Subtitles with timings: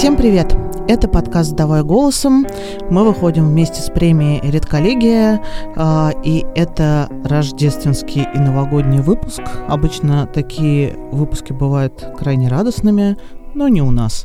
[0.00, 0.56] Всем привет!
[0.88, 2.46] Это подкаст «Давай голосом».
[2.88, 5.44] Мы выходим вместе с премией «Редколлегия»,
[5.76, 9.42] э, и это рождественский и новогодний выпуск.
[9.68, 13.18] Обычно такие выпуски бывают крайне радостными,
[13.54, 14.24] но не у нас.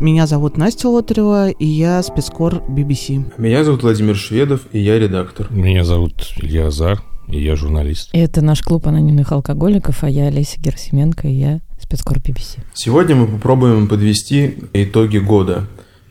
[0.00, 3.30] Меня зовут Настя Лотарева, и я спецкор BBC.
[3.36, 5.48] Меня зовут Владимир Шведов, и я редактор.
[5.50, 8.08] Меня зовут Илья Азар, и я журналист.
[8.14, 12.60] И это наш клуб анонимных алкоголиков, а я Олеся Герасименко, и я спецкор BBC.
[12.74, 15.66] Сегодня мы попробуем подвести итоги года.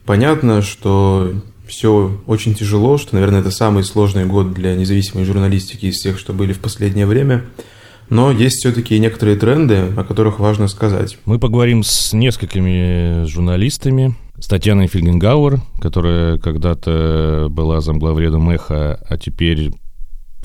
[0.06, 1.34] Понятно, что
[1.68, 6.34] все очень тяжело, что, наверное, это самый сложный год для независимой журналистики из тех, что
[6.34, 7.46] были в последнее время.
[8.10, 11.18] Но есть все-таки некоторые тренды, о которых важно сказать.
[11.26, 14.16] Мы поговорим с несколькими журналистами.
[14.38, 19.72] С Татьяной Фельгенгауэр, которая когда-то была замглавредом «Эхо», а теперь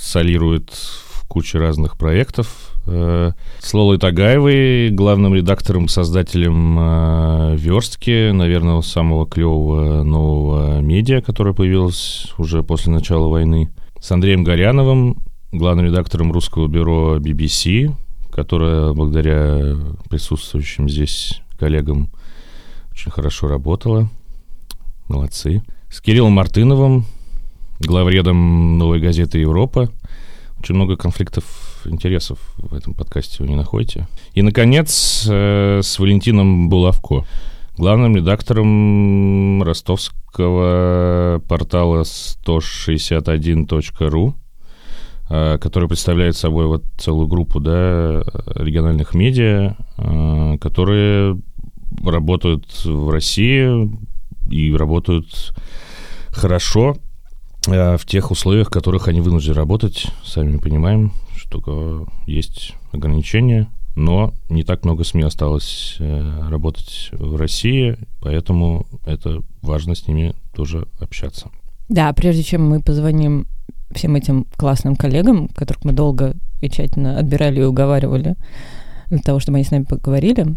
[0.01, 2.78] солирует в куче разных проектов.
[2.91, 11.53] Э, с Лолой Тагаевой, главным редактором, создателем э, «Верстки», наверное, самого клевого нового медиа, которое
[11.53, 13.71] появилось уже после начала войны.
[14.01, 15.19] С Андреем Горяновым,
[15.53, 17.93] главным редактором русского бюро BBC,
[18.33, 19.77] которое благодаря
[20.09, 22.09] присутствующим здесь коллегам
[22.93, 24.09] очень хорошо работала.
[25.09, 25.63] Молодцы.
[25.91, 27.05] С Кириллом Мартыновым,
[27.81, 29.91] главредом новой газеты «Европа».
[30.59, 34.07] Очень много конфликтов интересов в этом подкасте вы не находите.
[34.35, 37.25] И, наконец, э, с Валентином Булавко,
[37.77, 44.35] главным редактором ростовского портала 161.ru,
[45.31, 48.23] Э, который представляет собой вот целую группу да,
[48.55, 51.39] региональных медиа, э, которые
[52.03, 53.91] работают в России
[54.51, 55.55] и работают
[56.31, 56.97] хорошо
[57.67, 60.07] в тех условиях, в которых они вынуждены работать.
[60.25, 61.13] Сами понимаем,
[61.49, 69.95] что есть ограничения, но не так много СМИ осталось работать в России, поэтому это важно
[69.95, 71.51] с ними тоже общаться.
[71.89, 73.47] Да, прежде чем мы позвоним
[73.93, 78.37] всем этим классным коллегам, которых мы долго и тщательно отбирали и уговаривали
[79.09, 80.55] для того, чтобы они с нами поговорили,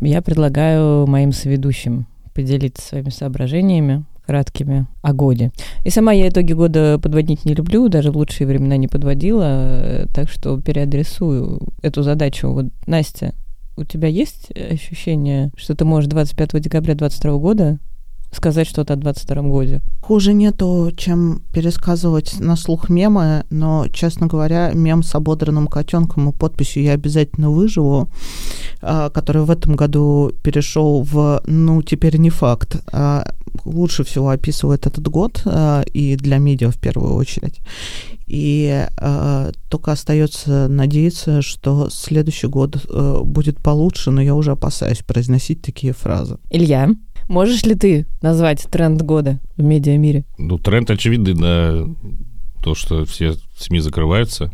[0.00, 5.52] я предлагаю моим соведущим поделиться своими соображениями краткими о годе.
[5.84, 10.28] И сама я итоги года подводить не люблю, даже в лучшие времена не подводила, так
[10.28, 12.50] что переадресую эту задачу.
[12.50, 13.34] Вот, Настя,
[13.76, 17.78] у тебя есть ощущение, что ты можешь 25 декабря 2022 года
[18.32, 19.82] сказать что-то о 22 годе.
[20.02, 26.32] Хуже нету, чем пересказывать на слух мемы, но, честно говоря, мем с ободранным котенком и
[26.32, 28.08] подписью «Я обязательно выживу»,
[28.82, 33.32] а, который в этом году перешел в «Ну, теперь не факт», а,
[33.66, 37.60] лучше всего описывает этот год, а, и для медиа в первую очередь.
[38.26, 45.02] И э, только остается надеяться, что следующий год э, будет получше, но я уже опасаюсь
[45.02, 46.38] произносить такие фразы.
[46.50, 46.88] Илья,
[47.28, 50.24] Можешь ли ты назвать тренд года в медиамире?
[50.38, 51.84] Ну, тренд очевидный, да,
[52.62, 54.52] то, что все СМИ закрываются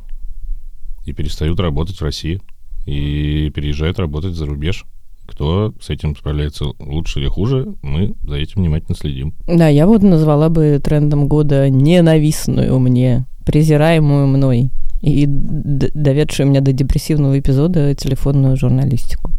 [1.04, 2.40] и перестают работать в России,
[2.86, 4.84] и переезжают работать за рубеж.
[5.26, 9.34] Кто с этим справляется лучше или хуже, мы за этим внимательно следим.
[9.46, 16.72] Да, я вот назвала бы трендом года ненавистную мне, презираемую мной и доведшую меня до
[16.72, 19.32] депрессивного эпизода телефонную журналистику.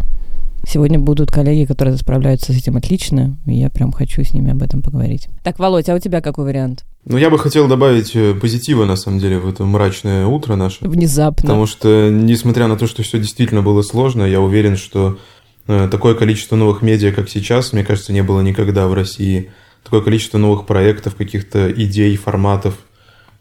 [0.65, 4.63] Сегодня будут коллеги, которые справляются с этим отлично, и я прям хочу с ними об
[4.63, 5.27] этом поговорить.
[5.43, 6.85] Так, Володь, а у тебя какой вариант?
[7.05, 10.77] Ну, я бы хотел добавить э, позитива, на самом деле, в это мрачное утро наше.
[10.81, 11.41] Внезапно.
[11.41, 15.17] Потому что, несмотря на то, что все действительно было сложно, я уверен, что
[15.65, 19.51] такое количество новых медиа, как сейчас, мне кажется, не было никогда в России.
[19.83, 22.75] Такое количество новых проектов, каких-то идей, форматов.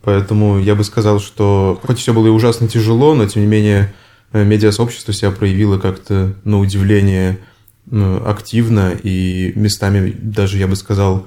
[0.02, 3.92] Поэтому я бы сказал, что хоть все было и ужасно тяжело, но тем не менее
[4.32, 7.38] Э, медиасообщество себя проявило как-то, на удивление,
[7.86, 11.26] ну, активно и местами даже, я бы сказал,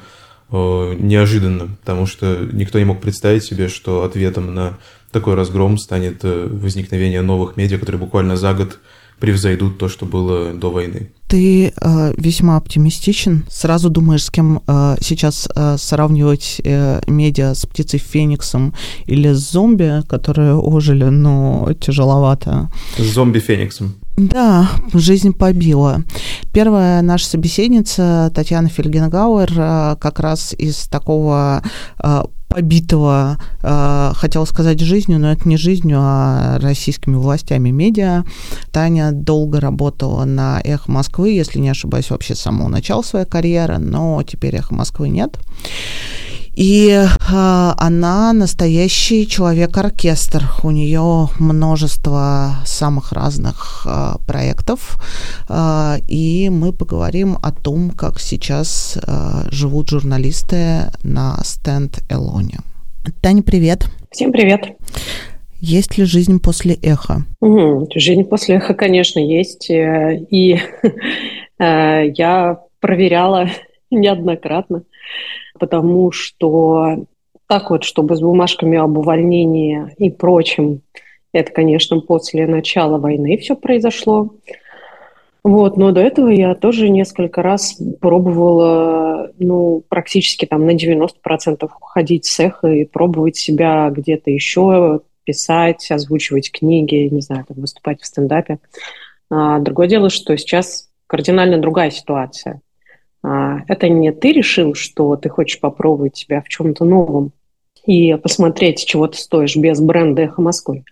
[0.51, 4.79] э, неожиданно, потому что никто не мог представить себе, что ответом на
[5.11, 8.79] такой разгром станет э, возникновение новых медиа, которые буквально за год
[9.19, 11.09] превзойдут то, что было до войны.
[11.27, 13.45] Ты э, весьма оптимистичен.
[13.49, 18.75] Сразу думаешь, с кем э, сейчас э, сравнивать э, медиа с птицей Фениксом
[19.07, 22.69] или с зомби, которые ожили, но тяжеловато.
[22.97, 23.95] С зомби Фениксом.
[24.17, 26.03] Да, жизнь побила.
[26.53, 31.63] Первая наша собеседница Татьяна Фельгенгауэр э, как раз из такого
[32.01, 32.23] э,
[32.55, 38.23] побитого, э, хотела сказать жизнью, но это не жизнью, а российскими властями медиа.
[38.71, 43.77] Таня долго работала на «Эхо Москвы», если не ошибаюсь, вообще с самого начала своей карьеры,
[43.77, 45.37] но теперь «Эхо Москвы» нет.
[46.55, 47.05] И э,
[47.77, 50.43] она настоящий человек-оркестр.
[50.63, 54.97] У нее множество самых разных э, проектов.
[55.49, 62.59] а, и мы поговорим о том, как сейчас а, живут журналисты на стенд Элоне.
[63.21, 63.85] Таня, привет.
[64.11, 64.77] Всем привет.
[65.59, 67.25] Есть ли жизнь после эхо?
[67.41, 67.89] Угу.
[67.95, 69.69] Жизнь после эхо, конечно, есть.
[69.69, 70.59] Э, и
[71.59, 73.49] э, я проверяла
[73.99, 74.83] неоднократно,
[75.59, 77.05] потому что
[77.47, 80.81] так вот, чтобы с бумажками об увольнении и прочим,
[81.31, 84.31] это, конечно, после начала войны все произошло.
[85.43, 92.25] Вот, но до этого я тоже несколько раз пробовала, ну, практически там на 90% ходить
[92.25, 98.05] с эхо и пробовать себя где-то еще, писать, озвучивать книги, не знаю, там, выступать в
[98.07, 98.57] стендапе.
[99.29, 102.61] А, другое дело, что сейчас кардинально другая ситуация.
[103.25, 107.31] А, это не ты решил, что ты хочешь попробовать себя в чем-то новом
[107.83, 110.83] и посмотреть, чего ты стоишь без бренда «Эхо Москвы».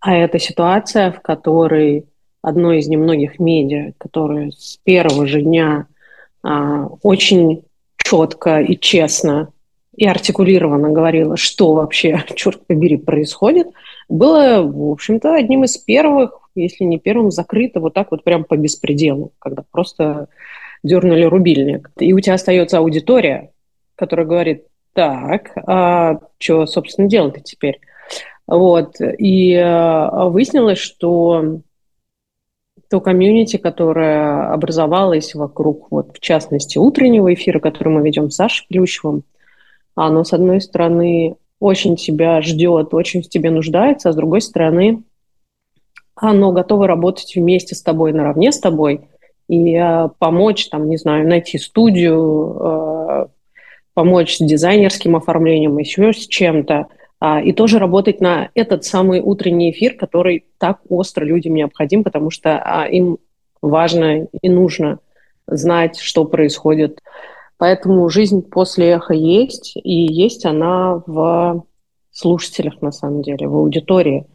[0.00, 2.04] А это ситуация, в которой
[2.42, 5.86] одно из немногих медиа, которое с первого же дня
[6.44, 7.64] а, очень
[7.96, 9.48] четко и честно
[9.96, 13.66] и артикулированно говорила, что вообще, черт побери, происходит,
[14.08, 18.56] было, в общем-то, одним из первых, если не первым, закрыто вот так вот прям по
[18.56, 20.28] беспределу, когда просто
[20.82, 21.90] дернули рубильник.
[21.98, 23.50] И у тебя остается аудитория,
[23.96, 27.80] которая говорит, так, а что, собственно, делать-то теперь?
[28.46, 28.94] Вот.
[29.00, 31.60] И э, выяснилось, что
[32.90, 38.66] то комьюнити, которое образовалось вокруг, вот, в частности, утреннего эфира, который мы ведем с Сашей
[38.68, 39.24] Плющевым,
[39.94, 45.02] оно, с одной стороны, очень тебя ждет, очень в тебе нуждается, а с другой стороны,
[46.14, 49.08] оно готово работать вместе с тобой, наравне с тобой,
[49.48, 53.26] и э, помочь, там, не знаю, найти студию, э,
[53.94, 56.86] помочь с дизайнерским оформлением, еще с чем-то,
[57.20, 62.30] э, и тоже работать на этот самый утренний эфир, который так остро людям необходим, потому
[62.30, 63.18] что им
[63.62, 65.00] важно и нужно
[65.46, 67.00] знать, что происходит
[67.58, 71.64] Поэтому жизнь после эхо есть, и есть она в
[72.12, 74.26] слушателях, на самом деле, в аудитории.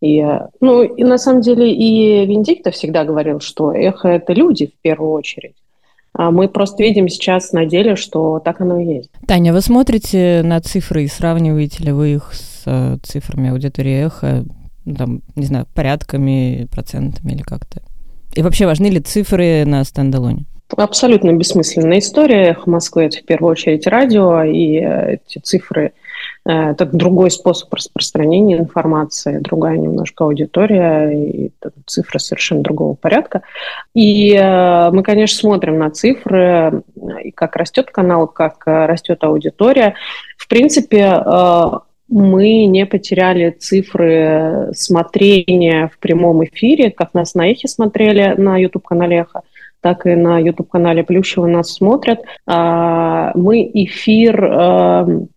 [0.00, 0.24] И,
[0.60, 5.12] ну, и на самом деле и Виндикта всегда говорил, что эхо– это люди в первую
[5.12, 5.54] очередь.
[6.12, 9.10] А мы просто видим сейчас на деле, что так оно и есть.
[9.26, 14.44] Таня, вы смотрите на цифры и сравниваете ли вы их с э, цифрами аудитории эхо,
[14.86, 17.82] ну, там, не знаю, порядками, процентами или как-то?
[18.34, 20.46] И вообще важны ли цифры на стендалоне?
[20.76, 22.50] Абсолютно бессмысленная история.
[22.50, 25.90] Эхо Москвы– это в первую очередь радио, и э, эти цифры э,–
[26.44, 31.52] это другой способ распространения информации, другая немножко аудитория, и
[31.86, 33.42] цифры совершенно другого порядка.
[33.94, 36.82] И э, мы, конечно, смотрим на цифры,
[37.22, 39.94] и как растет канал, как растет аудитория.
[40.36, 41.22] В принципе,
[42.08, 49.18] мы не потеряли цифры смотрения в прямом эфире, как нас на Эхе смотрели на YouTube-канале
[49.18, 49.42] Эхо
[49.80, 52.20] так и на YouTube-канале Плющева нас смотрят.
[52.46, 55.28] А, мы эфир эм,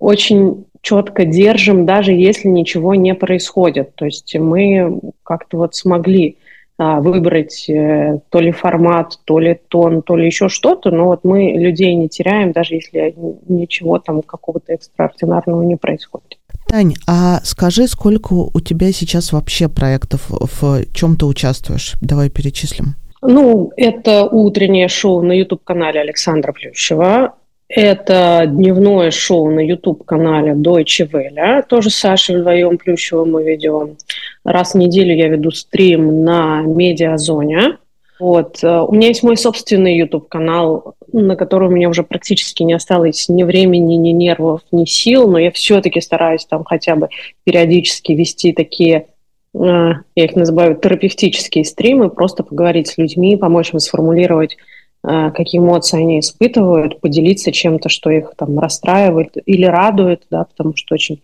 [0.00, 3.94] очень четко держим, даже если ничего не происходит.
[3.94, 6.38] То есть мы как-то вот смогли
[6.78, 11.24] а, выбрать э, то ли формат, то ли тон, то ли еще что-то, но вот
[11.24, 13.14] мы людей не теряем, даже если
[13.46, 16.38] ничего там какого-то экстраординарного не происходит.
[16.66, 21.96] Тань, а скажи, сколько у тебя сейчас вообще проектов, в чем ты участвуешь?
[22.00, 22.94] Давай перечислим.
[23.20, 27.34] Ну, это утреннее шоу на YouTube-канале Александра Плющева.
[27.72, 31.62] Это дневное шоу на YouTube-канале Deutsche Welle.
[31.68, 33.96] Тоже с Сашей вдвоем Плющевым мы ведем.
[34.44, 37.78] Раз в неделю я веду стрим на Медиазоне.
[38.18, 38.58] Вот.
[38.64, 43.28] Э, у меня есть мой собственный YouTube-канал, на который у меня уже практически не осталось
[43.28, 47.08] ни времени, ни нервов, ни сил, но я все-таки стараюсь там хотя бы
[47.44, 49.06] периодически вести такие
[49.54, 54.56] Э, я их называю терапевтические стримы, просто поговорить с людьми, помочь им сформулировать,
[55.02, 60.94] какие эмоции они испытывают, поделиться чем-то, что их там расстраивает или радует, да, потому что
[60.94, 61.22] очень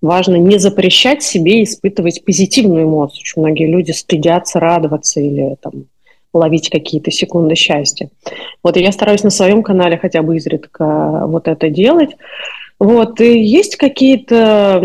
[0.00, 3.20] важно не запрещать себе испытывать позитивную эмоцию.
[3.22, 5.86] Очень многие люди стыдятся радоваться или там,
[6.32, 8.08] ловить какие-то секунды счастья.
[8.62, 12.10] Вот я стараюсь на своем канале хотя бы изредка вот это делать.
[12.78, 14.80] Вот, и есть какие-то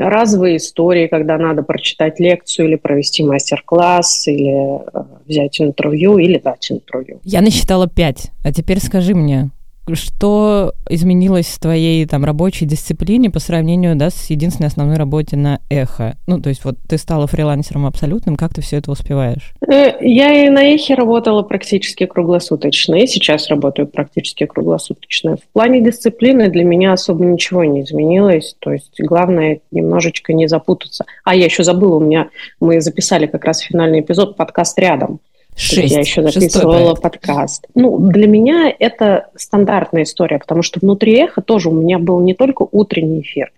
[0.00, 6.70] разовые истории, когда надо прочитать лекцию или провести мастер-класс, или э, взять интервью, или дать
[6.70, 7.20] интервью.
[7.24, 9.50] Я насчитала пять, а теперь скажи мне,
[9.96, 15.60] что изменилось в твоей там рабочей дисциплине по сравнению да, с единственной основной работе на
[15.68, 16.16] эхо?
[16.26, 19.52] Ну, то есть вот ты стала фрилансером абсолютным, как ты все это успеваешь?
[19.66, 25.36] Э, я и на эхе работала практически круглосуточно, и сейчас работаю практически круглосуточно.
[25.36, 31.04] В плане дисциплины для меня особо ничего не изменилось, то есть главное немножечко не запутаться.
[31.24, 32.30] А, я еще забыла, у меня
[32.60, 35.20] мы записали как раз финальный эпизод подкаст рядом.
[35.58, 35.92] Шесть.
[35.92, 37.66] Я еще записывала подкаст.
[37.74, 42.34] Ну, для меня это стандартная история, потому что внутри эхо тоже у меня был не
[42.34, 43.52] только утренний эфир.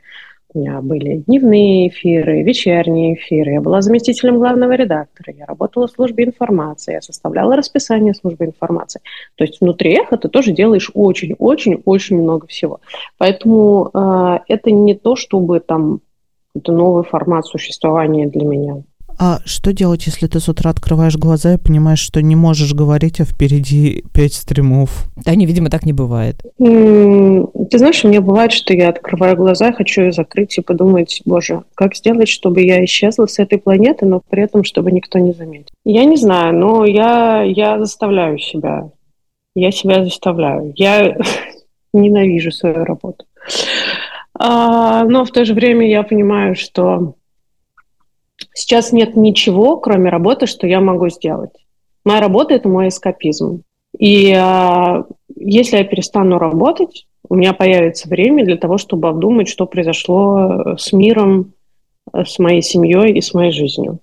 [0.53, 3.53] У меня были дневные эфиры, вечерние эфиры.
[3.53, 5.33] Я была заместителем главного редактора.
[5.37, 6.95] Я работала в службе информации.
[6.95, 9.03] Я составляла расписание службы информации.
[9.37, 12.81] То есть внутри эхо ты тоже делаешь очень-очень-очень много всего.
[13.19, 16.01] Поэтому э, это не то, чтобы там
[16.57, 18.83] это новый формат существования для меня.
[19.23, 23.21] А что делать, если ты с утра открываешь глаза и понимаешь, что не можешь говорить,
[23.21, 25.11] а впереди пять стримов?
[25.27, 26.37] Да, не, видимо, так не бывает.
[26.57, 31.65] Ты знаешь, у меня бывает, что я открываю глаза, хочу ее закрыть и подумать, боже,
[31.75, 35.75] как сделать, чтобы я исчезла с этой планеты, но при этом, чтобы никто не заметил.
[35.85, 38.91] Я не знаю, но я, я заставляю себя.
[39.55, 40.73] Я себя заставляю.
[40.77, 41.19] Я
[41.93, 43.27] ненавижу свою работу.
[44.33, 47.17] А, но в то же время я понимаю, что
[48.55, 51.53] Сейчас нет ничего, кроме работы, что я могу сделать.
[52.05, 53.63] Моя работа– это мой эскапизм.
[53.99, 55.03] И э,
[55.37, 60.93] если я перестану работать, у меня появится время для того, чтобы обдумать, что произошло с
[60.93, 61.53] миром,
[62.13, 64.01] с моей семьей и с моей жизнью.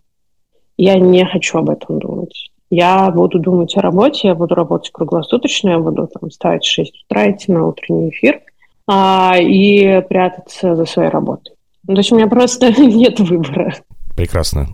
[0.77, 2.51] Я не хочу об этом думать.
[2.70, 7.06] Я буду думать о работе, я буду работать круглосуточно, я буду там, вставать в 6
[7.06, 8.41] утра, идти на утренний эфир
[8.88, 11.56] а, и прятаться за своей работой.
[11.88, 13.74] Ну, то есть у меня просто нет выбора.
[14.18, 14.70] Прекрасно.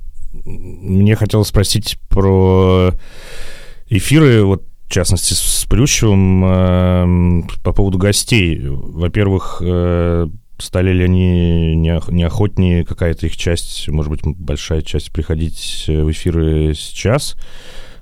[0.45, 2.91] Мне хотелось спросить про
[3.89, 8.61] эфиры, вот в частности с Плющевым, э, по поводу гостей.
[8.63, 10.27] Во-первых, э,
[10.59, 17.35] стали ли они неохотнее, какая-то их часть, может быть, большая часть, приходить в эфиры сейчас,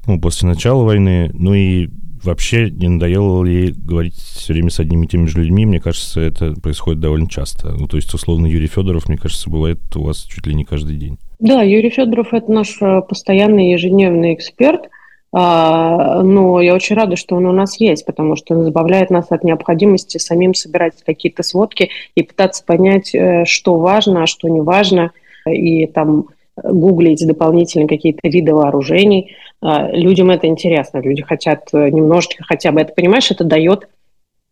[0.06, 1.90] ну, после начала войны, ну и
[2.24, 5.66] вообще не надоело ли говорить все время с одними и теми же людьми?
[5.66, 7.72] Мне кажется, это происходит довольно часто.
[7.72, 10.98] Ну, то есть, условно, Юрий Федоров, мне кажется, бывает у вас чуть ли не каждый
[10.98, 11.18] день.
[11.42, 14.90] Да, Юрий Федоров– это наш э, постоянный ежедневный эксперт,
[15.34, 19.32] а, но я очень рада, что он у нас есть, потому что он избавляет нас
[19.32, 24.62] от необходимости самим собирать какие-то сводки и пытаться понять, э, что важно, а что не
[24.62, 25.14] важно,
[25.50, 26.28] и там
[26.64, 29.36] гуглить дополнительно какие-то виды вооружений.
[29.62, 33.90] А, людям это интересно, люди хотят э, немножечко хотя бы это, понимаешь, это дает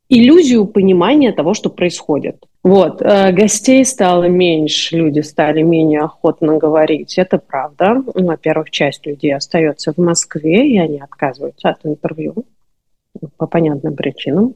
[0.10, 2.44] иллюзию понимания того, что происходит.
[2.64, 8.04] Вот, э, гостей стало меньше, люди стали менее охотно говорить, это правда.
[8.14, 12.46] Во-первых, часть людей остается в Москве, и они отказываются от интервью
[13.38, 14.56] по понятным причинам,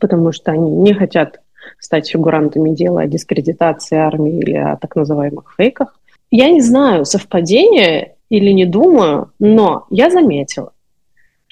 [0.00, 1.40] потому что они не хотят
[1.78, 5.98] стать фигурантами дела о дискредитации армии или о так называемых фейках.
[6.30, 10.72] Я не знаю, совпадение или не думаю, но я заметила,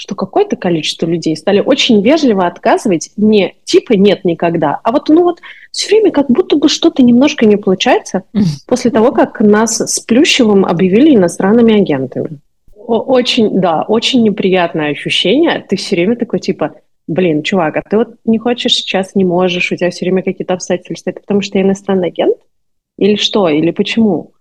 [0.03, 5.23] что какое-то количество людей стали очень вежливо отказывать не типа нет никогда, а вот ну
[5.23, 5.39] вот
[5.71, 8.25] все время как будто бы что-то немножко не получается
[8.67, 12.41] после того, как нас с Плющевым объявили иностранными агентами.
[12.75, 15.65] Очень, да, очень неприятное ощущение.
[15.69, 16.75] Ты все время такой типа,
[17.07, 20.55] блин, чувак, а ты вот не хочешь сейчас, не можешь, у тебя все время какие-то
[20.55, 21.11] обстоятельства.
[21.11, 22.39] Это потому что я иностранный агент?
[22.99, 23.49] Или что?
[23.49, 24.32] Или почему?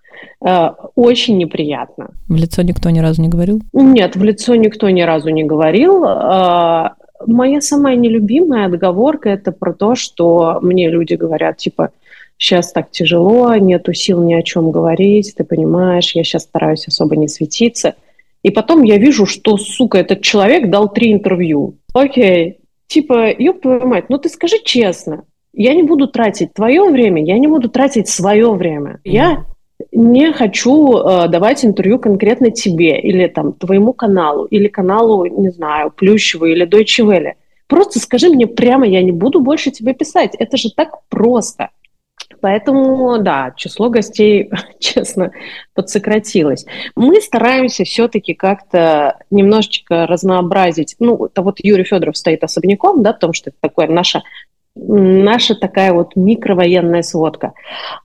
[0.45, 2.11] Э, очень неприятно.
[2.27, 3.61] В лицо никто ни разу не говорил?
[3.73, 6.03] Нет, в лицо никто ни разу не говорил.
[6.03, 6.89] Э,
[7.25, 11.91] моя самая нелюбимая отговорка– это про то, что мне люди говорят, типа,
[12.37, 17.15] сейчас так тяжело, нету сил ни о чем говорить, ты понимаешь, я сейчас стараюсь особо
[17.15, 17.95] не светиться.
[18.41, 21.75] И потом я вижу, что, сука, этот человек дал три интервью.
[21.93, 25.23] Окей, типа, ёб твою мать, ну ты скажи честно,
[25.53, 28.99] я не буду тратить твое время, я не буду тратить свое время.
[29.03, 29.45] Я
[29.91, 35.91] не хочу э, давать интервью конкретно тебе или там твоему каналу, или каналу, не знаю,
[35.91, 37.33] Плющева или Deutsche Welle.
[37.67, 40.35] Просто скажи мне прямо, я не буду больше тебе писать.
[40.35, 41.69] Это же так просто.
[42.41, 45.31] Поэтому, да, число гостей, честно,
[45.73, 46.65] подсократилось.
[46.95, 50.95] Мы стараемся все-таки как-то немножечко разнообразить.
[50.99, 54.23] Ну, то вот Юрий Федоров стоит особняком, да, потому что это такое наше
[54.75, 57.53] наша такая вот микровоенная сводка.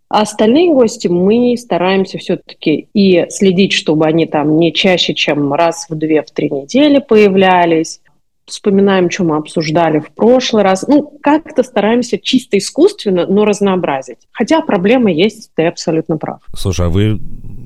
[0.09, 5.87] А остальные гости мы стараемся все-таки и следить, чтобы они там не чаще, чем раз
[5.89, 8.01] в две, в три недели появлялись.
[8.47, 10.87] Вспоминаем, что мы обсуждали в прошлый раз.
[10.87, 14.19] Ну, как-то стараемся чисто искусственно, но разнообразить.
[14.31, 16.39] Хотя проблема есть, ты абсолютно прав.
[16.55, 17.19] Слушай, а вы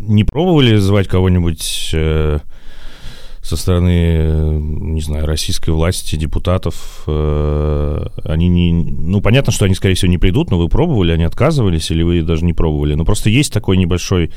[0.08, 2.38] не пробовали звать кого-нибудь э,
[3.50, 8.72] со стороны, не знаю, российской власти, депутатов, э, они не...
[8.72, 12.22] Ну, понятно, что они, скорее всего, не придут, но вы пробовали, они отказывались, или вы
[12.22, 12.94] даже не пробовали?
[12.94, 14.30] Но просто есть такой небольшой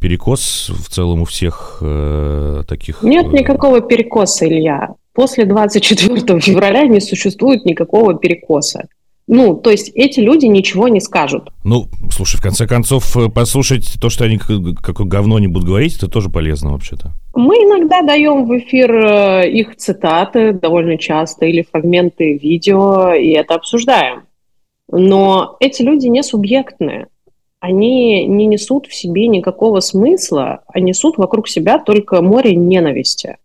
[0.00, 3.04] перекос в целом у всех э, таких...
[3.04, 4.88] Нет э, никакого перекоса, Илья.
[5.12, 8.88] После 24 февраля не существует никакого перекоса.
[9.28, 11.50] Ну, то есть эти люди ничего не скажут.
[11.62, 15.96] Ну, слушай, в конце концов, э, послушать то, что они какое говно не будут говорить,
[15.96, 17.14] это тоже полезно вообще-то.
[17.34, 23.54] Мы иногда даем в эфир э, их цитаты довольно часто или фрагменты видео, и это
[23.54, 24.26] обсуждаем.
[24.88, 27.08] Но эти люди не субъектные.
[27.58, 33.38] Они не несут в себе никакого смысла, а несут вокруг себя только море ненависти.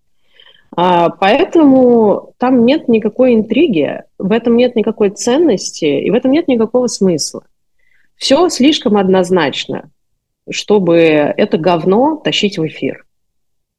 [0.75, 6.47] А, поэтому там нет никакой интриги, в этом нет никакой ценности, и в этом нет
[6.47, 7.43] никакого смысла.
[8.17, 9.89] Все слишком однозначно,
[10.49, 13.05] чтобы это говно тащить в эфир.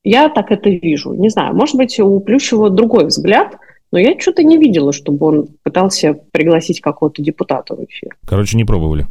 [0.02, 1.12] Я так это вижу.
[1.12, 3.58] Не знаю, может быть, у Плющева другой взгляд,
[3.92, 8.16] но я что-то не видела, чтобы он пытался пригласить какого-то депутата в эфир.
[8.26, 9.06] Короче, не пробовали?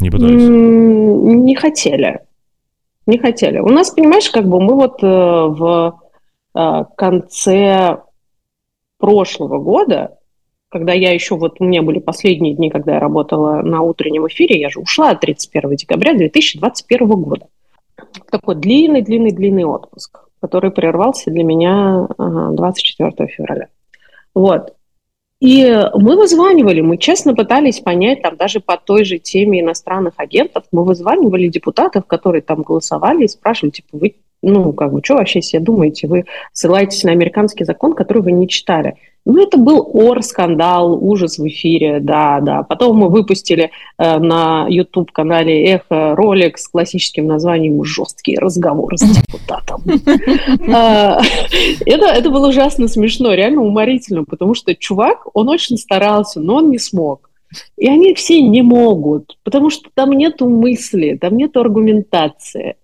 [0.00, 0.42] Не пытались?
[0.42, 2.20] Не хотели.
[3.06, 3.58] Не хотели.
[3.58, 6.00] У нас, понимаешь, как бы мы вот э, в
[6.54, 7.98] э, конце
[8.98, 10.18] прошлого года
[10.68, 14.60] когда я еще, вот у меня были последние дни, когда я работала на утреннем эфире,
[14.60, 17.46] я же ушла 31 декабря 2021 года.
[18.30, 23.68] Такой длинный-длинный-длинный отпуск, который прервался для меня 24 февраля.
[24.34, 24.74] Вот.
[25.40, 25.64] И
[25.94, 30.84] мы вызванивали, мы честно пытались понять, там даже по той же теме иностранных агентов, мы
[30.84, 35.60] вызванивали депутатов, которые там голосовали и спрашивали, типа, вы, ну, как бы, что вообще себе
[35.60, 36.08] думаете?
[36.08, 38.96] Вы ссылаетесь на американский закон, который вы не читали.
[39.28, 42.62] Ну, это был ор, скандал, ужас в эфире, да, да.
[42.62, 49.82] Потом мы выпустили э, на YouTube-канале «Эхо» ролик с классическим названием «Жесткие разговоры с депутатом».
[50.70, 51.20] А,
[51.86, 56.70] это, это было ужасно смешно, реально уморительно, потому что чувак, он очень старался, но он
[56.70, 57.28] не смог.
[57.76, 62.76] И они все не могут, потому что там нету мысли, там нету аргументации.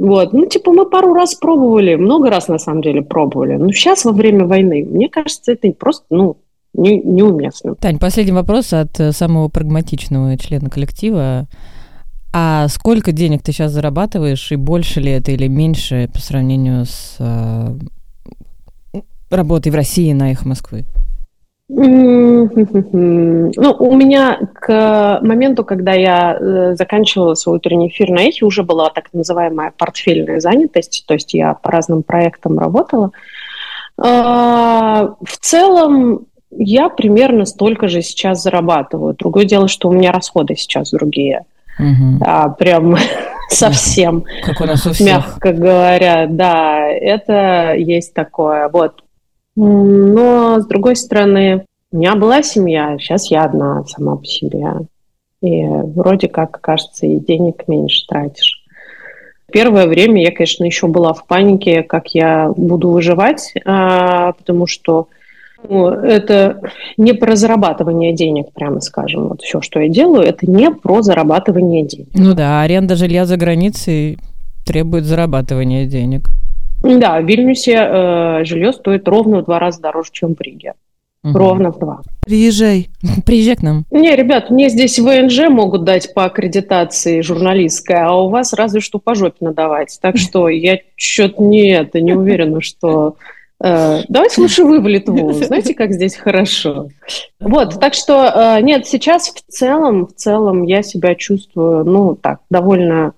[0.00, 0.32] Вот.
[0.32, 3.56] Ну, типа, мы пару раз пробовали, много раз, на самом деле, пробовали.
[3.56, 6.38] Но сейчас, во время войны, мне кажется, это просто, ну,
[6.72, 7.74] не, неуместно.
[7.74, 11.48] Тань, последний вопрос от э, самого прагматичного члена коллектива.
[12.32, 17.16] А сколько денег ты сейчас зарабатываешь, и больше ли это или меньше по сравнению с
[17.18, 17.74] э,
[19.28, 20.86] работой в России на их Москвы?
[21.72, 22.48] Ну,
[23.78, 28.90] у меня к моменту, когда я э, заканчивала свой утренний эфир на эхе, уже была
[28.90, 33.12] так называемая портфельная занятость, то есть я по разным проектам работала.
[33.96, 39.14] А, в целом я примерно столько же сейчас зарабатываю.
[39.14, 41.44] Другое дело, что у меня расходы сейчас другие.
[41.78, 42.24] Угу.
[42.26, 42.96] А, прям
[43.48, 44.24] совсем.
[44.42, 45.06] Как у нас у всех.
[45.06, 48.68] Мягко говоря, да, это есть такое.
[48.68, 49.04] Вот.
[49.56, 54.64] Но, с другой стороны, у меня была семья, сейчас я одна сама по себе.
[55.42, 58.64] И вроде как, кажется, и денег меньше тратишь.
[59.50, 65.08] Первое время я, конечно, еще была в панике, как я буду выживать, а, потому что
[65.68, 66.60] ну, это
[66.96, 69.28] не про зарабатывание денег, прямо скажем.
[69.28, 72.08] Вот все, что я делаю, это не про зарабатывание денег.
[72.14, 74.18] Ну да, аренда жилья за границей
[74.64, 76.30] требует зарабатывания денег.
[76.82, 80.74] Да, в Вильнюсе э, жилье стоит ровно в два раза дороже, чем в Риге.
[81.22, 81.38] Угу.
[81.38, 82.00] Ровно в два.
[82.24, 82.88] Приезжай.
[83.26, 83.84] Приезжай к нам.
[83.90, 88.98] Не, ребят, мне здесь ВНЖ могут дать по аккредитации журналистской, а у вас разве что
[88.98, 89.98] по жопе надавать.
[90.00, 93.16] Так что я что-то не это, не уверена, что...
[93.62, 95.32] Э, давайте лучше вы в Литву.
[95.42, 96.88] Знаете, как здесь хорошо.
[97.38, 102.40] Вот, так что э, нет, сейчас в целом, в целом я себя чувствую, ну, так,
[102.48, 103.12] довольно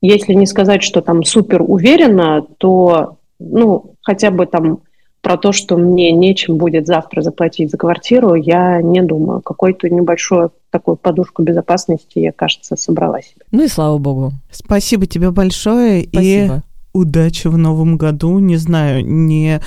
[0.00, 4.80] если не сказать, что там супер уверенно, то, ну, хотя бы там
[5.26, 9.40] про то, что мне нечем будет завтра заплатить за квартиру, я не думаю.
[9.40, 13.44] Какую-то небольшую такую подушку безопасности я, кажется, собрала себе.
[13.50, 14.32] Ну и слава богу.
[14.52, 16.04] Спасибо тебе большое.
[16.04, 16.56] Спасибо.
[16.56, 16.60] И
[16.92, 18.38] удачи в новом году.
[18.38, 19.60] Не знаю, не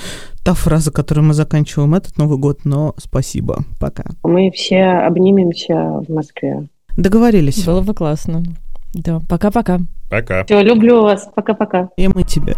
[0.44, 3.58] та фраза, которой мы заканчиваем этот Новый год, но спасибо.
[3.78, 4.04] Пока.
[4.22, 6.68] Мы все обнимемся в Москве.
[6.96, 7.64] Договорились.
[7.66, 8.44] Было бы классно.
[8.92, 9.80] Да, пока-пока.
[10.08, 10.44] Пока.
[10.44, 11.28] Все, люблю вас.
[11.34, 11.90] Пока-пока.
[11.96, 12.54] И мы тебя.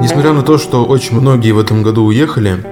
[0.00, 2.64] Несмотря на то, что очень многие в этом году уехали,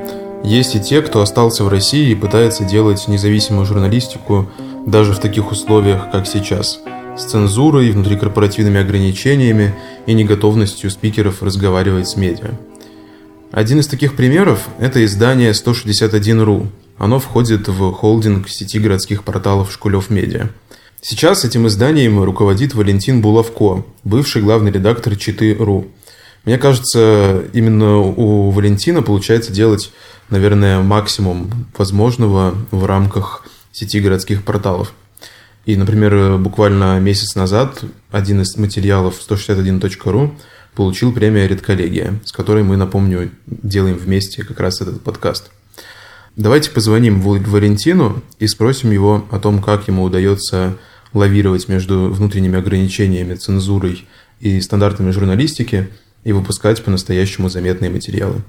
[0.44, 4.48] есть и те, кто остался в России и пытается делать независимую журналистику
[4.86, 6.80] даже в таких условиях, как сейчас,
[7.16, 9.74] с цензурой, внутрикорпоративными ограничениями
[10.06, 12.50] и неготовностью спикеров разговаривать с медиа.
[13.50, 16.66] Один из таких примеров– это издание 161.ru,
[16.98, 20.48] оно входит в холдинг сети городских порталов Шкулев Медиа.
[21.00, 25.86] Сейчас этим изданием руководит Валентин Булавко, бывший главный редактор Читы.ру.
[26.44, 29.92] Мне кажется, именно у Валентина получается делать,
[30.30, 34.92] наверное, максимум возможного в рамках сети городских порталов.
[35.64, 40.30] И, например, буквально месяц назад один из материалов 161.ru
[40.74, 45.50] получил премию «Редколлегия», с которой мы, напомню, делаем вместе как раз этот подкаст–
[46.36, 50.76] Давайте позвоним Валентину и спросим его о том, как ему удается
[51.14, 54.06] лавировать между внутренними ограничениями, цензурой
[54.40, 55.88] и стандартами журналистики
[56.24, 58.42] и выпускать по-настоящему заметные материалы.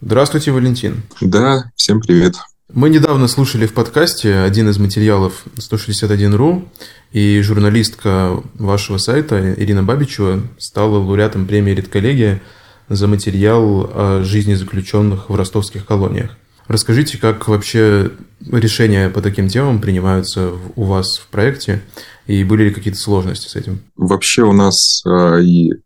[0.00, 1.02] Здравствуйте, Валентин.
[1.20, 2.34] Да, всем привет.
[2.72, 6.66] Мы недавно слушали в подкасте один из материалов 161.ru,
[7.12, 12.42] и журналистка вашего сайта Ирина Бабичева стала лауреатом премии «Редколлегия»
[12.88, 16.36] за материал о жизни заключенных в ростовских колониях.
[16.66, 18.12] Расскажите, как вообще
[18.50, 21.82] решения по таким темам принимаются у вас в проекте,
[22.26, 23.80] и были ли какие-то сложности с этим?
[23.96, 25.76] Вообще у нас э, и э,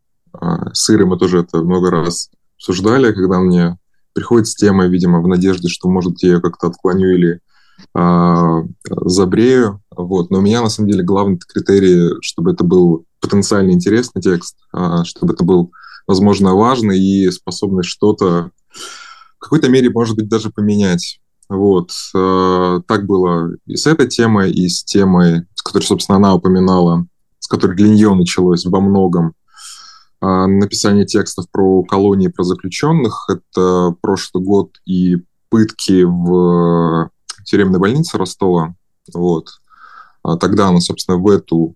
[0.73, 3.77] с Ирой мы тоже это много раз обсуждали, когда мне
[4.13, 7.41] приходит с темой, видимо, в надежде, что, может, я ее как-то отклоню или
[7.95, 8.63] э,
[9.05, 9.83] забрею.
[9.97, 10.31] Вот.
[10.31, 15.05] Но у меня, на самом деле, главный критерий, чтобы это был потенциально интересный текст, э,
[15.05, 15.73] чтобы это был,
[16.07, 18.51] возможно, важный и способный что-то
[19.39, 21.21] в какой-то мере, может быть, даже поменять.
[21.49, 21.91] Вот.
[22.15, 27.07] Э, так было и с этой темой, и с темой, с которой, собственно, она упоминала,
[27.39, 29.35] с которой для нее началось во многом
[30.21, 33.29] а, написание текстов про колонии, про заключенных.
[33.29, 35.17] Это прошлый год и
[35.49, 37.11] пытки в
[37.45, 38.75] тюремной больнице Ростова.
[39.15, 39.49] Вот.
[40.23, 41.75] А тогда она, собственно, в эту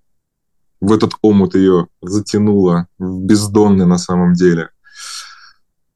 [0.81, 4.70] в этот омут ее затянуло, в бездонный на самом деле.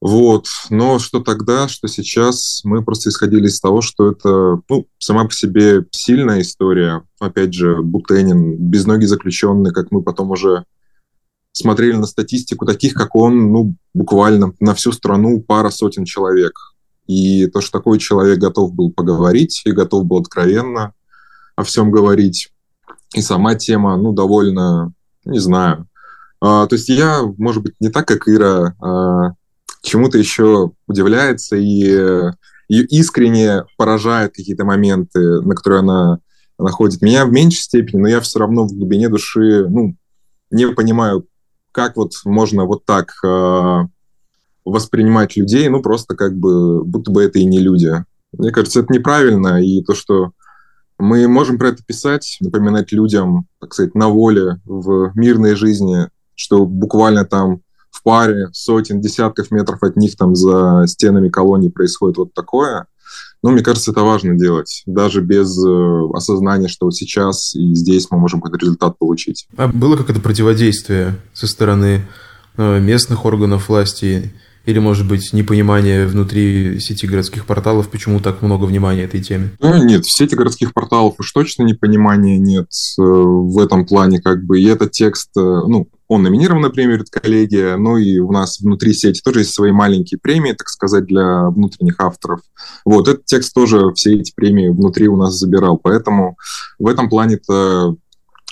[0.01, 0.47] Вот.
[0.71, 5.33] Но что тогда, что сейчас, мы просто исходили из того, что это ну, сама по
[5.33, 7.03] себе сильная история.
[7.19, 10.65] Опять же, Бутенин, безногий заключенный, как мы потом уже
[11.53, 16.53] смотрели на статистику, таких, как он, ну, буквально на всю страну пара сотен человек.
[17.07, 20.93] И то, что такой человек готов был поговорить и готов был откровенно
[21.55, 22.51] о всем говорить.
[23.15, 24.93] И сама тема, ну, довольно,
[25.25, 25.89] не знаю.
[26.43, 29.33] А, то есть я, может быть, не так, как Ира, а,
[29.87, 31.63] чему-то еще удивляется и
[32.69, 36.19] ее искренне поражает какие-то моменты, на которые она
[36.59, 37.03] находит.
[37.03, 39.95] Меня в меньшей степени, но я все равно в глубине души, ну,
[40.51, 41.27] не понимаю,
[41.73, 43.81] как вот можно вот так э,
[44.65, 47.93] воспринимать людей, ну, просто как бы, будто бы это и не люди.
[48.33, 50.33] Мне кажется, это неправильно, и то, что
[50.99, 56.65] мы можем про это писать, напоминать людям, так сказать, на воле, в мирной жизни, что
[56.65, 57.61] буквально там
[57.97, 62.87] в паре сотен, десятков метров от них там за стенами колонии происходит вот такое–
[63.43, 68.09] ну, мне кажется, это важно делать, даже без э, осознания, что вот сейчас и здесь
[68.11, 69.47] мы можем какой-то результат получить.
[69.57, 72.07] А было какое-то противодействие со стороны
[72.57, 74.33] э, местных органов власти
[74.65, 79.51] или, может быть, непонимание внутри сети городских порталов, почему так много внимания этой теме?
[79.61, 82.67] Ну, нет, в сети городских порталов уж точно непонимания нет
[82.99, 86.99] э, в этом плане, как бы, и этот текст, э, ну, он номинирован на премию
[86.99, 91.49] «Редколлегия», ну и у нас внутри сети тоже есть свои маленькие премии, так сказать, для
[91.51, 92.41] внутренних авторов.
[92.85, 96.37] Вот, этот текст тоже все эти премии внутри у нас забирал, поэтому
[96.79, 97.97] в этом плане-то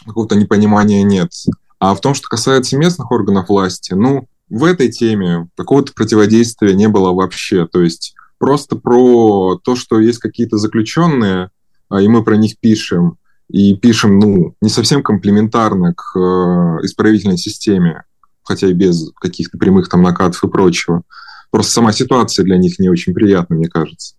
[0.05, 1.31] какого-то непонимания нет.
[1.79, 6.89] А в том, что касается местных органов власти, ну, в этой теме какого-то противодействия не
[6.89, 7.67] было вообще.
[7.67, 11.51] То есть просто про то, что есть какие-то заключенные,
[11.89, 17.39] а, и мы про них пишем, и пишем, ну, не совсем комплементарно к э, исправительной
[17.39, 18.05] системе,
[18.43, 21.03] хотя и без каких-то прямых там накатов и прочего.
[21.51, 24.17] Просто сама ситуация для них не очень приятна, мне кажется.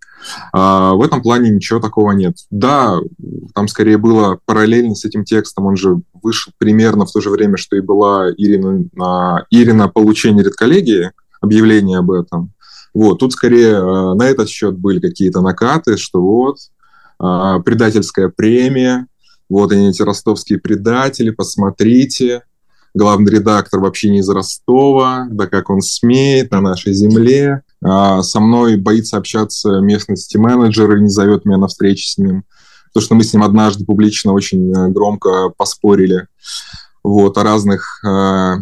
[0.54, 2.36] А в этом плане ничего такого нет.
[2.50, 2.98] Да,
[3.54, 7.58] там скорее было параллельно с этим текстом, он же вышел примерно в то же время,
[7.58, 11.12] что и была Ирина, на, Ирина получение редколлегии,
[11.42, 12.54] объявление об этом.
[12.94, 16.58] Вот, тут скорее э, на этот счет были какие-то накаты, что вот,
[17.22, 19.08] э, предательская премия,
[19.49, 22.43] вот они эти ростовские предатели, посмотрите,
[22.95, 27.62] главный редактор вообще не из Ростова, да как он смеет на нашей земле.
[27.84, 32.43] А со мной боится общаться местности менеджер и не зовет меня на встречи с ним.
[32.93, 36.27] То, что мы с ним однажды публично очень э, громко поспорили
[37.03, 38.08] вот, о разных э,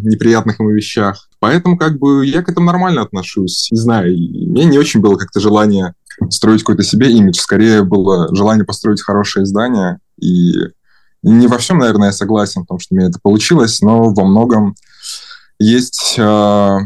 [0.02, 1.28] неприятных ему вещах.
[1.38, 3.68] Поэтому как бы я к этому нормально отношусь.
[3.70, 5.94] Не знаю, мне не очень было как-то желание
[6.28, 7.38] строить какой-то себе имидж.
[7.38, 10.00] Скорее было желание построить хорошее издание.
[10.20, 10.54] И
[11.22, 14.74] не во всем, наверное, я согласен, потому что у меня это получилось, но во многом
[15.58, 16.78] есть э,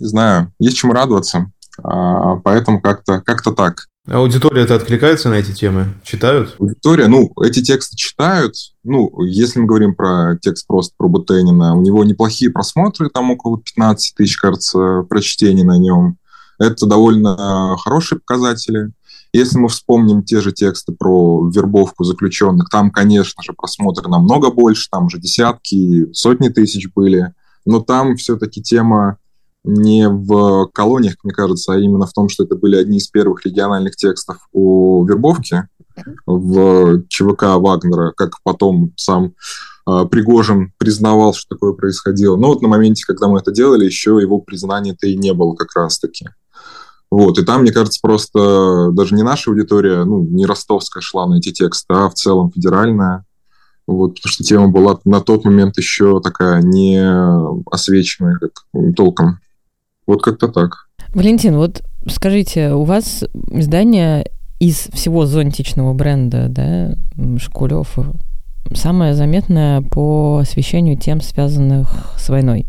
[0.00, 1.50] не знаю, есть чему радоваться.
[1.82, 3.86] А, поэтому как-то как так.
[4.06, 5.94] А аудитория это откликается на эти темы?
[6.02, 6.56] Читают?
[6.58, 8.54] Аудитория, ну, эти тексты читают.
[8.82, 13.58] Ну, если мы говорим про текст просто про Бутенина, у него неплохие просмотры, там около
[13.58, 16.18] 15 тысяч, кажется, прочтений на нем.
[16.58, 18.90] Это довольно хорошие показатели.
[19.34, 24.88] Если мы вспомним те же тексты про вербовку заключенных, там, конечно же, просмотры намного больше,
[24.88, 27.34] там уже десятки, сотни тысяч были.
[27.66, 29.18] Но там все-таки тема
[29.64, 33.44] не в колониях, мне кажется, а именно в том, что это были одни из первых
[33.44, 35.68] региональных текстов о вербовке
[36.26, 39.34] в ЧВК Вагнера, как потом сам
[39.84, 42.36] а, Пригожин признавал, что такое происходило.
[42.36, 45.74] Но вот на моменте, когда мы это делали, еще его признания-то и не было как
[45.74, 46.28] раз-таки.
[47.10, 51.38] Вот, и там, мне кажется, просто даже не наша аудитория, ну, не ростовская шла на
[51.38, 53.24] эти тексты, а в целом федеральная.
[53.86, 56.98] Вот, потому что тема была на тот момент еще такая не
[57.70, 58.52] освеченная как
[58.96, 59.38] толком.
[60.06, 60.88] Вот как-то так.
[61.10, 66.96] Валентин, вот скажите, у вас издание из всего зонтичного бренда, да,
[67.38, 67.98] Шкулев,
[68.72, 71.88] самое заметное по освещению тем, связанных
[72.18, 72.66] с войной?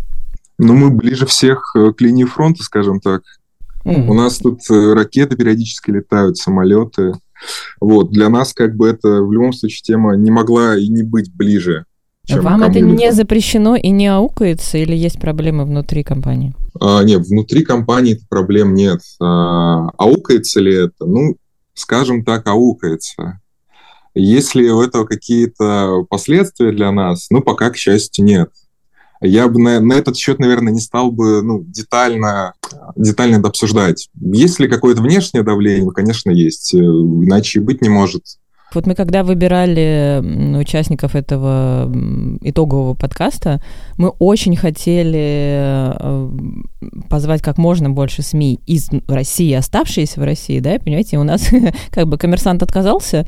[0.58, 3.24] Ну, мы ближе всех э, к линии фронта, скажем так.
[3.86, 7.13] У нас тут э, ракеты периодически летают, самолеты.
[7.80, 11.32] Вот, для нас как бы это в любом случае тема не могла и не быть
[11.34, 11.86] ближе.
[12.26, 16.56] Чем Вам это не запрещено и не аукается, или есть проблемы внутри компании?
[16.82, 19.02] А, нет, внутри компании проблем нет.
[19.21, 21.06] А, аукается ли это?
[21.06, 21.36] Ну,
[21.76, 23.39] скажем так, аукается.
[24.15, 27.28] Есть ли у этого какие-то последствия для нас?
[27.30, 28.50] Ну, пока, к счастью, нет.
[29.25, 32.53] Я бы на, на этот счет, наверное, не стал бы ну, детально,
[32.95, 34.09] детально это обсуждать.
[34.19, 35.91] Есть ли какое-то внешнее давление?
[35.91, 36.73] Конечно, есть.
[36.73, 38.23] Э, иначе и быть не может.
[38.73, 40.21] Вот мы когда выбирали
[40.57, 41.89] участников этого
[42.41, 43.61] итогового подкаста,
[43.97, 46.29] мы очень хотели э,
[47.09, 51.47] позвать как можно больше СМИ из России, оставшиеся в России, да, понимаете, у нас
[51.91, 53.27] как бы коммерсант отказался,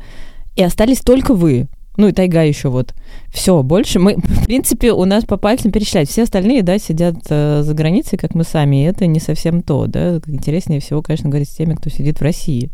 [0.54, 1.68] и остались только вы.
[1.98, 2.94] Ну и тайга еще вот.
[3.28, 6.08] Все, больше мы, в принципе, у нас по пальцам перечислять.
[6.08, 9.86] Все остальные, да, сидят э, за границей, как мы сами, и это не совсем то,
[9.88, 10.20] да.
[10.28, 12.70] Интереснее всего, конечно, говорить с теми, кто сидит в России.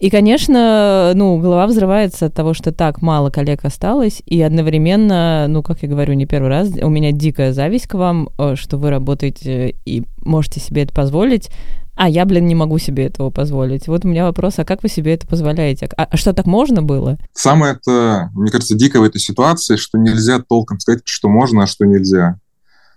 [0.00, 5.62] И, конечно, ну, голова взрывается от того, что так мало коллег осталось, и одновременно, ну,
[5.62, 8.90] как я говорю, не первый раз, у меня дикая зависть к вам, э, что вы
[8.90, 11.50] работаете и можете себе это позволить,
[11.96, 13.88] а я, блин, не могу себе этого позволить.
[13.88, 15.88] Вот у меня вопрос, а как вы себе это позволяете?
[15.96, 17.18] А, а что, так можно было?
[17.32, 21.66] Самое это, мне кажется, дико в этой ситуации, что нельзя толком сказать, что можно, а
[21.66, 22.38] что нельзя.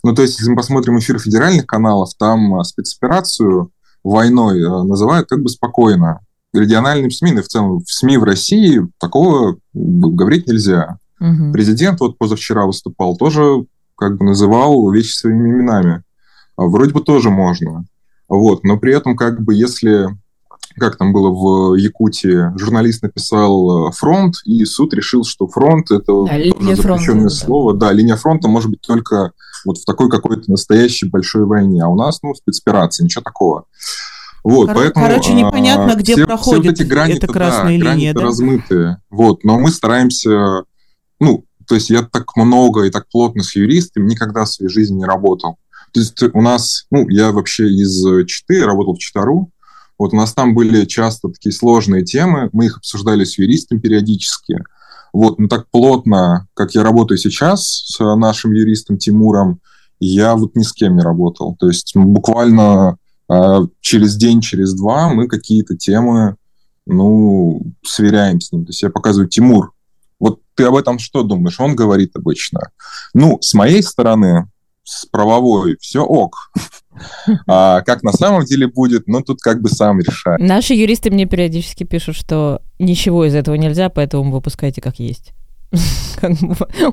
[0.04, 3.72] Ну, то есть, если мы посмотрим эфир федеральных каналов, там спецоперацию
[4.04, 6.20] войной э, называют как бы спокойно
[6.54, 10.98] региональным СМИ, и в целом в СМИ в России такого говорить нельзя.
[11.22, 11.52] Угу.
[11.54, 13.66] Президент вот позавчера выступал, тоже
[13.98, 16.04] как бы называл вещи своими именами.
[16.56, 17.86] А вроде бы тоже можно.
[18.30, 20.08] Вот, но при этом как бы если
[20.78, 26.26] как там было в Якутии, журналист написал э, фронт, и суд решил, что фронт это
[26.26, 27.74] да, запрещенное фронта, слово.
[27.74, 27.88] Да.
[27.88, 29.34] да, линия фронта может быть только
[29.66, 33.66] вот в такой какой-то настоящей большой войне, а у нас, ну, спецоперация, ничего такого.
[34.44, 37.94] Вот, Кор- поэтому, короче, непонятно, где все, проходит все вот эти грани эта красная да,
[37.94, 38.22] линия, да?
[38.22, 39.02] размытые.
[39.10, 40.64] Вот, но мы стараемся,
[41.20, 44.98] ну, то есть я так много и так плотно с юристами никогда в своей жизни
[44.98, 45.58] не работал.
[45.92, 49.52] То есть у нас, ну, я вообще из ЧТ, работал в ЧТАРУ,
[49.98, 54.64] вот у нас там были часто такие сложные темы, мы их обсуждали с юристом периодически.
[55.12, 59.60] Вот, но так плотно, как я работаю сейчас с нашим юристом Тимуром,
[60.00, 61.56] я вот ни с кем не работал.
[61.60, 62.98] То есть буквально
[63.30, 66.36] а через день, через два мы какие-то темы,
[66.88, 68.66] ну, сверяем с ним.
[68.66, 69.72] То есть я показываю, Тимур,
[70.20, 71.60] вот ты об этом что думаешь?
[71.60, 72.72] Он говорит обычно.
[73.14, 74.50] Ну, с моей стороны,
[74.90, 76.52] с правовой, все ок.
[77.48, 80.40] А как на самом деле будет, ну, тут как бы сам решает.
[80.40, 85.34] Наши юристы мне периодически пишут, что ничего из этого нельзя, поэтому выпускайте как есть.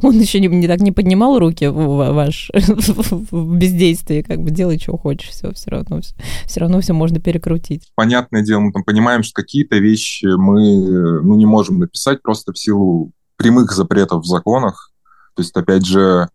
[0.03, 4.99] он еще не, не так не поднимал руки ваш в бездействии, как бы делай, чего
[4.99, 7.91] хочешь, все, все равно, все, все равно все можно перекрутить.
[7.95, 12.59] Понятное дело, мы там понимаем, что какие-то вещи мы ну, не можем написать просто в
[12.59, 14.93] силу прямых запретов в законах.
[15.35, 16.29] То есть, опять же,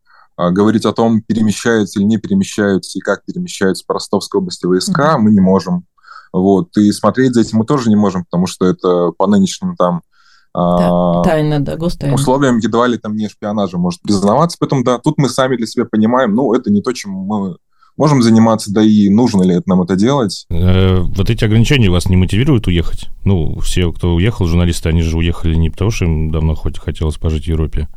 [0.49, 5.19] говорить о том, перемещаются или не перемещаются, и как перемещаются по Ростовской области войска, mm-hmm.
[5.19, 5.85] мы не можем.
[6.33, 6.75] Вот.
[6.77, 10.01] И смотреть за этим мы тоже не можем, потому что это по нынешним там
[10.53, 12.15] да, тайна, да, гостайна.
[12.15, 14.57] Условиям едва ли там не шпионажа может признаваться.
[14.59, 17.55] Поэтому, да, тут мы сами для себя понимаем, ну, это не то, чем мы
[17.97, 20.45] можем заниматься, да и нужно ли это нам это делать.
[20.49, 23.09] Э, вот эти ограничения вас не мотивируют уехать?
[23.23, 27.17] Ну, все, кто уехал, журналисты, они же уехали не потому, что им давно хоть хотелось
[27.17, 27.87] пожить в Европе,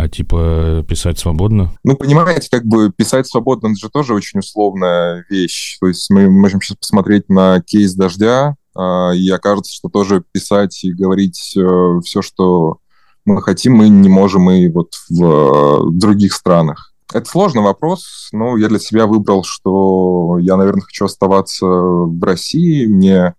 [0.00, 1.72] а типа писать свободно?
[1.84, 5.78] Ну, понимаете, как бы писать свободно, это же тоже очень условная вещь.
[5.78, 10.84] То есть мы можем сейчас посмотреть на кейс «Дождя», а, и окажется, что тоже писать
[10.84, 12.78] и говорить э, все, что
[13.24, 16.94] мы хотим, мы не можем и вот в э, других странах.
[17.12, 22.86] Это сложный вопрос, но я для себя выбрал, что я, наверное, хочу оставаться в России.
[22.86, 23.34] Мне,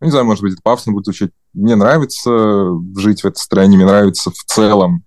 [0.00, 1.30] ну, не знаю, может быть, это пафосно будет звучать.
[1.54, 5.04] Мне нравится жить в этой стране, мне нравится в целом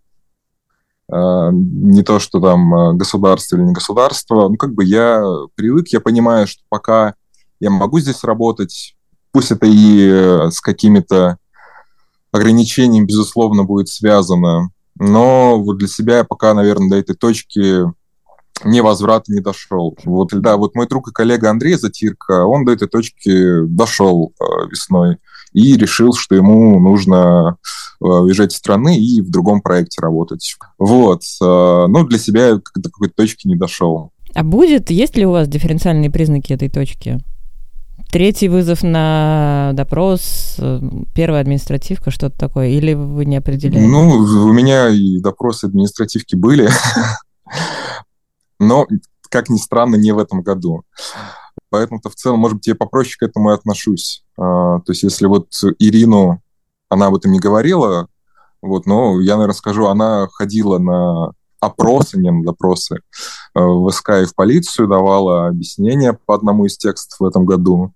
[1.12, 4.47] не то, что там государство или не государство.
[4.47, 5.21] Ну, как бы я
[5.56, 7.15] привык, я понимаю, что пока
[7.60, 8.95] я могу здесь работать,
[9.32, 11.38] пусть это и э, с какими-то
[12.32, 14.71] ограничениями, безусловно, будет связано.
[14.95, 17.84] но вот для себя я пока, наверное, до этой точки
[18.63, 19.97] невозврата не дошел.
[20.05, 24.43] Вот, да, вот мой друг и коллега Андрей Затирка, он до этой точки дошел э,
[24.69, 25.17] весной
[25.53, 27.57] и решил, что ему нужно
[28.01, 30.55] э, уезжать из страны и в другом проекте работать.
[30.77, 31.23] Вот.
[31.41, 34.11] Э, ну, для себя до какой-то точки не дошел.
[34.33, 37.19] А будет, есть ли у вас дифференциальные признаки этой точки?
[38.11, 40.57] Третий вызов на допрос,
[41.15, 43.87] первая административка, что-то такое, или вы не определяете?
[43.87, 46.69] Ну, у меня и допросы административки были,
[48.62, 48.88] но,
[49.30, 50.84] как ни странно, не в этом году.
[51.69, 54.24] Поэтому-то в целом, может быть, я попроще к этому и отношусь.
[54.38, 55.47] А, то есть если вот
[55.80, 56.41] Ирину,
[56.89, 58.08] она об этом не говорила,
[58.62, 62.97] вот, но я, наверное, скажу, она ходила на опросы, не на допросы,
[63.56, 67.93] э, в СК и в полицию, давала объяснения по одному из текстов в этом году.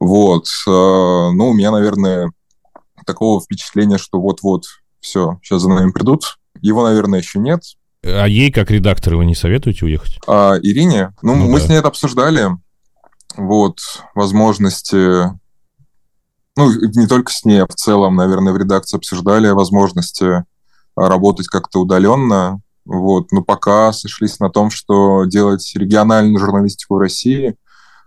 [0.00, 0.46] Вот.
[0.66, 2.32] Э, ну, у меня, наверное,
[3.06, 4.64] такого впечатления, что вот-вот,
[5.00, 6.38] все, сейчас за нами придут.
[6.60, 7.62] Его, наверное, еще нет.
[8.04, 10.18] А ей, как редактору, вы не советуете уехать?
[10.26, 11.14] А, Ирине?
[11.22, 11.66] Ну, ну мы да.
[11.66, 12.48] с ней это обсуждали.
[13.36, 13.78] Вот,
[14.14, 15.32] возможности...
[16.56, 20.44] Ну, не только с ней, а в целом, наверное, в редакции обсуждали возможности
[20.94, 22.60] работать как-то удаленно.
[22.84, 27.56] Вот, но пока сошлись на том, что делать региональную журналистику в России,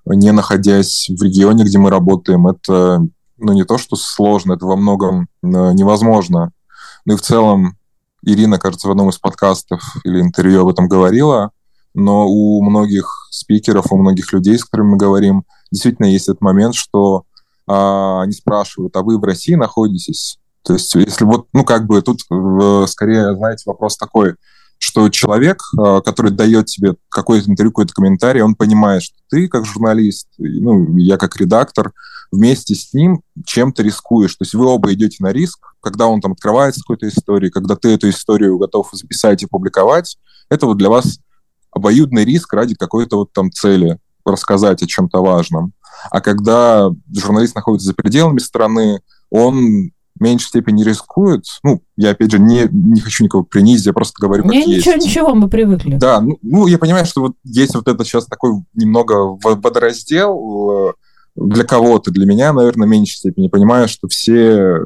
[0.06, 3.06] не находясь в регионе, где мы работаем, это
[3.38, 6.52] ну, не то, что сложно, это во многом э, невозможно.
[7.06, 7.78] Ну и в целом
[8.24, 11.52] Ирина, кажется, в одном из подкастов или интервью об этом говорила,
[11.94, 16.76] но у многих спикеров, у многих людей, с которыми мы говорим, действительно есть этот момент,
[16.76, 17.24] что
[17.68, 20.40] а, они спрашивают, а вы в России находитесь?
[20.64, 24.36] То есть, если вот, ну, как бы тут э, скорее, знаете, вопрос такой,
[24.80, 29.66] что человек, э, который дает тебе какое-то интервью, какой-то комментарий, он понимает, что ты как
[29.66, 31.94] журналист, ну, я как редактор,
[32.32, 34.36] вместе с ним чем-то рискуешь.
[34.36, 37.90] То есть вы оба идете на риск, когда он там открывается какой-то историей, когда ты
[37.90, 40.18] эту историю готов записать и публиковать,
[40.50, 41.20] это вот для вас
[41.72, 45.74] обоюдный риск ради какой-то вот там цели рассказать о чем-то важном.
[46.12, 51.46] А когда журналист находится за пределами страны, он в меньшей степени рискует.
[51.64, 54.94] Ну, я, опять же, не, не хочу никого принизить, я просто говорю, как не, ничего,
[54.94, 55.06] есть.
[55.06, 55.96] Ничего, мы привыкли.
[55.96, 60.94] Да, ну, ну, я понимаю, что вот есть вот это сейчас такой немного водораздел э,
[61.38, 63.48] для кого-то, для меня, наверное, в меньшей степени.
[63.48, 64.80] Понимаю, что все,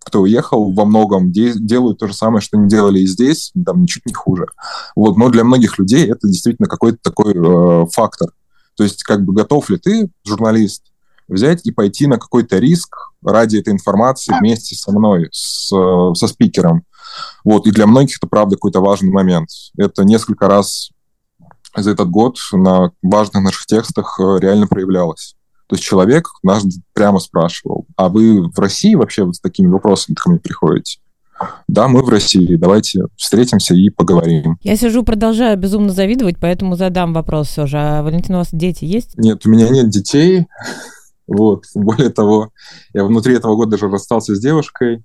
[0.00, 3.82] кто уехал, во многом де- делают то же самое, что они делали и здесь, там
[3.82, 4.46] ничуть не хуже.
[4.94, 8.30] Вот, но для многих людей это действительно какой-то такой э, фактор.
[8.76, 10.84] То есть, как бы готов ли ты, журналист,
[11.28, 15.68] взять и пойти на какой-то риск ради этой информации вместе со мной, с,
[16.14, 16.84] со спикером.
[17.42, 19.48] Вот, и для многих это, правда, какой-то важный момент.
[19.78, 20.90] Это несколько раз
[21.74, 25.35] за этот год на важных наших текстах э, реально проявлялось.
[25.66, 30.14] То есть человек нас прямо спрашивал, а вы в России вообще вот с такими вопросами
[30.14, 31.00] ко мне приходите?
[31.68, 34.56] Да, мы в России, давайте встретимся и поговорим.
[34.62, 37.76] Я сижу, продолжаю безумно завидовать, поэтому задам вопрос все же.
[37.78, 39.18] А, Валентин, у вас дети есть?
[39.18, 40.46] Нет, у меня нет детей.
[41.26, 41.64] Вот.
[41.74, 42.50] Более того,
[42.94, 45.02] я внутри этого года даже расстался с девушкой.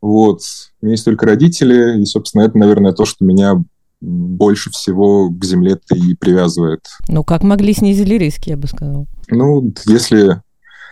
[0.00, 0.40] Вот.
[0.80, 3.62] У меня есть только родители, и, собственно, это, наверное, то, что меня
[4.04, 6.86] больше всего к земле-то и привязывает.
[7.08, 9.06] Ну, как могли снизили риски, я бы сказал.
[9.28, 10.42] Ну, если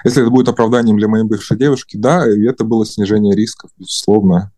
[0.05, 4.53] если это будет оправданием для моей бывшей девушки, да, и это было снижение рисков, безусловно.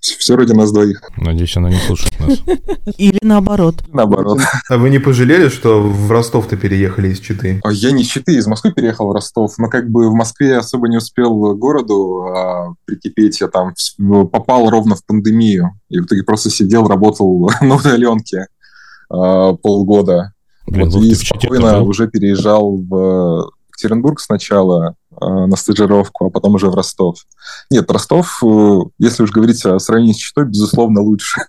[0.00, 1.00] Все ради нас двоих.
[1.16, 2.38] Надеюсь, она не слушает нас.
[2.98, 3.84] Или наоборот.
[3.92, 4.40] Наоборот.
[4.68, 7.60] А вы не пожалели, что в Ростов-то переехали из Читы?
[7.64, 10.56] А я не из Читы, из Москвы переехал в Ростов, но как бы в Москве
[10.56, 13.40] особо не успел городу а, прикипеть.
[13.40, 13.74] Я там
[14.26, 15.72] попал ровно в пандемию.
[15.88, 18.46] И в итоге просто сидел, работал на удаленке
[19.08, 20.32] а, полгода.
[20.66, 23.50] Блин, вот, и спокойно уже переезжал в
[23.82, 27.18] Екатеринбург сначала э, на стажировку, а потом уже в Ростов.
[27.70, 31.42] Нет, Ростов, э, если уж говорить о сравнении с Читой, безусловно, лучше.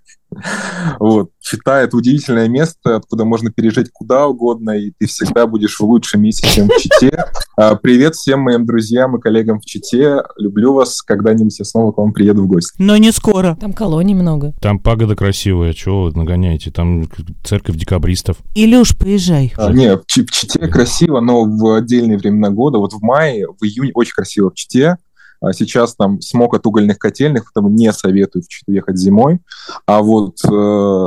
[1.00, 1.32] Вот.
[1.40, 6.22] Чита— это удивительное место, откуда можно переезжать куда угодно, и ты всегда будешь в лучшем
[6.22, 7.26] месте, чем в Чите.
[7.56, 10.24] А, привет всем моим друзьям и коллегам в Чите.
[10.38, 11.02] Люблю вас.
[11.02, 12.74] Когда-нибудь я снова к вам приеду в гости.
[12.80, 13.58] Но не скоро.
[13.60, 14.54] Там колоний много.
[14.62, 15.74] Там пагода красивая.
[15.74, 16.72] Чего вы нагоняете?
[16.72, 17.08] Там
[17.44, 18.38] церковь декабристов.
[18.56, 19.54] Илюш, поезжай.
[19.58, 22.80] А, не, в Чите красиво, но в отдельные времена года.
[22.80, 24.98] Вот в мае, в июне очень красиво в Чите.
[25.44, 29.40] А сейчас там смог от угольных котельных, поэтому не советую в Читу ехать зимой.
[29.86, 31.06] А вот э,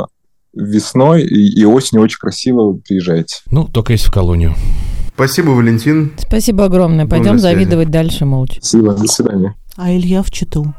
[0.53, 3.37] весной и, и осенью очень красиво приезжайте.
[3.51, 4.55] Ну, только если в колонию.
[5.15, 6.13] Спасибо, Валентин.
[6.19, 7.07] Спасибо огромное.
[7.07, 8.57] Пойдем завидовать дальше молча.
[8.61, 9.55] Спасибо, до свидания.
[9.77, 10.75] А Илья в Читу.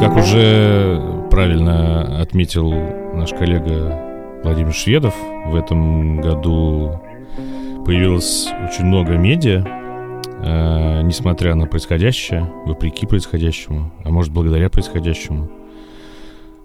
[0.00, 1.00] Как уже
[1.30, 2.72] правильно отметил
[3.14, 4.00] наш коллега
[4.42, 5.14] Владимир Шведов,
[5.46, 7.00] в этом году
[7.86, 9.64] появилось очень много медиа,
[10.42, 15.50] э, несмотря на происходящее, вопреки происходящему, а может благодаря происходящему.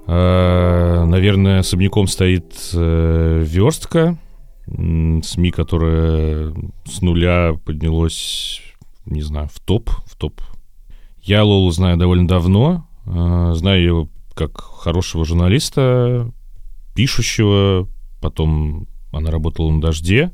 [0.08, 4.18] Э, наверное, особняком стоит э, верстка,
[4.68, 6.54] СМИ, которая
[6.86, 8.62] с нуля поднялась,
[9.06, 10.42] не знаю, в топ, в топ.
[11.22, 16.32] Я Лолу знаю довольно давно, э, знаю ее как хорошего журналиста,
[16.96, 17.88] пишущего,
[18.22, 20.32] потом она работала на «Дожде»,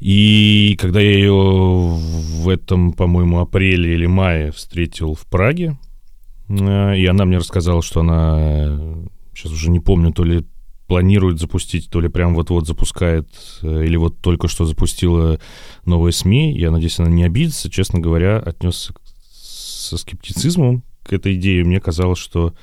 [0.00, 5.78] и когда я ее в этом, по-моему, апреле или мае встретил в Праге,
[6.48, 8.78] э, и она мне рассказала, что она,
[9.34, 10.46] сейчас уже не помню, то ли
[10.86, 13.28] планирует запустить, то ли прям вот-вот запускает,
[13.62, 15.38] э, или вот только что запустила
[15.84, 16.58] новые СМИ.
[16.58, 17.70] Я надеюсь, она не обидится.
[17.70, 18.94] Честно говоря, отнесся
[19.30, 21.64] со скептицизмом к этой идее.
[21.64, 22.56] Мне казалось, что Э,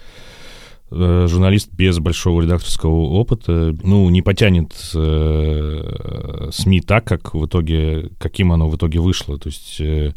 [0.90, 8.52] журналист без большого редакторского опыта, ну, не потянет э, СМИ так, как в итоге, каким
[8.54, 9.38] оно в итоге вышло.
[9.38, 10.14] То есть э,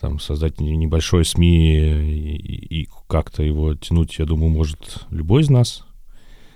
[0.00, 5.84] там создать небольшое СМИ и, и как-то его тянуть, я думаю, может любой из нас,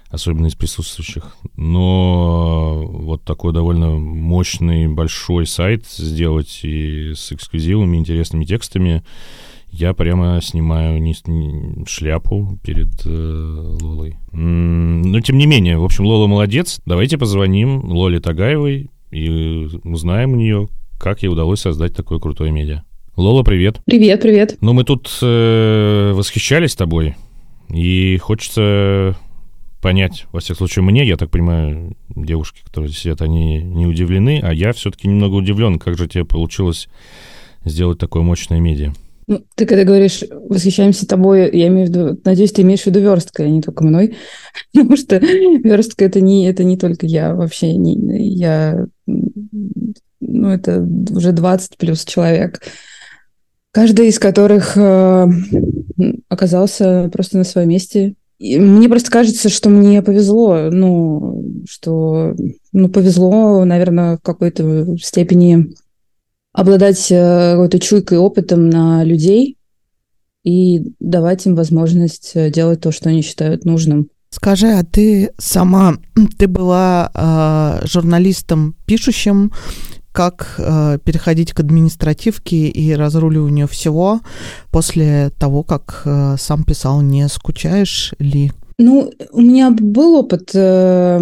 [0.09, 1.37] особенно из присутствующих.
[1.57, 9.03] Но вот такой довольно мощный, большой сайт сделать и с эксклюзивами, интересными текстами,
[9.73, 14.17] я прямо снимаю не, не, шляпу перед э, Лолой.
[14.33, 16.81] но тем не менее, в общем, Лола молодец.
[16.85, 20.69] Давайте позвоним Лоле Тагаевой и узнаем у нее,
[20.99, 22.83] как ей удалось создать такое крутое медиа.
[23.17, 23.81] Лола, привет.
[23.87, 24.59] Привет, привет.
[24.61, 27.17] Ну, мы тут э, восхищались тобой,
[27.71, 29.17] и хочется
[29.81, 34.53] понять, во всяком случае, мне, я так понимаю, девушки, которые сидят, они не удивлены, а
[34.53, 36.89] я все-таки немного удивлен, как же тебе получилось
[37.65, 38.93] сделать такое мощное медиа.
[39.33, 43.01] Ну, ты когда говоришь «восхищаемся тобой», я имею в виду, надеюсь, ты имеешь в виду
[43.01, 44.17] верстка, а не только мной,
[44.75, 47.95] потому что верстка это не, это не только я вообще, не,
[48.37, 52.61] я, ну, это уже 20 плюс человек,
[53.71, 55.27] каждый из которых э,
[56.29, 58.17] оказался просто на своем месте.
[58.39, 62.35] И мне просто кажется, что мне повезло, ну, что,
[62.73, 65.73] ну, повезло, наверное, в какой-то степени
[66.53, 69.57] обладать э, какой-то чуйкой, опытом на людей
[70.45, 74.09] и давать им возможность э, делать то, что они считают нужным.
[74.31, 75.97] Скажи, а ты сама,
[76.39, 79.53] ты была э, журналистом пишущим,
[80.13, 84.21] как э, переходить к административке и разруливанию всего
[84.71, 88.53] после того, как э, сам писал, не скучаешь ли?
[88.79, 91.21] Ну, у меня был опыт э,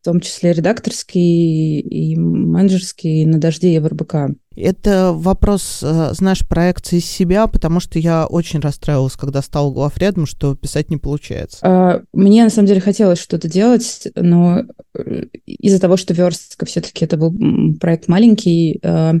[0.00, 4.14] в том числе редакторский и менеджерский на «Дожде» и в РБК.
[4.56, 10.56] Это вопрос, э, знаешь, проекции себя, потому что я очень расстраивалась, когда стала главредом, что
[10.56, 11.58] писать не получается.
[11.62, 14.62] А, мне, на самом деле, хотелось что-то делать, но
[14.94, 17.34] э, из-за того, что верстка все-таки это был
[17.78, 19.12] проект маленький, э,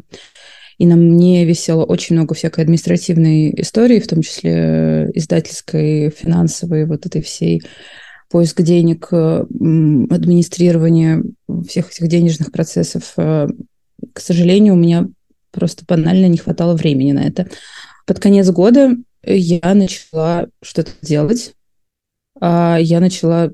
[0.78, 7.04] и на мне висело очень много всякой административной истории, в том числе издательской, финансовой, вот
[7.04, 7.62] этой всей
[8.30, 11.22] поиск денег, э, администрирование
[11.68, 13.12] всех этих денежных процессов.
[13.16, 13.48] Э,
[14.12, 15.08] к сожалению, у меня
[15.50, 17.48] просто банально не хватало времени на это.
[18.06, 21.54] Под конец года я начала что-то делать.
[22.40, 23.52] А я начала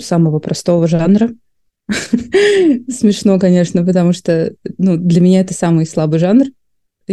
[0.00, 1.30] самого простого жанра.
[1.88, 6.46] Смешно, конечно, потому что ну, для меня это самый слабый жанр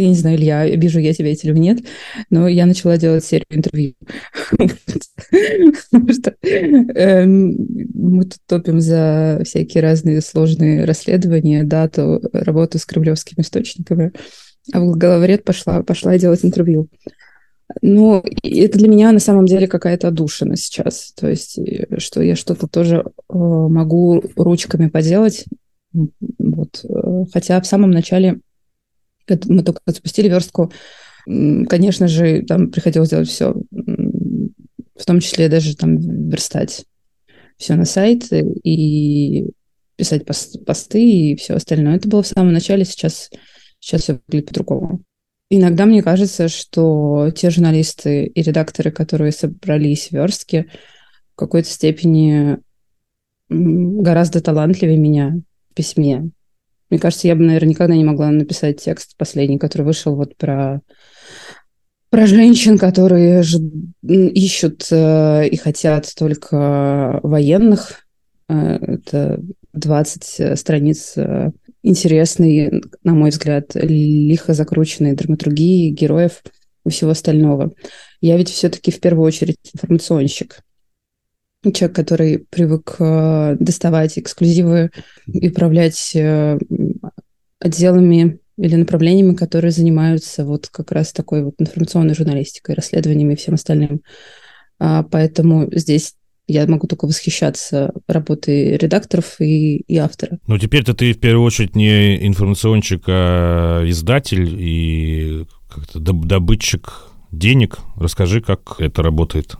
[0.00, 1.80] я не знаю, Илья, обижу я тебя или нет,
[2.30, 3.94] но я начала делать серию интервью.
[6.94, 7.56] Эм,
[7.94, 14.12] мы тут топим за всякие разные сложные расследования, дату, работу с кремлевскими источниками.
[14.72, 16.88] А в главред пошла, пошла делать интервью.
[17.82, 21.12] Ну, это для меня на самом деле какая-то отдушина сейчас.
[21.12, 25.44] То есть, э, что я что-то тоже э, могу ручками поделать.
[25.92, 26.84] Вот.
[26.84, 28.40] Э, хотя в самом начале
[29.46, 30.72] мы только запустили верстку,
[31.26, 36.84] конечно же, там приходилось делать все, в том числе даже там верстать
[37.56, 39.50] все на сайт и
[39.96, 41.96] писать посты и все остальное.
[41.96, 43.30] Это было в самом начале, сейчас,
[43.80, 45.02] сейчас все выглядит по-другому.
[45.50, 50.66] Иногда мне кажется, что те журналисты и редакторы, которые собрались в верстке,
[51.32, 52.58] в какой-то степени
[53.48, 56.30] гораздо талантливее меня в письме.
[56.90, 60.80] Мне кажется, я бы, наверное, никогда не могла написать текст последний, который вышел вот про
[62.10, 63.58] про женщин, которые ж...
[64.02, 68.06] ищут э, и хотят только военных.
[68.48, 69.40] Э, это
[69.74, 71.50] 20 э, страниц э,
[71.82, 76.42] интересной, на мой взгляд, лихо закрученной драматургии, героев
[76.86, 77.72] и всего остального.
[78.20, 80.60] Я ведь все-таки в первую очередь информационщик
[81.62, 84.90] человек, который привык э, доставать эксклюзивы
[85.26, 86.58] и управлять э,
[87.58, 93.54] отделами или направлениями, которые занимаются вот как раз такой вот информационной журналистикой, расследованиями и всем
[93.54, 94.02] остальным.
[94.80, 96.14] А, поэтому здесь
[96.46, 100.38] я могу только восхищаться работой редакторов и, и автора.
[100.46, 107.78] Ну, теперь-то ты в первую очередь не информационщик, а издатель и как-то добытчик денег.
[107.96, 109.56] Расскажи, как это работает,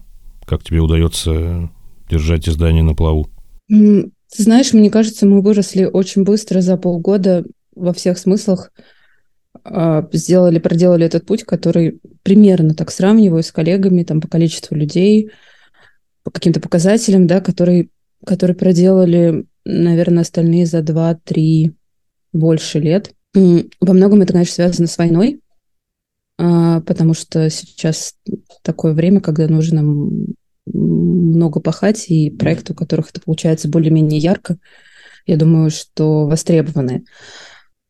[0.47, 1.71] как тебе удается
[2.11, 3.29] держать издание на плаву.
[3.69, 7.45] Ты знаешь, мне кажется, мы выросли очень быстро за полгода
[7.75, 8.71] во всех смыслах.
[9.65, 15.31] А, сделали, проделали этот путь, который примерно так сравниваю с коллегами там, по количеству людей,
[16.23, 17.89] по каким-то показателям, да, которые,
[18.25, 21.73] которые проделали, наверное, остальные за 2-3
[22.33, 23.13] больше лет.
[23.35, 25.41] Во многом это, конечно, связано с войной,
[26.39, 28.15] а, потому что сейчас
[28.63, 29.83] такое время, когда нужно
[30.73, 34.59] много пахать, и проекты, у которых это получается более-менее ярко,
[35.27, 37.05] я думаю, что востребованы.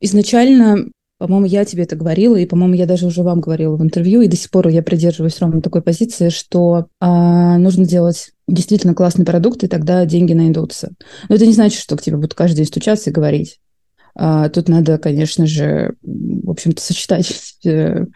[0.00, 4.22] Изначально, по-моему, я тебе это говорила, и, по-моему, я даже уже вам говорила в интервью,
[4.22, 9.24] и до сих пор я придерживаюсь ровно такой позиции, что а, нужно делать действительно классный
[9.24, 10.92] продукт, и тогда деньги найдутся.
[11.28, 13.60] Но это не значит, что к тебе будут каждый день стучаться и говорить.
[14.20, 18.06] А, тут надо, конечно же, в общем-то, сочетать э,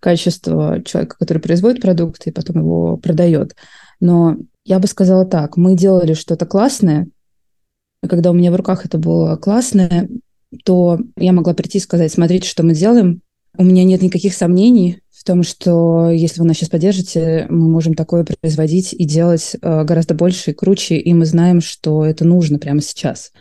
[0.00, 3.54] качество человека, который производит продукт и потом его продает.
[4.00, 7.08] Но я бы сказала так, мы делали что-то классное,
[8.02, 10.08] и когда у меня в руках это было классное,
[10.64, 13.22] то я могла прийти и сказать, смотрите, что мы делаем.
[13.56, 17.94] У меня нет никаких сомнений в том, что если вы нас сейчас поддержите, мы можем
[17.94, 22.58] такое производить и делать э, гораздо больше и круче, и мы знаем, что это нужно
[22.58, 23.32] прямо сейчас.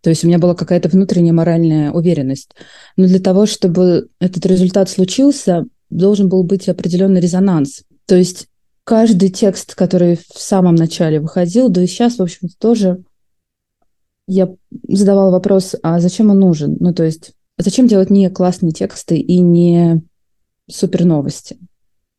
[0.00, 2.50] То есть у меня была какая-то внутренняя моральная уверенность.
[2.96, 7.84] Но для того, чтобы этот результат случился, должен был быть определенный резонанс.
[8.06, 8.48] То есть
[8.84, 13.02] каждый текст, который в самом начале выходил, да и сейчас, в общем-то, тоже
[14.26, 14.54] я
[14.88, 16.76] задавала вопрос, а зачем он нужен?
[16.80, 20.02] Ну, то есть, зачем делать не классные тексты и не
[20.70, 21.58] супер новости?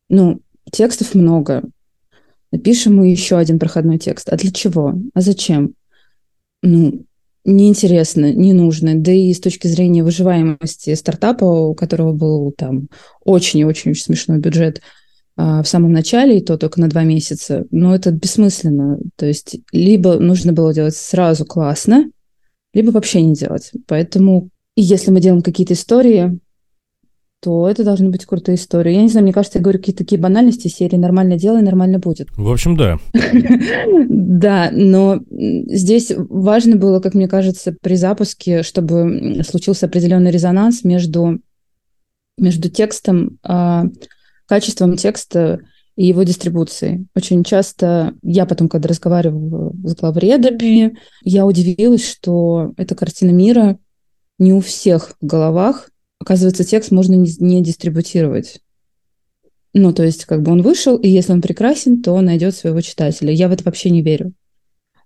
[0.10, 0.42] Ну,
[0.72, 1.64] текстов много.
[2.52, 4.30] Напишем мы еще один проходной текст.
[4.30, 4.94] А для чего?
[5.14, 5.74] А зачем?
[6.62, 7.06] Ну,
[7.44, 8.96] неинтересно, не нужно.
[8.96, 12.88] Да и с точки зрения выживаемости стартапа, у которого был там
[13.24, 14.82] очень и очень, смешной бюджет–
[15.38, 19.00] в самом начале, и то только на два месяца, но это бессмысленно.
[19.18, 22.10] То есть либо нужно было делать сразу классно,
[22.74, 23.72] либо вообще не делать.
[23.88, 26.40] Поэтому и если мы делаем какие-то истории,
[27.42, 28.94] то это должны быть крутые истории.
[28.94, 32.30] Я не знаю, мне кажется, я говорю какие-то такие банальности серии «нормально делай, нормально будет».
[32.36, 32.98] В общем, да.
[34.10, 41.40] Да, но здесь важно было, как мне кажется, при запуске, чтобы случился определенный резонанс между,
[42.38, 43.86] между текстом, а,
[44.48, 45.62] качеством текста
[45.96, 47.08] и его дистрибуцией.
[47.16, 53.80] Очень часто я потом, когда разговаривала с главредами, я удивилась, что эта картина мира
[54.38, 55.90] не у всех в головах.
[56.20, 58.60] Оказывается, текст можно не дистрибутировать.
[59.74, 62.80] Ну, то есть, как бы он вышел, и если он прекрасен, то он найдет своего
[62.82, 63.32] читателя.
[63.32, 64.34] Я в это вообще не верю.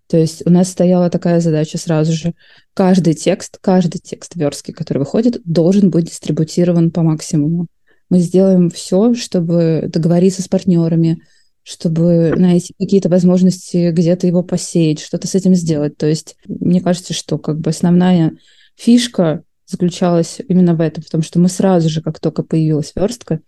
[0.07, 2.33] То есть у нас стояла такая задача сразу же.
[2.73, 7.67] Каждый текст, каждый текст верстки, который выходит, должен быть дистрибутирован по максимуму.
[8.09, 11.21] Мы сделаем все, чтобы договориться с партнерами,
[11.63, 15.97] чтобы найти какие-то возможности где-то его посеять, что-то с этим сделать.
[15.97, 18.33] То есть мне кажется, что как бы основная
[18.75, 23.39] фишка заключалась именно в этом, потому что мы сразу же, как только появилась верстка,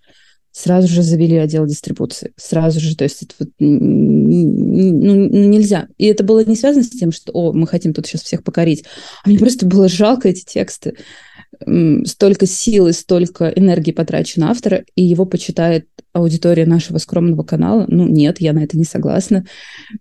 [0.52, 2.34] сразу же завели отдел дистрибуции.
[2.36, 4.28] Сразу же, то есть это вот, ну,
[5.48, 5.88] нельзя.
[5.98, 8.84] И это было не связано с тем, что, о, мы хотим тут сейчас всех покорить,
[9.24, 10.96] а мне просто было жалко эти тексты
[12.06, 17.86] столько сил и столько энергии потрачено автора, и его почитает аудитория нашего скромного канала.
[17.88, 19.46] Ну, нет, я на это не согласна.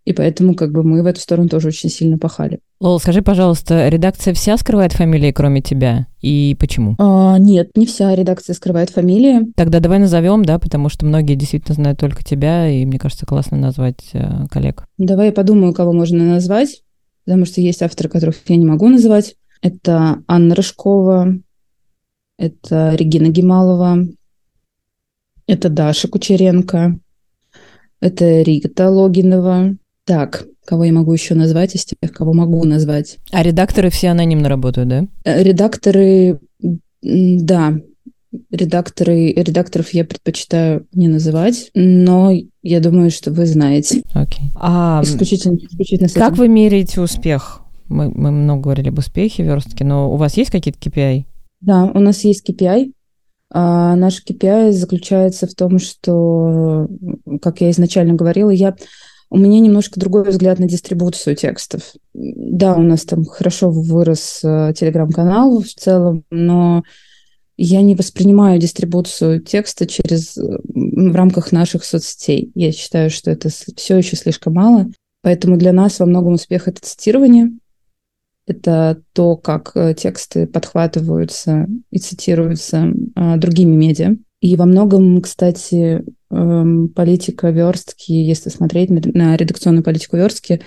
[0.04, 2.60] И поэтому как бы мы в эту сторону тоже очень сильно пахали.
[2.80, 6.06] Лол, скажи, пожалуйста, редакция вся скрывает фамилии, кроме тебя?
[6.22, 6.96] И почему?
[6.98, 9.52] А, нет, не вся редакция скрывает фамилии.
[9.54, 13.56] Тогда давай назовем, да, потому что многие действительно знают только тебя, и мне кажется, классно
[13.58, 14.86] назвать э, коллег.
[14.98, 16.82] Давай я подумаю, кого можно назвать,
[17.26, 19.36] потому что есть авторы, которых я не могу называть.
[19.62, 21.38] Это Анна Рыжкова,
[22.38, 24.06] это Регина Гималова,
[25.46, 26.98] это Даша Кучеренко,
[28.00, 29.76] это Рита Логинова.
[30.04, 33.18] Так, кого я могу еще назвать из тех, кого могу назвать?
[33.30, 35.06] А редакторы все анонимно работают, да?
[35.24, 36.40] Э, редакторы,
[37.02, 37.74] да,
[38.50, 42.32] редакторы, редакторов я предпочитаю не называть, но
[42.62, 44.02] я думаю, что вы знаете.
[44.14, 44.44] Окей.
[44.44, 44.50] Okay.
[44.54, 47.62] А исключительно, исключительно как вы меряете успех?
[47.90, 51.24] Мы, мы много говорили об успехе верстки, но у вас есть какие-то KPI?
[51.60, 52.92] Да, у нас есть KPI.
[53.52, 56.88] А наш KPI заключается в том, что,
[57.42, 58.76] как я изначально говорила, я
[59.28, 61.82] у меня немножко другой взгляд на дистрибуцию текстов.
[62.14, 66.82] Да, у нас там хорошо вырос э, телеграм-канал в целом, но
[67.56, 72.50] я не воспринимаю дистрибуцию текста через в рамках наших соцсетей.
[72.54, 74.86] Я считаю, что это все еще слишком мало.
[75.22, 77.50] Поэтому для нас во многом успех это цитирование,
[78.50, 84.16] это то, как э, тексты подхватываются и цитируются а, другими медиа.
[84.40, 90.62] И во многом, кстати, эм, политика верстки, если смотреть на редакционную политику верстки,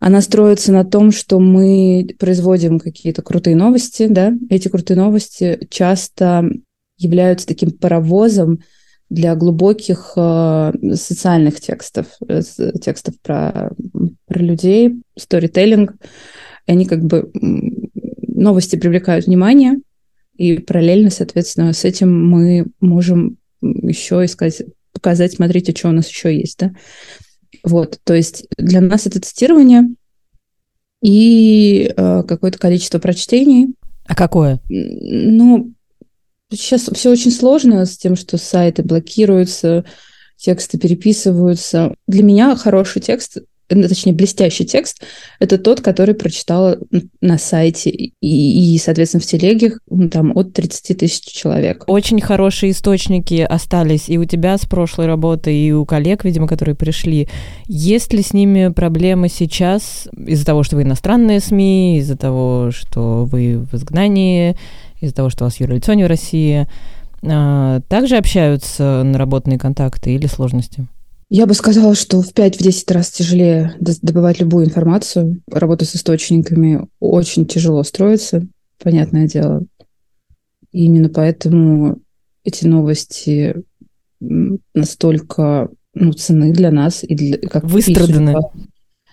[0.00, 6.48] она строится на том, что мы производим какие-то крутые новости, да, эти крутые новости часто
[6.96, 8.60] являются таким паровозом
[9.10, 12.42] для глубоких э, социальных текстов, э,
[12.80, 13.72] текстов про,
[14.26, 15.94] про людей, сторителлинг.
[16.68, 17.30] И они как бы
[18.22, 19.78] новости привлекают внимание,
[20.36, 24.62] и параллельно, соответственно, с этим мы можем еще искать,
[24.92, 26.72] показать, смотрите, что у нас еще есть, да.
[27.64, 29.88] Вот, то есть для нас это тестирование
[31.02, 33.74] и э, какое-то количество прочтений.
[34.06, 34.60] А какое?
[34.68, 35.72] Ну,
[36.52, 39.84] сейчас все очень сложно с тем, что сайты блокируются,
[40.36, 41.94] тексты переписываются.
[42.06, 43.38] Для меня хороший текст
[43.68, 45.02] точнее, блестящий текст,
[45.38, 46.78] это тот, который прочитала
[47.20, 51.84] на сайте и, и соответственно, в телеге ну, там от 30 тысяч человек.
[51.86, 56.74] Очень хорошие источники остались и у тебя с прошлой работы, и у коллег, видимо, которые
[56.74, 57.28] пришли.
[57.66, 63.26] Есть ли с ними проблемы сейчас из-за того, что вы иностранные СМИ, из-за того, что
[63.30, 64.56] вы в изгнании,
[65.00, 66.66] из-за того, что у вас юрлицо в России?
[67.22, 70.86] А, также общаются наработанные контакты или сложности?
[71.30, 75.42] Я бы сказала, что в 5-10 раз тяжелее добывать любую информацию.
[75.50, 78.46] Работа с источниками очень тяжело строится,
[78.82, 79.62] понятное дело.
[80.72, 81.98] И именно поэтому
[82.44, 83.56] эти новости
[84.20, 88.32] настолько ну, цены для нас и для как выстраданы.
[88.32, 88.52] По,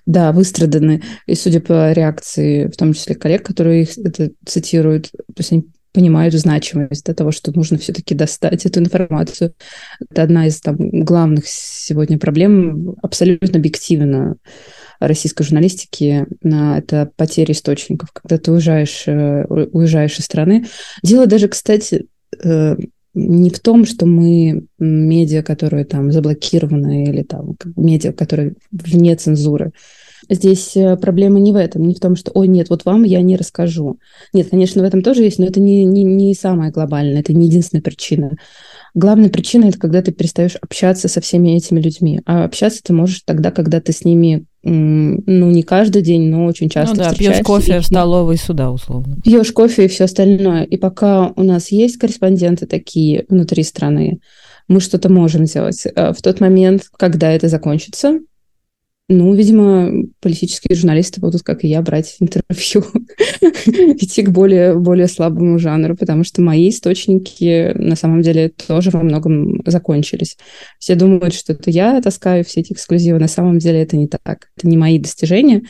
[0.06, 1.02] да, выстраданы.
[1.28, 5.68] И судя по реакции, в том числе коллег, которые их это цитируют, то есть они
[5.96, 9.54] понимают значимость да, того, что нужно все-таки достать эту информацию.
[10.10, 14.36] Это одна из там, главных сегодня проблем, абсолютно объективно
[15.00, 20.66] российской журналистики, это потеря источников, когда ты уезжаешь, э, уезжаешь из страны.
[21.02, 22.08] Дело даже, кстати,
[22.44, 22.76] э,
[23.14, 29.72] не в том, что мы медиа, которые там заблокированы, или там медиа, которые вне цензуры.
[30.30, 33.22] Здесь э, проблема не в этом, не в том, что, ой, нет, вот вам я
[33.22, 34.00] не расскажу.
[34.34, 37.48] Нет, конечно, в этом тоже есть, но это не, не, не самое глобальное, это не
[37.48, 38.32] единственная причина.
[38.96, 42.22] Главная причина– это когда ты перестаешь общаться со всеми этими людьми.
[42.26, 46.70] А общаться ты можешь тогда, когда ты с ними, ну, не каждый день, но очень
[46.70, 49.18] часто Ну да, пьешь кофе и, в столовой сюда, условно.
[49.22, 50.64] Пьешь кофе и все остальное.
[50.64, 54.20] И пока у нас есть корреспонденты такие внутри страны,
[54.70, 55.86] мы что-то можем сделать.
[55.94, 58.20] А в тот момент, когда это закончится,
[59.08, 62.84] ну, видимо, политические журналисты будут, как и я, брать интервью,
[63.98, 69.04] идти к более, более слабому жанру, потому что мои источники на самом деле тоже во
[69.04, 70.38] многом закончились.
[70.80, 74.50] Все думают, что это я таскаю все эти эксклюзивы, на самом деле это не так.
[74.58, 75.62] Это не мои достижения.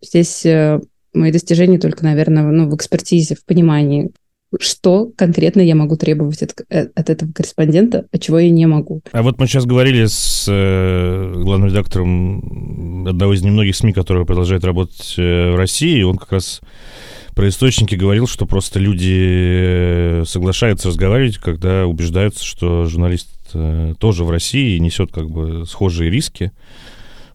[0.00, 0.78] Здесь э,
[1.12, 4.12] мои достижения только, наверное, ну, в экспертизе, в понимании,
[4.60, 9.02] что конкретно я могу требовать от, э, от этого корреспондента, а чего я не могу.
[9.12, 14.64] А вот мы сейчас говорили с э, главным редактором одного из немногих СМИ, который продолжает
[14.64, 16.60] работать э, в России, и он как раз
[17.34, 24.24] про источники говорил, что просто люди э, соглашаются разговаривать, когда убеждаются, что журналист э, тоже
[24.24, 26.50] в России несет как бы схожие риски.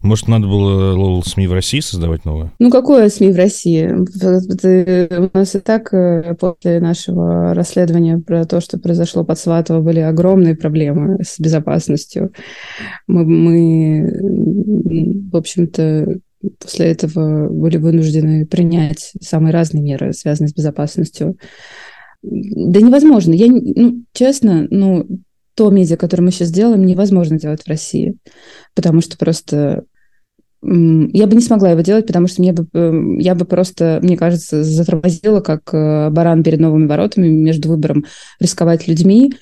[0.04, 2.52] Может, надо было СМИ в России создавать новое?
[2.58, 3.90] Ну, какое СМИ в России?
[3.90, 10.00] У нас и так э, после нашего расследования про то, что произошло под Сватово, были
[10.00, 12.34] огромные проблемы с безопасностью.
[13.06, 16.18] Мы, мы в общем-то,
[16.60, 21.38] после этого были вынуждены принять самые разные меры, связанные с безопасностью.
[22.20, 23.32] Да невозможно.
[23.32, 25.06] Я, ну, честно, ну,
[25.54, 28.18] то медиа, которое мы сейчас делаем, невозможно делать в России,
[28.74, 29.84] потому что просто
[30.66, 34.16] я бы не смогла его делать, потому что мне бы, эм, я бы просто, мне
[34.16, 38.06] кажется, затормозила, как э, баран перед новыми воротами между выбором
[38.40, 39.34] рисковать людьми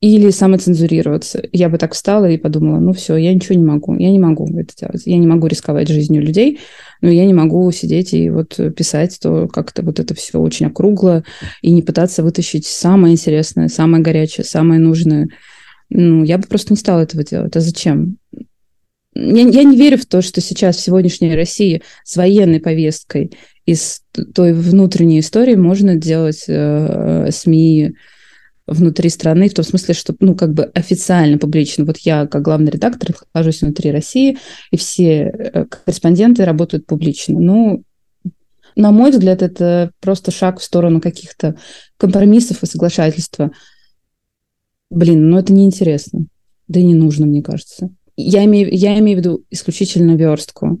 [0.00, 1.42] или самоцензурироваться.
[1.52, 4.46] Я бы так встала и подумала, ну все, я ничего не могу, я не могу
[4.58, 5.02] это делать.
[5.06, 6.58] Я не могу рисковать жизнью людей,
[7.00, 11.22] но я не могу сидеть и вот писать, то как-то вот это все очень округло,
[11.62, 15.28] и не пытаться вытащить самое интересное, самое горячее, самое нужное.
[15.88, 17.54] Ну, я бы просто не стала этого делать.
[17.56, 18.18] А зачем?
[19.14, 23.32] Я, я не верю в то, что сейчас в сегодняшней России с военной повесткой
[23.66, 24.02] из
[24.34, 27.94] той внутренней истории можно делать э, СМИ
[28.66, 31.84] внутри страны, в том смысле, что, ну, как бы официально, публично.
[31.84, 34.38] Вот я, как главный редактор, нахожусь внутри России,
[34.70, 37.38] и все э, корреспонденты работают публично.
[37.38, 37.84] Ну,
[38.76, 41.56] На мой взгляд, это просто шаг в сторону каких-то
[41.96, 43.52] компромиссов и соглашательства.
[44.90, 46.26] Блин, ну это неинтересно.
[46.66, 47.90] Да и не нужно, мне кажется.
[48.16, 50.80] Я имею, я имею в виду исключительно верстку.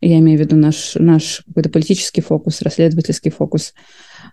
[0.00, 3.72] Я имею в виду наш, наш какой-то политический фокус, расследовательский фокус.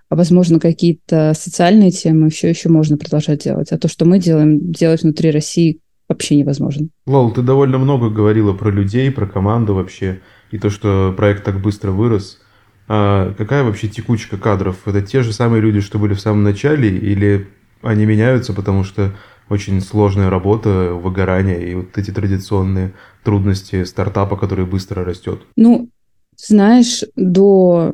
[0.10, 3.72] А, возможно, какие-то социальные темы все еще можно продолжать делать.
[3.72, 5.80] А то, что мы делаем, делать внутри России
[6.10, 6.90] вообще невозможно.
[7.06, 10.20] Лол, ты довольно много говорила про людей, про команду вообще,
[10.52, 12.42] и то, что проект так быстро вырос.
[12.90, 14.86] А какая вообще текучка кадров?
[14.86, 17.48] Это те же самые люди, что были в самом начале, или
[17.82, 19.14] они меняются, потому что
[19.52, 22.94] очень сложная работа, выгорание и вот эти традиционные
[23.24, 25.42] трудности стартапа, который быстро растет?
[25.58, 25.90] Ну,
[26.38, 27.94] знаешь, до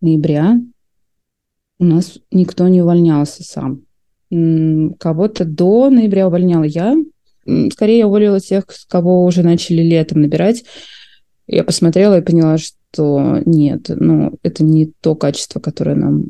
[0.00, 0.60] ноября
[1.78, 3.82] у нас никто не увольнялся сам.
[4.98, 6.96] Кого-то до ноября увольняла я.
[7.70, 10.64] Скорее я уволила тех, кого уже начали летом набирать.
[11.46, 16.26] Я посмотрела и поняла, что нет, ну, это не то качество, которое нам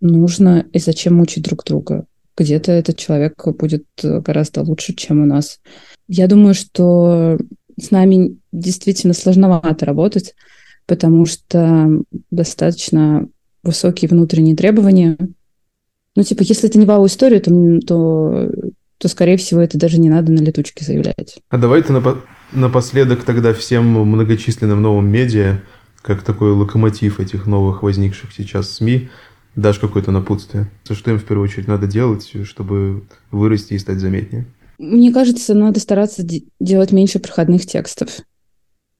[0.00, 2.06] нужно, и зачем мучить друг друга
[2.40, 5.60] где-то этот человек будет э, гораздо лучше, чем у нас.
[6.08, 7.38] Я думаю, что
[7.78, 10.34] с нами действительно сложновато работать,
[10.86, 11.88] потому что
[12.30, 13.28] достаточно
[13.62, 15.16] высокие внутренние требования.
[16.16, 17.50] Ну, типа, если это не вау-история, то,
[17.86, 18.50] то,
[18.98, 21.38] то, скорее всего, это даже не надо на летучке заявлять.
[21.50, 22.22] А давайте напо-
[22.52, 25.60] напоследок тогда всем многочисленным новым медиа,
[26.02, 29.10] как такой локомотив этих новых возникших сейчас СМИ,
[29.56, 30.70] дашь какое-то напутствие?
[30.90, 34.46] Что им в первую очередь надо делать, чтобы вырасти и стать заметнее?
[34.78, 36.24] Мне кажется, надо стараться
[36.58, 38.20] делать меньше проходных текстов.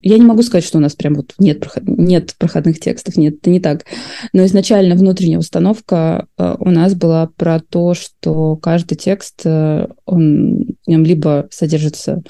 [0.02, 1.82] Я не могу сказать, что у нас прям вот нет, проход...
[1.86, 3.84] нет проходных текстов, нет, это не так.
[4.32, 10.76] Но изначально внутренняя установка э, у нас была про то, что каждый текст, э, он,
[10.86, 12.22] в нем либо содержится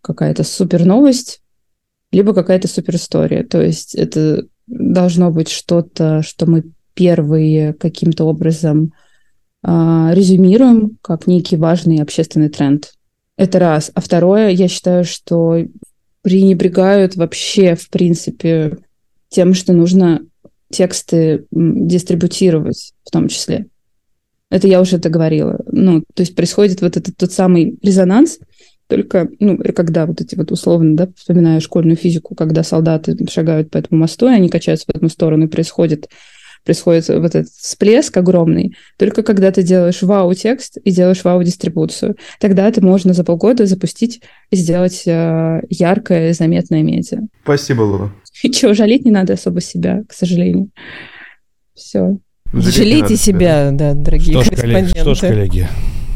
[0.00, 1.42] какая-то супер новость,
[2.10, 3.44] либо какая-то супер история.
[3.44, 6.64] То есть это должно быть что-то, что мы
[6.94, 8.92] первые каким-то образом
[9.62, 12.92] а, резюмируем как некий важный общественный тренд.
[13.36, 13.90] Это раз.
[13.94, 15.58] А второе, я считаю, что
[16.22, 18.78] пренебрегают вообще, в принципе,
[19.28, 20.20] тем, что нужно
[20.70, 23.66] тексты дистрибутировать в том числе.
[24.50, 25.60] Это я уже это говорила.
[25.66, 28.38] Ну, то есть происходит вот этот тот самый резонанс,
[28.88, 33.78] только, ну, когда вот эти вот условно, да, вспоминаю школьную физику, когда солдаты шагают по
[33.78, 36.08] этому мосту, и они качаются в одну сторону, и происходит
[36.64, 42.16] происходит вот этот всплеск огромный, только когда ты делаешь вау-текст и делаешь вау-дистрибуцию.
[42.38, 47.20] Тогда это можно за полгода запустить и сделать э, яркое, заметное медиа.
[47.42, 48.12] Спасибо, Луна.
[48.42, 50.70] И чего, жалеть не надо особо себя, к сожалению.
[51.74, 52.18] Все.
[52.52, 54.92] Жалейте себя, да, дорогие что ж, корреспонденты.
[54.92, 55.68] Коллеги, что ж, коллеги,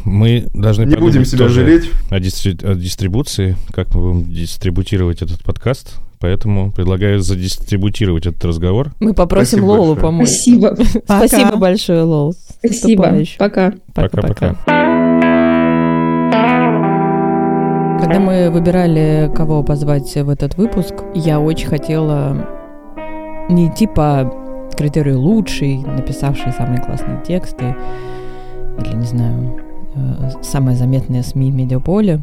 [0.05, 1.91] мы должны Не будем себя жалеть.
[2.11, 2.57] О, дистри...
[2.63, 5.97] о дистрибуции, как мы будем дистрибутировать этот подкаст.
[6.21, 8.93] Поэтому предлагаю задистрибутировать этот разговор.
[9.01, 10.29] Мы попросим Спасибо Лолу помочь.
[10.29, 10.77] Спасибо.
[11.05, 12.35] Спасибо большое, Лол.
[12.59, 13.15] Спасибо.
[13.39, 13.75] Пока.
[13.95, 14.57] Пока-пока.
[18.01, 22.47] Когда мы выбирали, кого позвать в этот выпуск, я очень хотела
[23.49, 24.33] не идти по
[24.77, 27.77] критерию лучший, написавший самые классные тексты,
[28.81, 29.61] или, не знаю,
[29.95, 32.23] э, самое заметное СМИ медиаполе,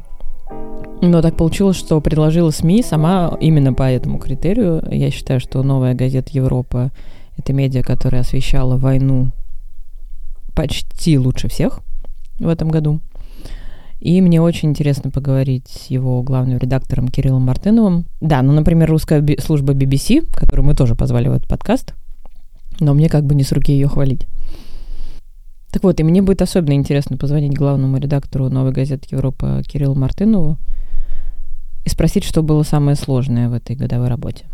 [1.02, 4.84] но так получилось, что предложила СМИ сама именно по этому критерию.
[4.92, 6.92] Я считаю, что новая газета Европа—
[7.38, 9.32] это медиа, которая освещала войну
[10.56, 11.80] почти лучше всех
[12.40, 13.00] в этом году.
[14.00, 18.06] И мне очень интересно поговорить с его главным редактором Кириллом Мартыновым.
[18.20, 21.94] Да, ну, например, русская би- служба BBC, которую мы тоже позвали в этот подкаст,
[22.80, 24.28] но мне как бы не с руки ее хвалить.
[25.72, 30.58] Так вот, и мне будет особенно интересно позвонить главному редактору новой газеты Европа Кириллу Мартынову,
[31.84, 34.46] и спросить, что было самое сложное в этой годовой работе.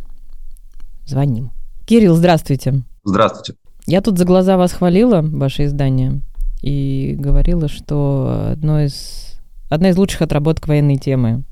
[1.06, 1.52] Звоним.
[1.86, 2.84] Кирилл, здравствуйте.
[3.04, 3.56] Здравствуйте.
[3.86, 6.22] Я тут за глаза вас хвалила, ваше издание,
[6.62, 9.40] и говорила, что одно из,
[9.70, 11.44] одна из лучших отработок военной темы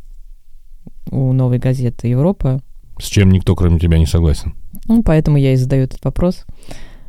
[1.11, 2.61] у новой газеты «Европа».
[2.99, 4.53] С чем никто, кроме тебя, не согласен.
[4.87, 6.45] Ну, поэтому я и задаю этот вопрос.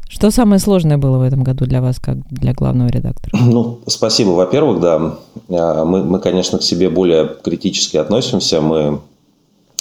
[0.09, 3.37] Что самое сложное было в этом году для вас, как для главного редактора?
[3.41, 5.17] Ну, спасибо, во-первых, да.
[5.51, 8.61] А, мы, мы, конечно, к себе более критически относимся.
[8.61, 9.01] Мы,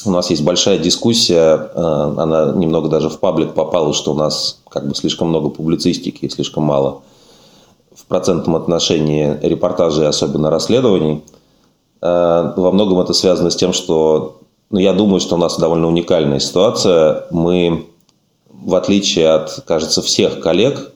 [0.06, 4.62] у нас есть большая дискуссия, а, она немного даже в паблик попала, что у нас
[4.70, 7.02] как бы слишком много публицистики и слишком мало
[7.96, 11.24] в процентном отношении репортажей, особенно расследований.
[12.02, 15.88] А, во многом это связано с тем, что ну, я думаю, что у нас довольно
[15.88, 17.26] уникальная ситуация.
[17.32, 17.86] Мы
[18.66, 20.92] в отличие от, кажется, всех коллег,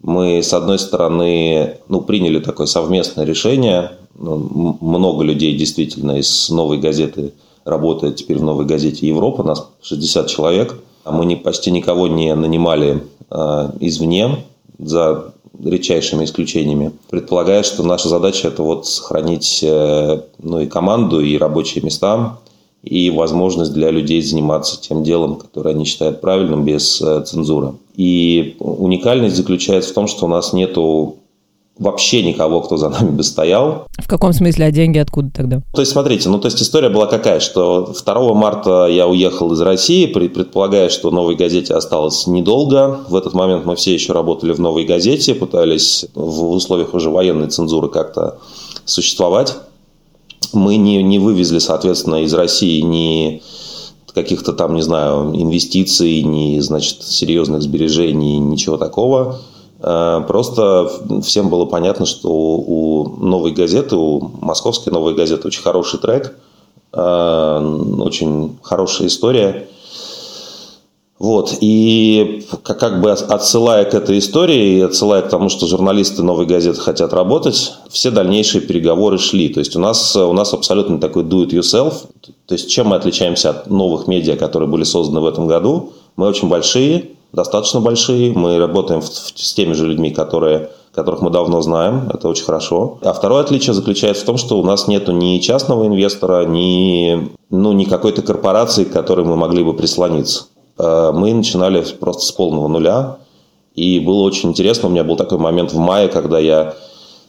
[0.00, 3.90] мы, с одной стороны, ну, приняли такое совместное решение.
[4.16, 7.32] Ну, много людей действительно из новой газеты
[7.64, 10.80] работает теперь в новой газете Европа, нас 60 человек.
[11.04, 14.44] Мы не, почти никого не нанимали э, извне,
[14.78, 16.92] за редчайшими исключениями.
[17.10, 22.38] Предполагая, что наша задача– это вот сохранить э, ну, и команду, и рабочие места,
[22.88, 27.74] и возможность для людей заниматься тем делом, которое они считают правильным, без э, цензуры.
[27.96, 31.16] И уникальность заключается в том, что у нас нету
[31.78, 33.86] вообще никого, кто за нами бы стоял.
[33.98, 35.60] В каком смысле, а деньги откуда тогда?
[35.74, 39.60] То есть, смотрите, ну, то есть история была какая, что 2 марта я уехал из
[39.60, 43.00] России, предполагая, что новой газете осталось недолго.
[43.08, 47.48] В этот момент мы все еще работали в новой газете, пытались в условиях уже военной
[47.48, 48.38] цензуры как-то
[48.84, 49.56] существовать.
[50.52, 53.42] Мы не, не вывезли, соответственно, из России ни
[54.14, 59.38] каких-то там, не знаю, инвестиций, ни, значит, серьезных сбережений, ничего такого.
[59.80, 60.90] Э, просто
[61.22, 66.36] всем было понятно, что у новой газеты, у московской новой газеты очень хороший трек,
[66.92, 69.68] э, очень хорошая история.
[71.18, 76.80] Вот, и как бы отсылая к этой истории отсылая к тому, что журналисты новой газеты
[76.80, 79.48] хотят работать, все дальнейшие переговоры шли.
[79.48, 82.06] То есть у нас, у нас абсолютно такой do it yourself.
[82.46, 85.92] То есть чем мы отличаемся от новых медиа, которые были созданы в этом году?
[86.14, 88.32] Мы очень большие, достаточно большие.
[88.32, 92.08] Мы работаем в, в, с теми же людьми, которые, которых мы давно знаем.
[92.14, 92.98] Это очень хорошо.
[93.02, 97.72] А второе отличие заключается в том, что у нас нет ни частного инвестора, ни, ну,
[97.72, 100.44] ни какой-то корпорации, к которой мы могли бы прислониться.
[100.78, 103.18] Э, мы начинали просто с полного нуля.
[103.74, 104.88] И было очень интересно.
[104.88, 106.74] У меня был такой момент в мае, когда я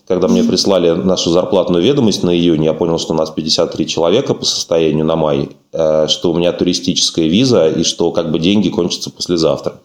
[0.08, 4.34] когда мне прислали нашу зарплатную ведомость на июнь, я понял, что у нас 53 человека
[4.34, 8.70] по состоянию на май, э, что у меня туристическая виза и что как бы деньги
[8.70, 9.76] кончатся послезавтра.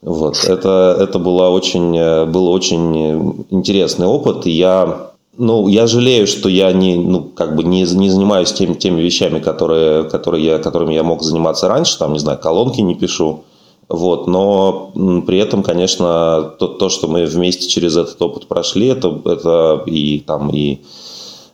[0.00, 0.44] Вот.
[0.44, 4.46] Это, это было очень, э, был очень интересный опыт.
[4.46, 8.74] И я, ну, я жалею, что я не, ну, как бы не, не занимаюсь теми,
[8.74, 11.98] теми вещами, которые, которые я, которыми я мог заниматься раньше.
[11.98, 13.44] Там, не знаю, колонки не пишу.
[13.88, 14.92] Вот, но
[15.26, 20.20] при этом, конечно, то, то, что мы вместе через этот опыт прошли, это, это и
[20.20, 20.78] там и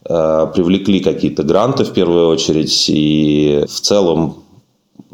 [0.05, 4.37] э, привлекли какие-то гранты в первую очередь, и в целом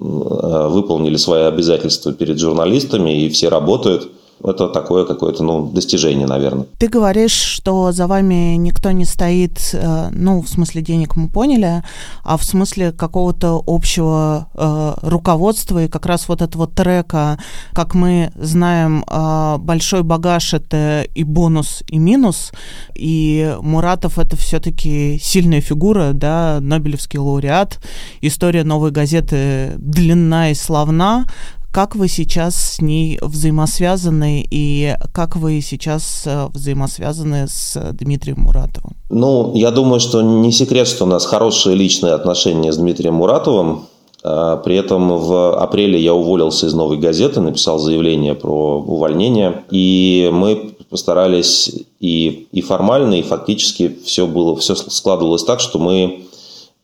[0.04, 4.10] Э, выполнили свои обязательства перед журналистами, и все работают–
[4.44, 6.66] это такое какое-то, ну, достижение, наверное.
[6.78, 11.82] Ты говоришь, что за вами никто не стоит, э, ну, в смысле денег мы поняли,
[12.24, 15.84] а в смысле какого-то общего э, руководства.
[15.84, 17.38] И как раз вот этого трека,
[17.72, 22.52] как мы знаем, э, большой багаж это и бонус, и минус,
[22.94, 27.80] и Муратов это все-таки сильная фигура, да, Нобелевский лауреат,
[28.20, 31.26] история новой газеты длинна и славна,
[31.72, 38.94] как вы сейчас с ней взаимосвязаны и как вы сейчас э, взаимосвязаны с Дмитрием Муратовым?
[39.08, 43.86] Ну, я думаю, что не секрет, что у нас хорошие личные отношения с Дмитрием Муратовым.
[44.22, 49.64] А, при этом в апреле я уволился из «Новой газеты», написал заявление про увольнение.
[49.70, 51.70] И мы постарались
[52.00, 56.20] и, и формально, и фактически все, было, все складывалось так, что мы, э,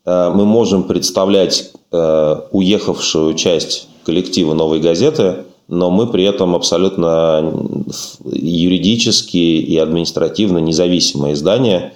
[0.05, 7.53] мы можем представлять э, уехавшую часть коллектива «Новой газеты», но мы при этом абсолютно
[8.25, 11.93] юридически и административно независимое издание.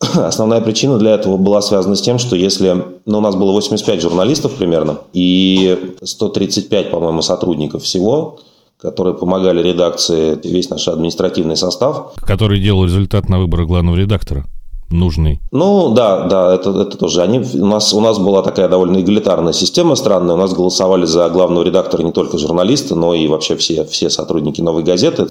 [0.14, 2.84] Основная причина для этого была связана с тем, что если...
[3.04, 8.38] Ну, у нас было 85 журналистов примерно, и 135, по-моему, сотрудников всего,
[8.80, 12.12] которые помогали редакции, весь наш административный состав.
[12.20, 14.46] Который делал результат на выборах главного редактора
[14.90, 15.40] нужный.
[15.52, 17.22] Ну, да, да, это, это тоже.
[17.22, 20.34] Они, у, нас, у нас была такая довольно эгалитарная система странная.
[20.34, 24.60] У нас голосовали за главного редактора не только журналисты, но и вообще все, все сотрудники
[24.60, 25.28] «Новой газеты».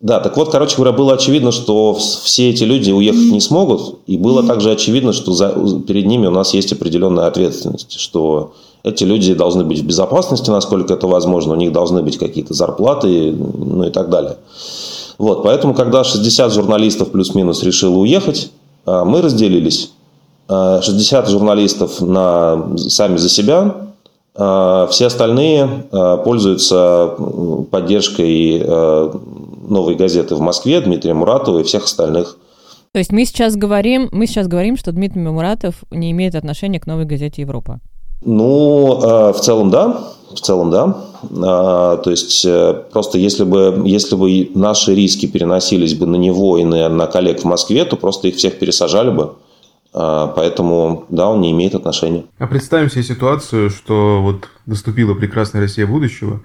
[0.00, 4.18] Да, так вот, короче говоря, было очевидно, что все эти люди уехать не смогут, и
[4.18, 5.50] было также очевидно, что за,
[5.86, 8.52] перед ними у нас есть определенная ответственность, что
[8.82, 13.30] эти люди должны быть в безопасности, насколько это возможно, у них должны быть какие-то зарплаты,
[13.30, 14.38] ну и так далее.
[15.18, 18.50] Вот, поэтому, когда 60 журналистов плюс-минус решило уехать,
[18.86, 19.92] мы разделились.
[20.48, 23.76] 60 а, журналистов на, сами за себя,
[24.34, 25.86] а, все остальные
[26.24, 27.14] пользуются
[27.70, 28.58] поддержкой
[29.68, 32.36] новой газеты в Москве, Дмитрия Муратова и всех остальных.
[32.92, 36.86] То есть мы сейчас говорим, мы сейчас говорим, что Дмитрий Муратов не имеет отношения к
[36.86, 37.80] новой газете Европа.
[38.24, 41.96] Ну, в целом да, в целом да.
[42.02, 46.64] То есть э, просто если бы, если бы наши риски переносились бы на него и
[46.64, 49.34] на, на коллег в Москве, то просто их всех пересажали бы.
[49.92, 52.24] Поэтому, да, он не имеет отношения.
[52.38, 56.40] А представим себе ситуацию, что вот наступила прекрасная Россия будущего,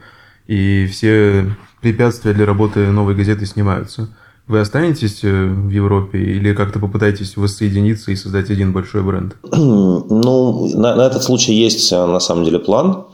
[0.47, 1.45] и все
[1.81, 4.09] препятствия для работы новой газеты снимаются.
[4.47, 9.35] Вы останетесь э, в Европе или как-то попытаетесь воссоединиться и создать один большой бренд?
[9.51, 13.05] Ну, на, на этот случай есть э, на самом деле план.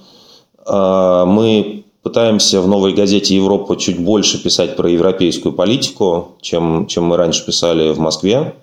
[0.65, 7.17] Мы пытаемся в новой газете «Европа» чуть больше писать про европейскую политику, чем, чем мы
[7.17, 8.55] раньше писали в Москве.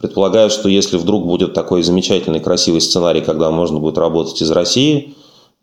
[0.00, 5.14] Предполагаю, что если вдруг будет такой замечательный, красивый сценарий, когда можно будет работать из России,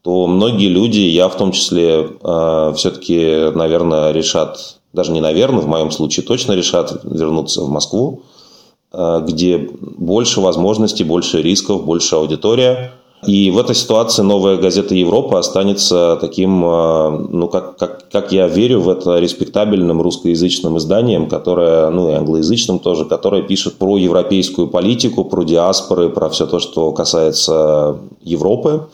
[0.01, 5.67] то многие люди, я в том числе, э, все-таки, наверное, решат, даже не наверное, в
[5.67, 8.21] моем случае точно решат вернуться в Москву,
[8.91, 12.93] э, где больше возможностей, больше рисков, больше аудитория–
[13.25, 18.47] и в этой ситуации новая газета Европа останется таким, э, ну, как, как, как я
[18.47, 24.67] верю, в это респектабельным русскоязычным изданием, которое, ну, и англоязычным тоже, которое пишет про европейскую
[24.67, 28.87] политику, про диаспоры, про все то, что касается Европы.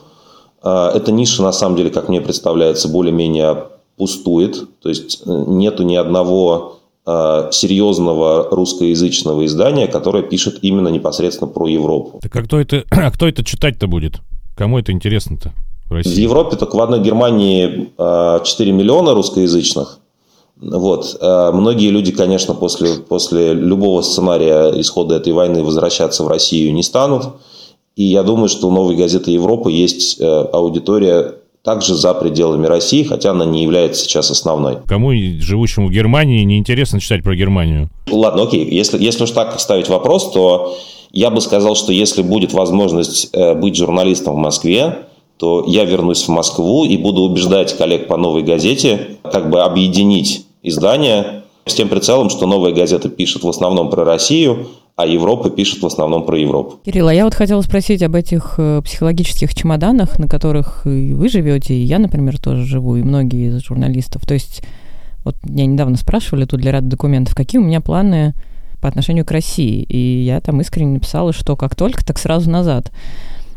[0.61, 3.63] Э, эта ниша, на самом деле, как мне представляется, более-менее
[3.99, 4.79] пустует.
[4.81, 6.77] То есть э, нету ни одного
[7.51, 12.19] серьезного русскоязычного издания, которое пишет именно непосредственно про Европу.
[12.21, 14.19] Так а кто это, а кто это читать-то будет?
[14.55, 15.53] Кому это интересно-то
[15.89, 16.13] в России?
[16.13, 19.97] В Европе только в одной Германии 4 миллиона русскоязычных.
[20.61, 21.17] Вот.
[21.19, 27.23] Многие люди, конечно, после, после любого сценария исхода этой войны возвращаться в Россию не станут.
[27.95, 33.31] И я думаю, что у новой газеты Европы есть аудитория также за пределами России, хотя
[33.31, 34.77] она не является сейчас основной.
[34.87, 37.89] Кому, живущему в Германии, не интересно читать про Германию?
[38.09, 38.65] Ладно, окей.
[38.69, 40.77] Если, если уж так ставить вопрос, то
[41.11, 44.99] я бы сказал, что если будет возможность э, быть журналистом в Москве,
[45.37, 50.45] то я вернусь в Москву и буду убеждать коллег по «Новой газете» как бы объединить
[50.63, 54.67] издание с тем прицелом, что «Новая газета» пишет в основном про Россию,
[54.99, 56.79] а Европа пишет в основном про Европу.
[56.83, 61.29] Кирилл, а я вот хотела спросить об этих э, психологических чемоданах, на которых и вы
[61.29, 64.25] живете, и я, например, тоже живу, и многие из журналистов.
[64.25, 64.61] То есть
[65.23, 68.33] вот меня недавно спрашивали тут для ряда документов, какие у меня планы
[68.81, 69.83] по отношению к России.
[69.83, 72.91] И я там искренне написала, что как только, так сразу назад.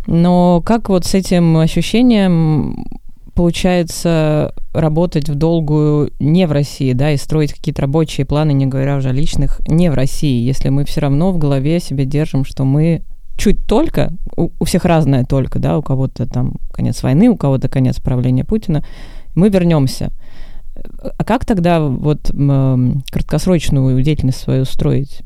[0.07, 2.87] Но как вот с этим ощущением
[3.35, 8.97] получается работать в долгую не в России, да, и строить какие-то рабочие планы, не говоря
[8.97, 12.65] уже о личных, не в России, если мы все равно в голове себе держим, что
[12.65, 13.03] мы
[13.37, 17.69] чуть только, у, у всех разное только, да, у кого-то там конец войны, у кого-то
[17.69, 18.85] конец правления Путина,
[19.35, 20.13] мы вернемся.
[21.19, 22.31] А как тогда вот
[23.11, 25.23] краткосрочную деятельность свою строить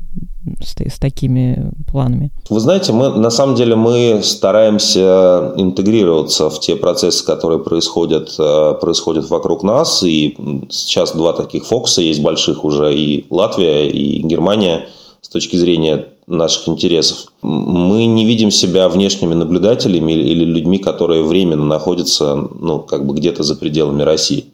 [0.61, 2.31] с, с такими планами?
[2.49, 8.73] Вы знаете, мы на самом деле мы стараемся интегрироваться в те процессы, которые происходят, э,
[8.79, 10.03] происходят вокруг нас.
[10.03, 10.37] И
[10.69, 14.87] сейчас два таких фокуса есть больших уже и Латвия, и Германия
[15.21, 17.31] с точки зрения наших интересов.
[17.41, 23.43] Мы не видим себя внешними наблюдателями или людьми, которые временно находятся ну, как бы где-то
[23.43, 24.45] за пределами России.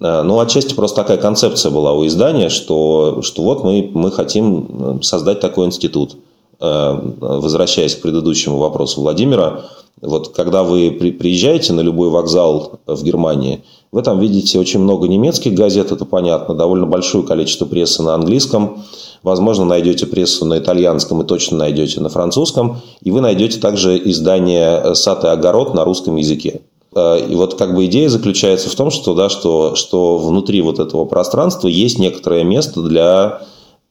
[0.00, 4.66] Э, ну, отчасти просто такая концепция была у издания, что, что вот мы, мы хотим
[4.68, 6.16] э, создать такой институт.
[6.60, 9.64] Э, возвращаясь к предыдущему вопросу Владимира,
[10.00, 15.08] вот когда вы при, приезжаете на любой вокзал в Германии, вы там видите очень много
[15.08, 18.84] немецких газет, это понятно, довольно большое количество прессы на английском,
[19.22, 24.94] возможно, найдете прессу на итальянском и точно найдете на французском, и вы найдете также издание
[24.94, 26.62] «Сад и огород» на русском языке.
[26.94, 30.78] Э, и вот как бы идея заключается в том, что, да, что, что внутри вот
[30.78, 33.42] этого пространства есть некоторое место для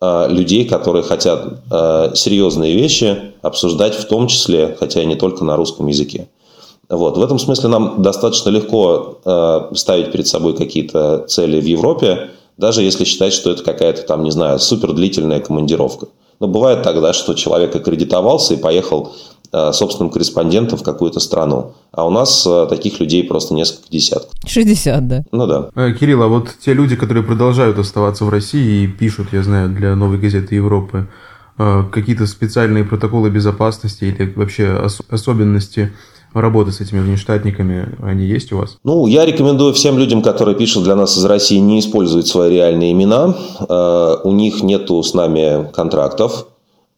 [0.02, 5.44] э, людей, которые хотят э, серьезные вещи обсуждать в том числе, хотя и не только
[5.44, 6.28] на русском языке.
[6.90, 7.18] Вот.
[7.18, 9.20] В этом смысле нам достаточно легко
[9.76, 14.32] ставить перед собой какие-то цели в Европе, даже если считать, что это какая-то там, не
[14.32, 16.08] знаю, супер длительная командировка.
[16.40, 19.14] Но бывает тогда, что человек аккредитовался и поехал
[19.52, 21.74] собственным корреспондентом в какую-то страну.
[21.92, 24.32] А у нас э, таких людей просто несколько десятков.
[24.46, 25.24] 60, да.
[25.32, 25.70] Ну да.
[25.76, 29.70] Э, Кирилл, а вот те люди, которые продолжают оставаться в России и пишут, я знаю,
[29.70, 31.08] для «Новой газеты Европы»,
[31.92, 35.92] какие-то специальные протоколы безопасности или вообще особенности
[36.34, 38.78] работы с этими внештатниками, они есть у вас?
[38.86, 42.94] Ну, я рекомендую всем людям, которые пишут для нас из России, не использовать свои реальные
[42.94, 43.36] имена.
[44.24, 46.46] У них нету с нами контрактов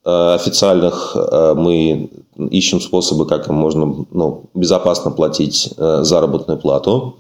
[0.04, 1.16] официальных.
[1.56, 2.10] Мы
[2.50, 7.18] ищем способы, как им можно ну, безопасно платить э, заработную плату.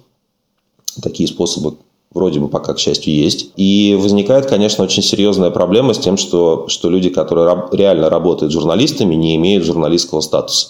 [1.01, 1.75] Такие способы
[2.13, 3.51] вроде бы пока, к счастью, есть.
[3.55, 9.15] И возникает, конечно, очень серьезная проблема с тем, что, что люди, которые реально работают журналистами,
[9.15, 10.69] не имеют журналистского статуса.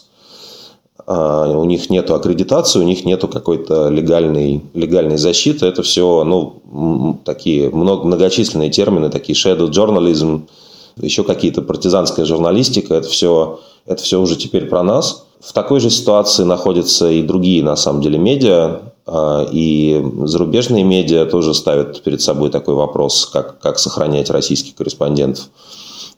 [1.07, 5.65] А, у них нет аккредитации, у них нет какой-то легальной, легальной защиты.
[5.65, 10.43] Это все ну, такие много, многочисленные термины, такие shadow journalism,
[11.05, 12.95] еще какие-то партизанская журналистика.
[12.95, 15.25] Это все это все уже теперь про нас.
[15.39, 21.25] В такой же ситуации находятся и другие, на самом деле, медиа, а, и зарубежные медиа
[21.25, 25.45] тоже ставят перед собой такой вопрос, как, как сохранять российских корреспондентов.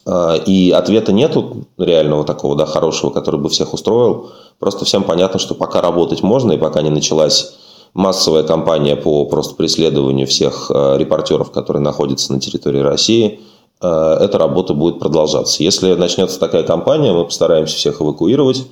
[0.06, 4.32] А, и ответа нету реального такого, да, хорошего, который бы всех устроил.
[4.60, 7.56] Просто всем понятно, что пока работать можно, и пока не началась
[7.94, 13.40] массовая кампания по просто преследованию всех э, репортеров, которые находятся на территории России.
[13.84, 15.62] Э, эта работа будет продолжаться.
[15.62, 18.66] Если начнется такая кампания, мы постараемся всех эвакуировать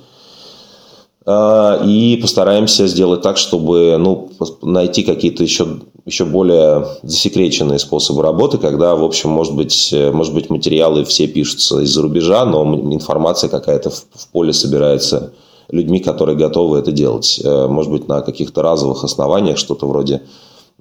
[1.26, 4.30] э, и постараемся сделать так, чтобы ну,
[4.62, 10.48] найти какие-то еще, еще более засекреченные способы работы, когда, в общем, может быть, может быть
[10.50, 15.32] материалы все пишутся из-за рубежа, но информация какая-то в, в поле собирается
[15.72, 17.40] людьми, которые готовы это делать.
[17.44, 20.22] Э, может быть, на каких-то разовых основаниях, что-то вроде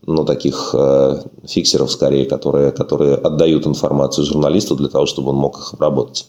[0.06, 5.60] ну, таких э, фиксеров, скорее, которые, которые отдают информацию журналисту для того, чтобы он мог
[5.60, 6.28] их обработать.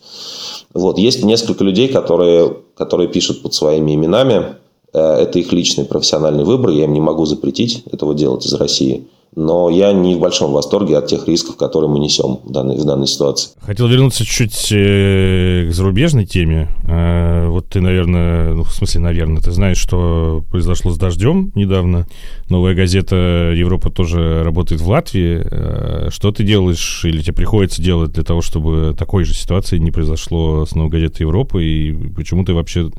[0.74, 0.98] Вот.
[0.98, 4.56] Есть несколько людей, которые, которые пишут под своими именами.
[4.92, 9.08] Э, это их личный профессиональный выбор, я им не могу запретить этого делать из России
[9.34, 12.84] но я не в большом восторге от тех рисков, которые мы несем в данной, в
[12.84, 13.52] данной ситуации.
[13.60, 16.68] Хотел вернуться чуть-чуть э, к зарубежной теме.
[16.86, 22.06] Э, вот ты, наверное, ну, в смысле, наверное, ты знаешь, что произошло с дождем недавно.
[22.50, 25.42] Новая газета «Европа» тоже работает в Латвии.
[25.42, 29.90] Э, что ты делаешь или тебе приходится делать для того, чтобы такой же ситуации не
[29.90, 31.64] произошло с «Новой газетой Европы»?
[31.64, 32.90] И почему ты вообще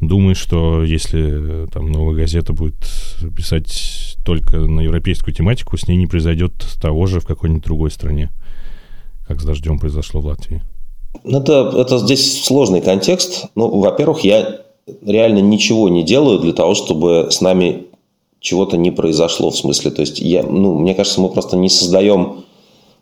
[0.00, 2.76] думаешь, что если там «Новая газета» будет
[3.36, 3.95] писать
[4.26, 6.52] только на европейскую тематику, с ней не произойдет
[6.82, 8.30] того же в какой-нибудь другой стране,
[9.26, 10.62] как с дождем произошло в Латвии?
[11.24, 13.46] Это, это здесь сложный контекст.
[13.54, 14.62] Ну, во-первых, я
[15.04, 17.84] реально ничего не делаю для того, чтобы с нами
[18.40, 22.44] чего-то не произошло, в смысле, то есть, я, ну, мне кажется, мы просто не создаем...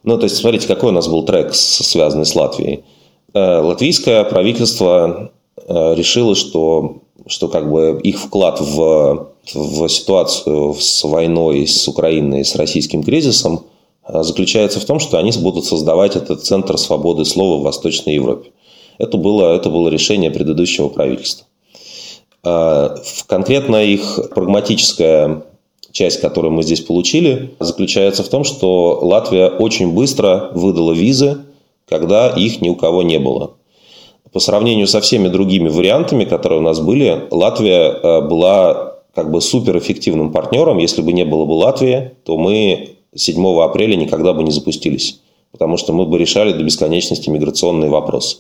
[0.05, 2.85] Ну, то есть, смотрите, какой у нас был трек, связанный с Латвией.
[3.33, 11.05] Э, латвийское правительство э, решило, что, что как бы их вклад в в ситуацию с
[11.05, 13.65] войной с Украиной, с российским кризисом
[14.03, 18.51] а, заключается в том, что они будут создавать этот центр свободы слова в Восточной Европе.
[18.99, 21.47] Это было, это было решение предыдущего правительства.
[22.43, 25.45] А, конкретно их прагматическая
[25.91, 31.39] часть, которую мы здесь получили, заключается в том, что Латвия очень быстро выдала визы,
[31.89, 33.53] когда их ни у кого не было.
[34.33, 39.41] По сравнению со всеми другими вариантами, которые у нас были, Латвия а, была как бы
[39.41, 40.79] суперэффективным партнером.
[40.79, 45.21] Если бы не было бы Латвии, то мы 7 апреля никогда бы не запустились,
[45.53, 48.39] потому что мы бы решали до бесконечности миграционные вопросы.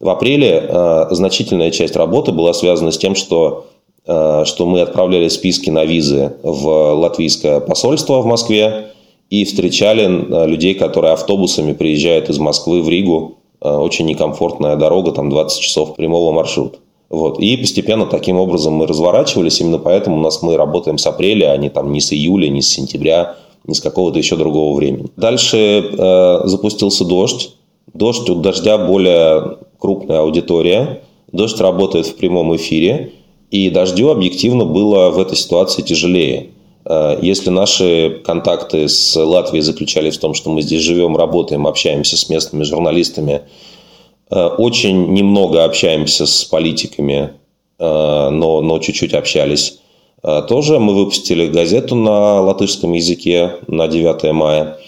[0.00, 3.66] В апреле э, значительная часть работы была связана с тем, что,
[4.06, 8.88] э, что мы отправляли списки на визы в латвийское посольство в Москве
[9.30, 13.38] и встречали э, людей, которые автобусами приезжают из Москвы в Ригу.
[13.60, 16.78] Э, очень некомфортная дорога, там 20 часов прямого маршрута.
[17.12, 17.38] Вот.
[17.38, 19.60] И постепенно таким образом мы разворачивались.
[19.60, 22.62] Именно поэтому у нас мы работаем с апреля, а не, там, не с июля, не
[22.62, 23.36] с сентября,
[23.66, 25.10] не с какого-то еще другого времени.
[25.16, 27.54] Дальше э, запустился дождь.
[27.92, 31.02] Дождь, у дождя более крупная аудитория.
[31.30, 33.12] Дождь работает в прямом эфире.
[33.50, 36.48] И дождю объективно было в этой ситуации тяжелее.
[36.86, 42.16] Э, если наши контакты с Латвией заключались в том, что мы здесь живем, работаем, общаемся
[42.16, 43.42] с местными журналистами,
[44.34, 47.32] очень немного общаемся с политиками,
[47.78, 49.78] э, но, но чуть-чуть общались.
[50.22, 54.78] Э, тоже мы выпустили газету на латышском языке на 9 мая,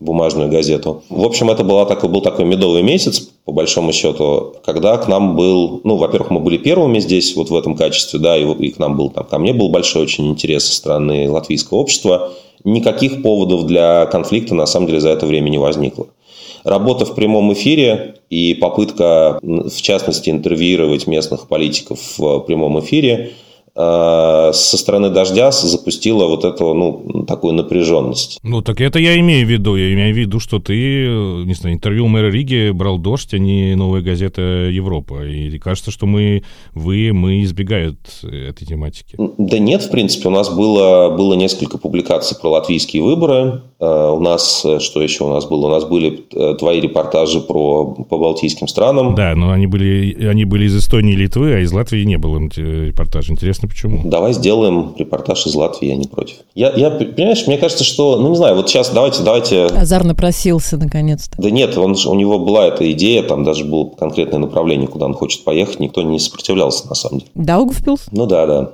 [0.00, 1.02] бумажную газету.
[1.08, 5.36] В общем, это была такой, был такой медовый месяц, по большому счету, когда к нам
[5.36, 8.78] был, ну, во-первых, мы были первыми здесь вот в этом качестве, да, и, и к
[8.78, 12.32] нам был, там, ко мне был большой очень интерес со стороны латвийского общества.
[12.64, 16.06] Никаких поводов для конфликта, на самом деле, за это время не возникло.
[16.64, 23.32] Работа в прямом эфире и попытка, в частности, интервьюировать местных политиков в прямом эфире
[23.76, 28.38] со стороны дождя запустила вот эту, ну, такую напряженность.
[28.42, 29.74] Ну, так это я имею в виду.
[29.74, 31.08] Я имею в виду, что ты,
[31.44, 35.26] не знаю, интервью мэра Риги брал «Дождь», а не «Новая газета Европа».
[35.26, 39.16] И кажется, что мы, вы, мы избегают этой тематики.
[39.38, 40.28] Да нет, в принципе.
[40.28, 43.62] У нас было, было несколько публикаций про латвийские выборы.
[43.80, 45.66] Э, у нас, э, что еще у нас было?
[45.66, 49.14] У нас были э, твои репортажи про, по балтийским странам.
[49.14, 52.38] Да, но они были, они были из Эстонии и Литвы, а из Латвии не было
[52.38, 53.32] репортажа.
[53.32, 54.02] Интересно, почему?
[54.04, 56.36] Давай сделаем репортаж из Латвии, я не против.
[56.54, 59.64] Я, я, понимаешь, мне кажется, что, ну не знаю, вот сейчас давайте, давайте...
[59.66, 61.40] Азар напросился наконец-то.
[61.40, 65.14] Да нет, он, у него была эта идея, там даже было конкретное направление, куда он
[65.14, 67.30] хочет поехать, никто не сопротивлялся на самом деле.
[67.34, 68.06] Даугавпилс?
[68.12, 68.72] Ну да, да.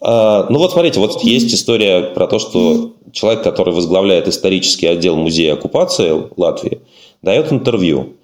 [0.00, 5.16] А, ну вот смотрите, вот есть история про то, что человек, который возглавляет исторический отдел
[5.16, 6.80] музея оккупации Латвии,
[7.22, 8.14] дает интервью.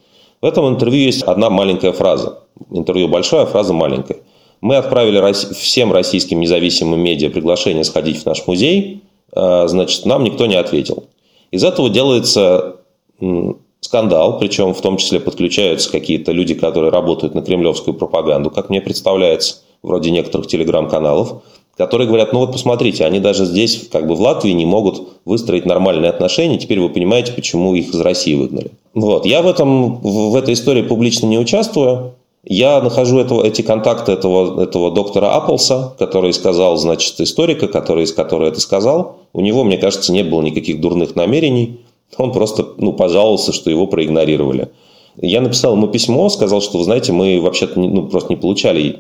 [0.41, 2.41] В этом интервью есть одна маленькая фраза.
[2.71, 4.19] Интервью большое, а фраза маленькая.
[4.65, 5.21] Мы отправили
[5.53, 11.05] всем российским независимым медиа приглашение сходить в наш музей, а, значит, нам никто не ответил.
[11.51, 12.77] Из этого делается
[13.81, 18.81] скандал, причем в том числе подключаются какие-то люди, которые работают на кремлевскую пропаганду, как мне
[18.81, 21.43] представляется, вроде некоторых телеграм-каналов,
[21.77, 25.67] которые говорят, ну вот посмотрите, они даже здесь, как бы в Латвии, не могут выстроить
[25.67, 28.71] нормальные отношения, теперь вы понимаете, почему их из России выгнали.
[28.95, 29.27] Вот.
[29.27, 32.15] Я в, этом, в этой истории публично не участвую.
[32.47, 38.49] Я нахожу этого, эти контакты этого, этого доктора Апплса, который сказал, значит, историка, который, который
[38.49, 39.17] это сказал.
[39.33, 41.81] У него, мне кажется, не было никаких дурных намерений.
[42.19, 44.69] Он просто ну, пожаловался, что его проигнорировали.
[45.21, 48.99] Я написал ему письмо, сказал, что, вы знаете, мы вообще-то ну, просто не получали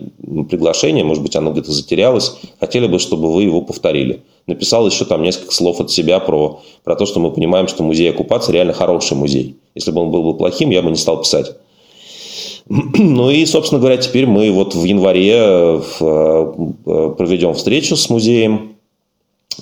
[0.48, 2.36] приглашение, может быть, оно где-то затерялось.
[2.60, 4.22] Хотели бы, чтобы вы его повторили.
[4.46, 8.10] Написал еще там несколько слов от себя про, про то, что мы понимаем, что музей
[8.10, 9.56] оккупации реально хороший музей.
[9.74, 11.56] Если бы он был бы плохим, я бы не стал писать.
[12.68, 18.76] Ну и, собственно говоря, теперь мы вот в январе э, э, проведем встречу с музеем.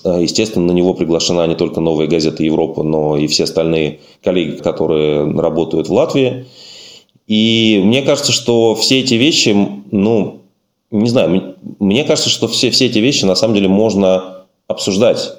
[0.05, 4.57] Э, естественно, на него приглашена не только новая газета Европа, но и все остальные коллеги,
[4.57, 6.47] которые работают в Латвии.
[7.27, 9.57] И мне кажется, что все эти вещи,
[9.91, 10.41] ну,
[10.91, 15.33] не знаю, мне кажется, что все, все эти вещи на самом деле можно обсуждать.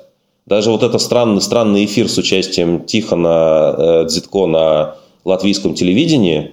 [0.46, 6.52] Даже вот этот странный, странный эфир с участием Тихона э, Дзитко на латвийском телевидении,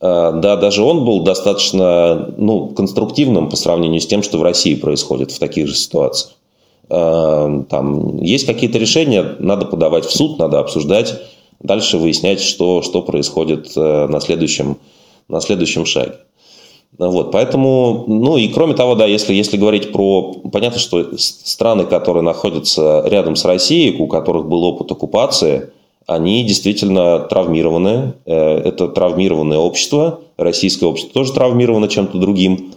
[0.00, 5.30] да, даже он был достаточно ну, конструктивным по сравнению с тем, что в России происходит
[5.32, 6.34] в таких же ситуациях.
[6.90, 11.22] Э, там есть какие-то решения, надо подавать в суд, надо обсуждать,
[11.60, 14.76] дальше выяснять, что, что происходит э, на следующем,
[15.28, 16.14] на следующем шаге.
[16.96, 22.22] Вот, поэтому, ну и кроме того, да, если, если говорить про, понятно, что страны, которые
[22.22, 25.70] находятся рядом с Россией, у которых был опыт оккупации,
[26.06, 28.14] они действительно травмированы.
[28.26, 32.72] Э, это травмированное общество, российское общество тоже травмировано чем-то другим,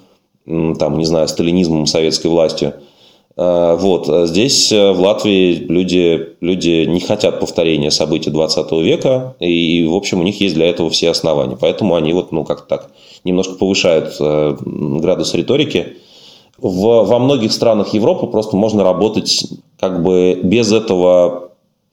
[0.45, 2.74] там, не знаю, сталинизмом, советской властью.
[3.38, 4.10] Э, вот.
[4.10, 9.95] А здесь э, в Латвии люди, люди не хотят повторения событий 20 века, и, в
[9.95, 11.58] общем, у них есть для этого все основания.
[11.60, 12.90] Поэтому они вот, ну, как так,
[13.24, 15.98] немножко повышают э, градус риторики.
[16.58, 19.45] В, во многих странах Европы просто можно работать
[19.80, 21.47] как бы без этого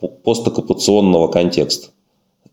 [0.08, 1.88] постоккупационного контекста.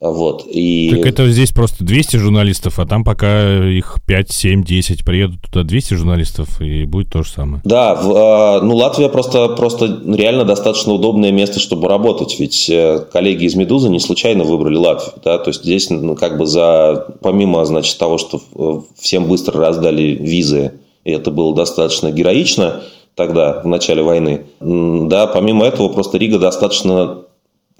[0.02, 0.48] Вот.
[0.48, 0.90] И...
[0.95, 5.64] Так это здесь просто 200 журналистов, а там пока их 5, 7, 10 приедут туда
[5.64, 7.61] 200 журналистов, и будет то же самое.
[7.64, 13.06] Да, в, э, ну Латвия просто, просто реально достаточно удобное место, чтобы работать, ведь э,
[13.14, 17.06] коллеги из «Медузы» не случайно выбрали Латвию, да, то есть здесь ну, как бы за,
[17.22, 22.82] помимо, значит, того, что э, всем быстро раздали визы, и это было достаточно героично,
[23.14, 24.45] тогда, в начале войны.
[24.60, 27.19] Да, помимо этого, просто Рига достаточно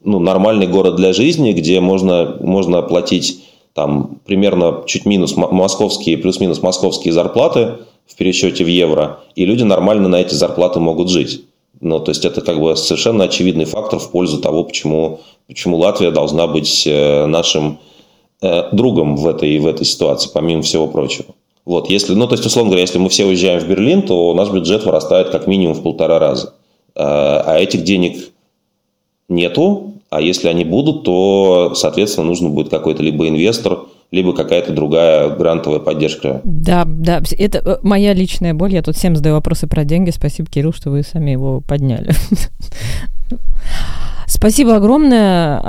[0.04, 6.62] ну, нормальный город для жизни, где можно, можно оплатить там примерно чуть минус московские, плюс-минус
[6.62, 11.46] московские зарплаты в пересчете в евро, и люди нормально на эти зарплаты могут жить.
[11.80, 16.12] Ну, то есть это как бы совершенно очевидный фактор в пользу того, почему, почему Латвия
[16.12, 17.80] должна быть э, нашим
[18.42, 21.34] э, другом в этой, в этой ситуации, помимо всего прочего.
[21.66, 24.50] Вот, если, ну, то есть, условно говоря, если мы все уезжаем в Берлин, то наш
[24.50, 26.54] бюджет вырастает как минимум в полтора раза.
[26.96, 28.32] А, а этих денег
[29.30, 35.30] нету, а если они будут, то, соответственно, нужно будет какой-то либо инвестор, либо какая-то другая
[35.30, 36.42] грантовая поддержка.
[36.44, 38.74] Да, да, это э, моя личная боль.
[38.74, 40.10] Я тут всем задаю вопросы про деньги.
[40.10, 42.12] Спасибо, Кирилл, что вы сами его подняли.
[44.28, 45.62] Спасибо огромное.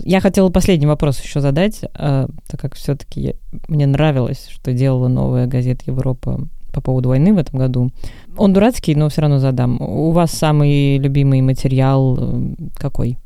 [0.00, 3.34] Я хотела последний вопрос еще задать, а, так как все-таки
[3.66, 7.90] мне нравилось, что делала новая газета Европа по поводу войны в этом году.
[8.38, 9.80] Он дурацкий, но все равно задам.
[9.80, 12.40] У вас самый любимый материал э,
[12.74, 13.18] какой?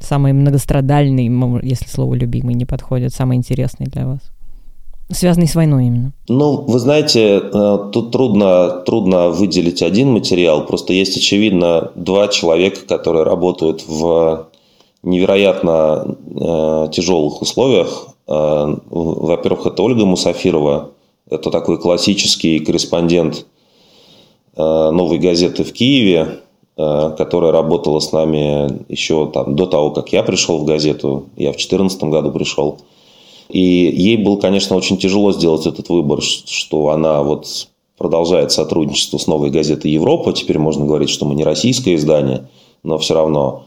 [0.00, 1.30] Самый многострадальный,
[1.62, 4.20] если слово «любимый» не подходит, самый интересный для вас?
[5.10, 6.12] Связанный с войной именно.
[6.28, 10.64] Ну, вы знаете, э, тут трудно, трудно выделить один материал.
[10.66, 14.48] Просто есть, очевидно, два человека, которые работают в
[15.02, 18.08] невероятно э, тяжелых условиях.
[18.28, 20.90] Э, во-первых, это Ольга Мусафирова,
[21.28, 23.46] это такой классический корреспондент
[24.56, 26.40] новой газеты в Киеве,
[26.76, 31.26] э, которая работала с нами еще там, до того, как я пришел в газету.
[31.36, 32.78] Я в 2014 году пришел.
[33.48, 37.68] И ей было, конечно, очень тяжело сделать этот выбор, что она вот
[37.98, 40.32] продолжает сотрудничество с новой газетой Европа.
[40.32, 42.48] Теперь можно говорить, что мы не российское издание,
[42.82, 43.64] но все равно.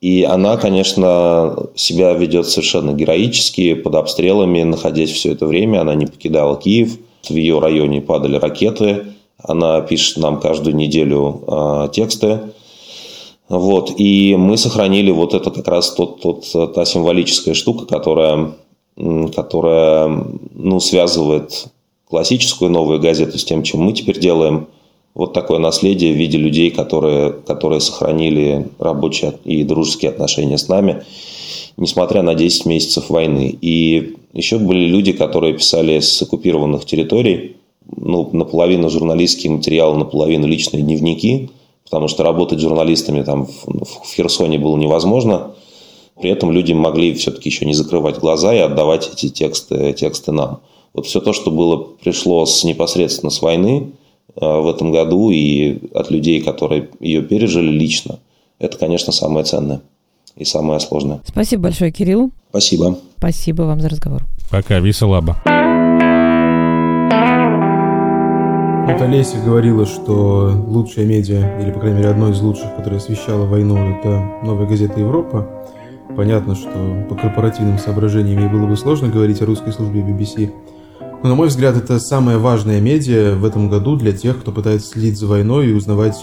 [0.00, 5.80] И она, конечно, себя ведет совершенно героически, под обстрелами, находясь все это время.
[5.80, 6.98] Она не покидала Киев.
[7.28, 9.14] В ее районе падали ракеты.
[9.42, 12.40] Она пишет нам каждую неделю э, тексты.
[13.48, 13.92] Вот.
[13.98, 18.52] И мы сохранили вот это как раз тот, тот, та символическая штука, которая,
[18.96, 20.24] которая
[20.54, 21.66] ну, связывает
[22.08, 24.68] классическую новую газету с тем, чем мы теперь делаем–
[25.14, 31.04] вот такое наследие в виде людей, которые, которые сохранили рабочие и дружеские отношения с нами,
[31.76, 33.56] несмотря на 10 месяцев войны.
[33.60, 37.56] И еще были люди, которые писали с оккупированных территорий,
[37.96, 41.50] ну, наполовину журналистские материалы, наполовину личные дневники,
[41.84, 45.52] потому что работать журналистами там в, в Херсоне было невозможно.
[46.20, 50.60] При этом люди могли все-таки еще не закрывать глаза и отдавать эти тексты, тексты нам.
[50.94, 53.92] Вот все то, что было, пришло с, непосредственно с войны
[54.36, 58.18] э, в этом году и от людей, которые ее пережили лично,
[58.58, 59.80] это, конечно, самое ценное
[60.36, 61.20] и самое сложное.
[61.26, 62.30] Спасибо большое, Кирилл.
[62.50, 62.98] Спасибо.
[63.18, 64.22] Спасибо вам за разговор.
[64.50, 65.42] Пока, веселаба.
[68.84, 73.46] Вот Олеся говорила, что лучшая медиа, или, по крайней мере, одно из лучших, которое освещало
[73.46, 75.48] войну, это «Новая газета Европа».
[76.16, 80.52] Понятно, что по корпоративным соображениям ей было бы сложно говорить о русской службе BBC.
[81.22, 84.88] Но, на мой взгляд, это самая важная медиа в этом году для тех, кто пытается
[84.88, 86.16] следить за войной и узнавать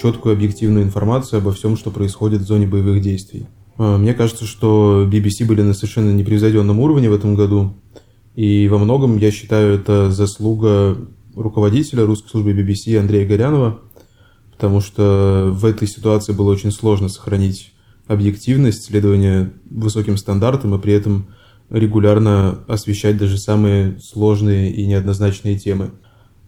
[0.00, 3.48] четкую объективную информацию обо всем, что происходит в зоне боевых действий.
[3.78, 7.74] А, мне кажется, что BBC были на совершенно непревзойденном уровне в этом году.
[8.36, 10.96] И во многом, я считаю, это заслуга
[11.36, 13.80] руководителя русской службы BBC Андрея Горянова,
[14.52, 17.72] потому что в этой ситуации было очень сложно сохранить
[18.06, 21.28] объективность, следование высоким стандартам и при этом
[21.70, 25.90] регулярно освещать даже самые сложные и неоднозначные темы.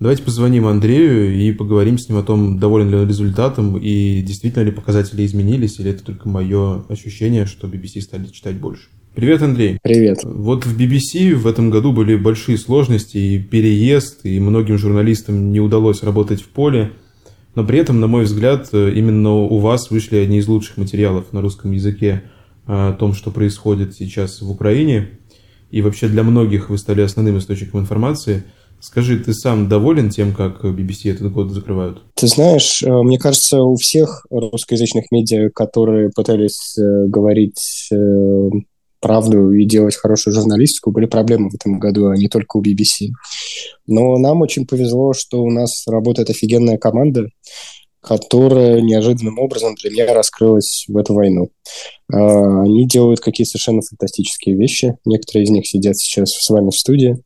[0.00, 4.62] Давайте позвоним Андрею и поговорим с ним о том, доволен ли он результатом и действительно
[4.62, 8.88] ли показатели изменились, или это только мое ощущение, что BBC стали читать больше.
[9.18, 9.80] Привет, Андрей.
[9.82, 10.20] Привет.
[10.22, 15.58] Вот в BBC в этом году были большие сложности и переезд, и многим журналистам не
[15.58, 16.92] удалось работать в поле.
[17.56, 21.40] Но при этом, на мой взгляд, именно у вас вышли одни из лучших материалов на
[21.40, 22.22] русском языке
[22.66, 25.08] о том, что происходит сейчас в Украине.
[25.72, 28.44] И вообще для многих вы стали основным источником информации.
[28.78, 32.02] Скажи, ты сам доволен тем, как BBC этот год закрывают?
[32.14, 38.50] Ты знаешь, э, мне кажется, у всех русскоязычных медиа, которые пытались э, говорить э,
[39.00, 43.08] правду и делать хорошую журналистику, были проблемы в этом году, а не только у BBC.
[43.86, 47.28] Но нам очень повезло, что у нас работает офигенная команда,
[48.00, 51.50] которая неожиданным образом для меня раскрылась в эту войну.
[52.12, 54.96] А, они делают какие-то совершенно фантастические вещи.
[55.04, 57.22] Некоторые из них сидят сейчас с вами в студии.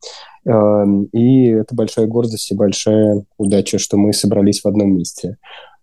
[0.47, 0.83] А,
[1.13, 5.37] и это большая гордость и большая удача, что мы собрались в одном месте.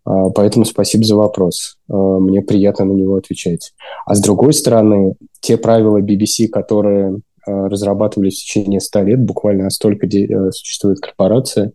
[0.04, 1.76] А, поэтому спасибо за вопрос.
[1.88, 3.72] А, мне приятно на него отвечать.
[4.06, 9.70] А с другой стороны, те правила BBC, которые а, разрабатывались в течение 100 лет, буквально
[9.70, 11.72] столько э, существует корпорация,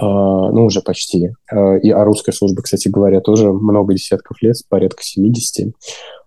[0.00, 1.30] ну, уже почти.
[1.82, 5.74] И а русская служба, кстати говоря, тоже много десятков лет, порядка 70.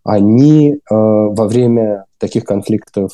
[0.03, 3.14] Они во время таких конфликтов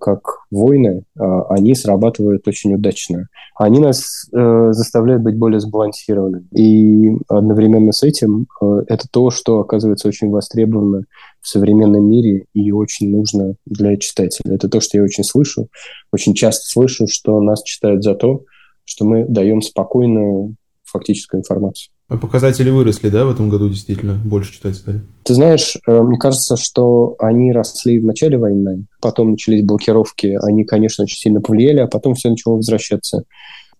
[0.00, 3.28] как войны, э, они срабатывают очень удачно.
[3.56, 6.46] Они нас э, заставляют быть более сбалансированными.
[6.52, 8.46] И одновременно с этим
[8.88, 11.04] это то, что оказывается очень востребовано
[11.40, 14.54] в современном мире и очень нужно для читателя.
[14.54, 15.68] Это то, что я очень слышу,
[16.12, 18.44] очень часто слышу, что нас читают за то,
[18.84, 21.92] что мы даем спокойную фактическую информацию.
[22.12, 24.20] А показатели выросли, да, в этом году действительно?
[24.22, 25.00] Больше читать стали?
[25.22, 30.64] Ты знаешь, э, мне кажется, что они росли в начале войны, потом начались блокировки, они,
[30.64, 33.24] конечно, очень сильно повлияли, а потом все начало возвращаться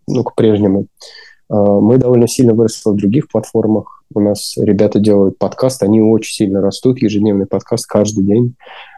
[0.08, 0.86] ну, к прежнему.
[1.50, 4.02] Э, мы довольно сильно выросли в других платформах.
[4.14, 8.54] У нас ребята делают подкаст, они очень сильно растут, ежедневный подкаст каждый день.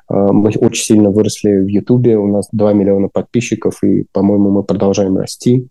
[0.09, 4.63] Э, мы очень сильно выросли в Ютубе, у нас 2 миллиона подписчиков, и, по-моему, мы
[4.63, 5.67] продолжаем расти.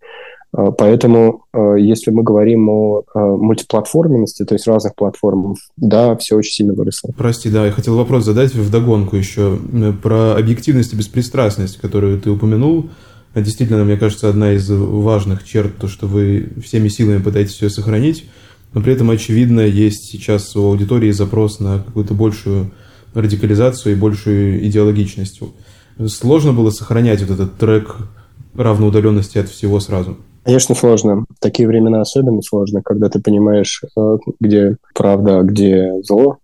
[0.54, 6.36] А, поэтому, а, если мы говорим о а, мультиплатформенности, то есть разных платформах, да, все
[6.36, 7.12] очень сильно выросло.
[7.18, 9.60] Прости, да, я хотел вопрос задать в догонку еще
[10.02, 12.90] про объективность и беспристрастность, которую ты упомянул.
[13.36, 18.30] Действительно, мне кажется, одна из важных черт, то, что вы всеми силами пытаетесь все сохранить,
[18.74, 22.72] но при этом, очевидно, есть сейчас у аудитории запрос на какую-то большую
[23.16, 25.40] радикализацию и большую идеологичность.
[26.08, 27.98] Сложно было сохранять вот этот трек
[28.54, 30.18] равноудаленности от всего сразу?
[30.44, 31.26] Конечно, сложно.
[31.40, 36.40] Такие времена особенно сложно, когда ты понимаешь, э, где правда, а где зло.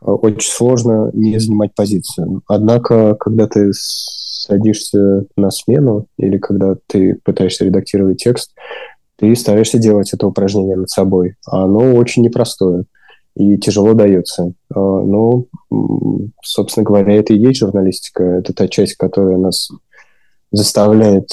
[0.00, 2.42] Э, очень сложно не занимать позицию.
[2.46, 8.52] Однако, когда ты садишься на смену или когда ты пытаешься редактировать текст,
[9.16, 11.36] ты стараешься делать это упражнение над собой.
[11.46, 12.84] Оно очень непростое
[13.34, 14.44] и тяжело дается.
[14.44, 15.46] Э, но,
[16.44, 18.22] собственно говоря, это и есть журналистика.
[18.22, 19.68] Это та часть, которая нас
[20.52, 21.28] заставляет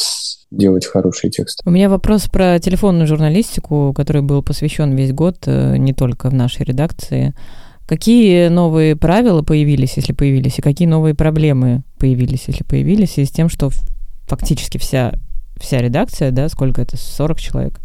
[0.51, 1.61] делать хороший текст.
[1.65, 6.33] У меня вопрос про телефонную журналистику, который был посвящен весь год, э, не только в
[6.33, 7.35] нашей редакции.
[7.87, 13.31] Какие новые правила появились, если появились, и какие новые проблемы появились, если появились, и с
[13.31, 13.69] тем, что
[14.27, 15.13] фактически вся,
[15.59, 17.79] вся редакция, да, сколько это, 40 человек,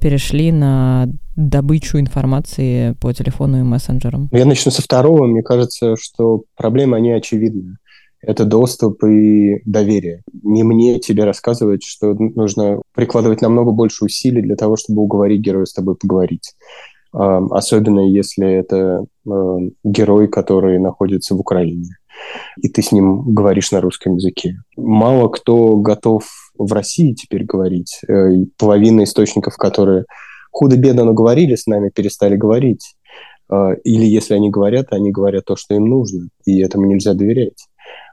[0.00, 4.28] перешли на добычу информации по телефону и мессенджерам?
[4.32, 5.26] Я начну со второго.
[5.26, 7.76] Мне кажется, что проблемы, они очевидны.
[8.22, 10.22] Это доступ и доверие.
[10.42, 15.64] Не мне тебе рассказывать, что нужно прикладывать намного больше усилий для того, чтобы уговорить героя
[15.64, 16.54] с тобой поговорить.
[17.12, 19.04] Особенно если это
[19.82, 21.96] герой, который находится в Украине,
[22.58, 24.56] и ты с ним говоришь на русском языке.
[24.76, 26.24] Мало кто готов
[26.56, 28.00] в России теперь говорить.
[28.06, 30.04] Э, половина источников, которые
[30.50, 32.94] худо-бедно, но говорили с нами, перестали говорить.
[33.48, 37.66] А, или если они говорят, они говорят то, что им нужно, и этому нельзя доверять.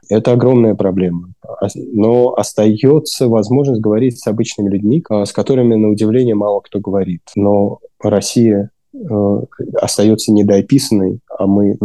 [0.08, 1.32] Это огромная проблема.
[1.74, 7.22] Но остается возможность говорить с обычными людьми, а, с которыми, на удивление, мало кто говорит.
[7.36, 8.70] Но Россия
[9.74, 11.78] остается недоописанной, а мы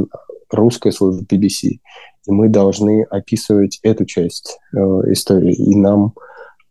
[0.50, 1.80] русская служба BBC,
[2.28, 5.54] и мы должны описывать эту часть истории.
[5.54, 6.14] И нам,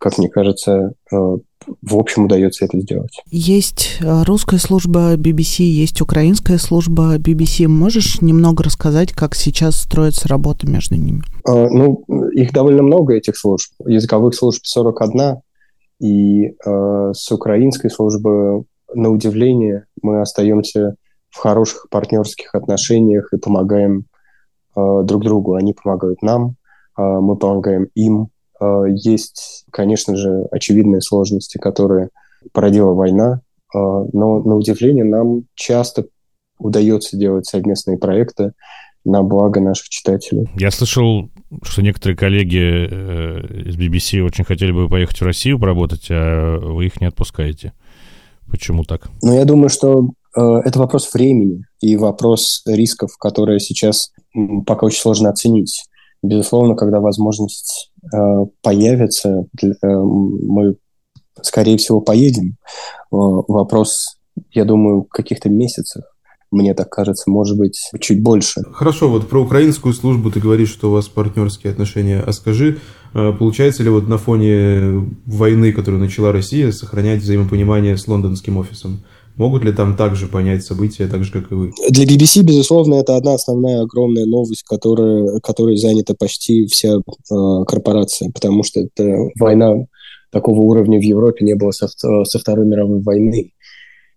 [0.02, 3.22] как мне кажется, в общем удается это сделать.
[3.30, 7.68] Есть э, русская служба BBC, есть украинская служба BBC.
[7.68, 11.22] Можешь немного рассказать, как сейчас строится работа между ними?
[11.46, 13.70] А, ну, их довольно много, этих служб.
[13.86, 15.36] Языковых служб 41,
[16.00, 20.96] и э, с украинской службы, на удивление, мы остаемся
[21.30, 24.06] в хороших партнерских отношениях и помогаем
[24.76, 25.54] э, друг другу.
[25.54, 26.56] Они помогают нам,
[26.98, 28.28] э, мы помогаем им.
[28.62, 32.10] Э, есть, конечно же, очевидные сложности, которые
[32.52, 33.40] породила война,
[33.74, 36.06] э, но, на удивление, нам часто
[36.58, 38.52] удается делать совместные проекты
[39.04, 40.48] на благо наших читателей.
[40.56, 41.28] Я слышал,
[41.62, 46.86] что некоторые коллеги э, из BBC очень хотели бы поехать в Россию поработать, а вы
[46.86, 47.72] их не отпускаете.
[48.48, 49.08] Почему так?
[49.22, 54.12] Ну, я думаю, что это вопрос времени и вопрос рисков, которые сейчас
[54.66, 55.84] пока очень сложно оценить.
[56.22, 58.16] Безусловно, когда возможность э,
[58.62, 60.76] появится, э, мы,
[61.40, 62.56] скорее всего, поедем.
[62.56, 62.56] Э,
[63.10, 64.18] вопрос,
[64.52, 66.02] я думаю, каких-то месяцев
[66.52, 68.62] мне так кажется, может быть, чуть больше.
[68.72, 72.20] Хорошо, вот про украинскую службу ты говоришь, что у вас партнерские отношения.
[72.20, 72.78] А скажи,
[73.14, 79.02] э, получается ли вот на фоне войны, которую начала Россия, сохранять взаимопонимание с лондонским офисом?
[79.36, 81.72] Могут ли там также понять события, так же, как и вы?
[81.88, 88.30] Для BBC, безусловно, это одна основная огромная новость, которая, которой занята почти вся э, корпорация,
[88.30, 89.86] потому что это война
[90.30, 93.52] такого уровня в Европе не было со, со Второй мировой войны.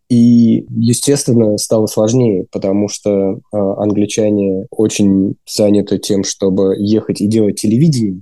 [0.08, 7.60] И, естественно, стало сложнее, потому что э, англичане очень заняты тем, чтобы ехать и делать
[7.60, 8.22] телевидение,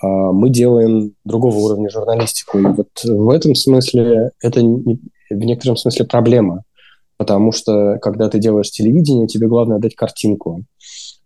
[0.00, 2.58] а мы делаем другого уровня журналистику.
[2.58, 5.00] И вот в этом смысле это не,
[5.30, 6.64] в некотором смысле проблема,
[7.16, 10.64] потому что когда ты делаешь телевидение, тебе главное дать картинку.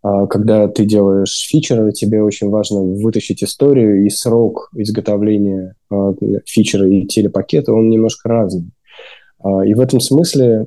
[0.02, 6.12] А когда ты делаешь фичеры, тебе очень важно вытащить историю, и срок изготовления а,
[6.44, 8.70] фичера и телепакета, он немножко разный.
[9.43, 10.66] А, и в этом смысле,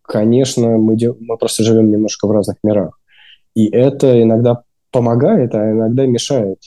[0.00, 1.16] конечно, мы, дел...
[1.20, 2.98] мы просто живем немножко в разных мирах.
[3.54, 6.58] И это иногда помогает, а иногда мешает.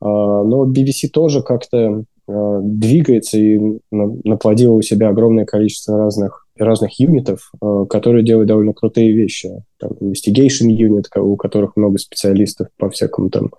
[0.00, 3.58] Но BBC тоже как-то двигается и
[3.90, 9.50] наплодила у себя огромное количество разных разных юнитов, э, которые делают довольно крутые вещи.
[9.78, 13.50] Там, investigation unit, у которых много специалистов по всякому там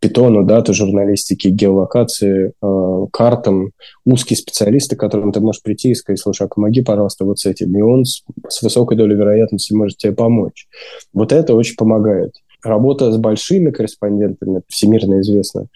[0.00, 3.70] питону, дату, журналистике, геолокации, э, картам,
[4.04, 7.46] узкие специалисты, к которым ты можешь прийти и сказать, слушай, а помоги, пожалуйста, вот с
[7.46, 7.76] этим.
[7.76, 10.66] И он с, с высокой долей вероятности может тебе помочь.
[11.12, 12.34] Вот это очень помогает.
[12.62, 15.68] Работа с большими корреспондентами, всемирно известно,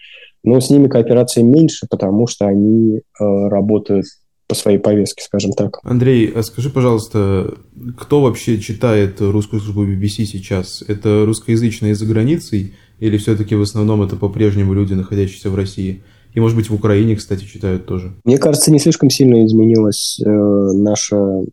[0.43, 4.05] но с ними кооперация меньше, потому что они э, работают
[4.47, 5.77] по своей повестке, скажем так.
[5.83, 7.53] Андрей, а скажи, пожалуйста,
[7.97, 10.83] кто вообще читает русскую службу BBC сейчас?
[10.87, 16.03] Это русскоязычные за границей или все-таки в основном это по-прежнему люди, находящиеся в России?
[16.33, 18.13] И, может быть, в Украине, кстати, читают тоже.
[18.23, 21.43] Мне кажется, не слишком сильно изменилась э, наша э,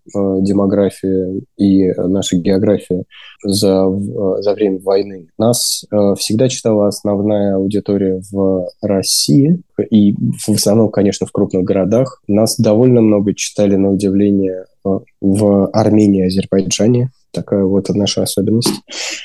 [0.41, 3.05] демография и наша география
[3.43, 5.29] за, э, за время войны.
[5.39, 10.15] Нас э, всегда читала основная аудитория в России и
[10.47, 12.23] в основном, конечно, в крупных городах.
[12.29, 18.71] Нас довольно много читали, на удивление, э, в Армении Азербайджане такая вот наша особенность.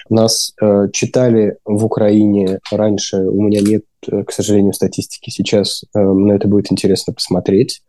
[0.09, 5.99] Нас э, читали в Украине раньше, у меня нет, э, к сожалению, статистики сейчас, э,
[5.99, 7.81] но это будет интересно посмотреть,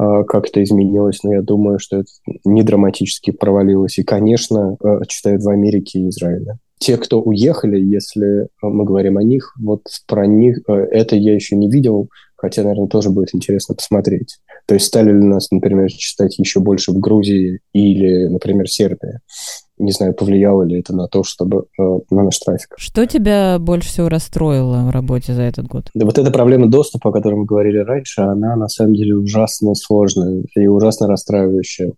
[0.00, 2.08] э, как это изменилось, но я думаю, что это
[2.44, 3.98] не драматически провалилось.
[3.98, 6.58] И, конечно, э, читают в Америке и Израиле.
[6.78, 11.56] Те, кто уехали, если мы говорим о них, вот про них, э, это я еще
[11.56, 14.38] не видел, хотя, наверное, тоже будет интересно посмотреть.
[14.66, 19.20] То есть стали ли нас, например, читать еще больше в Грузии или, например, Сербии
[19.78, 22.74] не знаю, повлияло ли это на то, чтобы э, на наш трафик.
[22.78, 25.90] Что тебя больше всего расстроило в работе за этот год?
[25.94, 29.74] Да вот эта проблема доступа, о которой мы говорили раньше, она на самом деле ужасно
[29.74, 31.92] сложная и ужасно расстраивающая.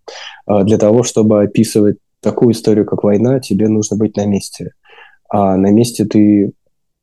[0.47, 4.71] Э, для того, чтобы описывать такую историю, как война, тебе нужно быть на месте.
[5.29, 6.51] А на месте ты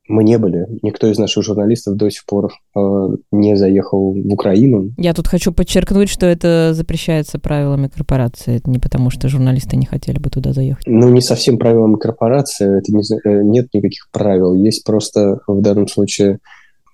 [0.08, 0.66] мы не были.
[0.82, 4.92] Никто из наших журналистов до сих пор э, не заехал в Украину.
[4.98, 8.56] Я тут хочу подчеркнуть, что это запрещается правилами корпорации.
[8.56, 10.86] Это не потому, что журналисты не хотели бы туда заехать.
[10.86, 12.78] Ну, не совсем правилами корпорации.
[12.78, 14.54] Это не, э, нет никаких правил.
[14.54, 16.38] Есть просто в данном случае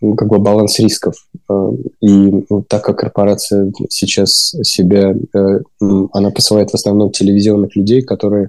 [0.00, 1.14] ну, как бы баланс рисков.
[1.48, 1.70] Э,
[2.00, 5.60] и так как корпорация сейчас себя, э,
[6.12, 8.48] она посылает в основном телевизионных людей, которые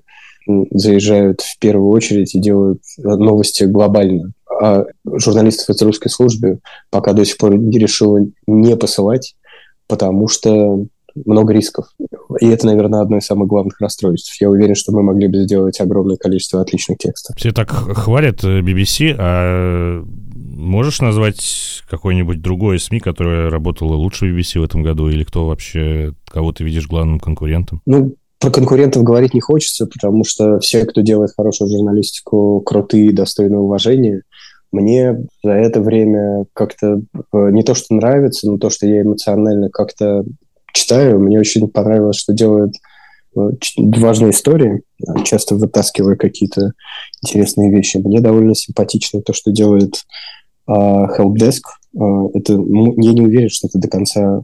[0.71, 6.59] заезжают в первую очередь и делают новости глобально а журналистов из русской службы
[6.89, 9.35] пока до сих пор не решила не посылать,
[9.87, 10.85] потому что
[11.25, 11.87] много рисков.
[12.39, 14.35] И это, наверное, одно из самых главных расстройств.
[14.41, 17.35] Я уверен, что мы могли бы сделать огромное количество отличных текстов.
[17.37, 24.59] Все так хвалят э, BBC, а можешь назвать какой-нибудь другой СМИ, которая работала лучше BBC
[24.59, 27.81] в этом году, или кто вообще, кого ты видишь главным конкурентом?
[27.85, 33.57] Ну, про конкурентов говорить не хочется, потому что все, кто делает хорошую журналистику, крутые, достойны
[33.57, 34.23] уважения.
[34.73, 39.69] Мне за это время как-то э, не то, что нравится, но то, что я эмоционально
[39.69, 40.25] как-то
[40.73, 41.21] читаю.
[41.21, 42.73] Мне очень понравилось, что делают
[43.37, 43.39] э,
[43.77, 44.81] важные истории,
[45.23, 46.73] часто вытаскивая какие-то
[47.23, 47.95] интересные вещи.
[47.95, 50.03] Мне довольно симпатично то, что делает
[50.69, 51.61] uh, Helpdesk.
[52.33, 54.43] Это, ну, я не уверен, что это до конца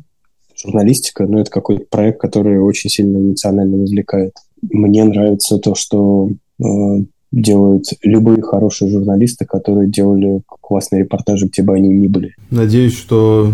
[0.62, 4.34] журналистика, но это какой-то проект, который очень сильно эмоционально вовлекает.
[4.62, 6.30] Мне нравится то, что
[6.62, 12.36] uh, делают любые хорошие журналисты, которые делали классные репортажи, где бы они ни были.
[12.50, 13.54] Надеюсь, что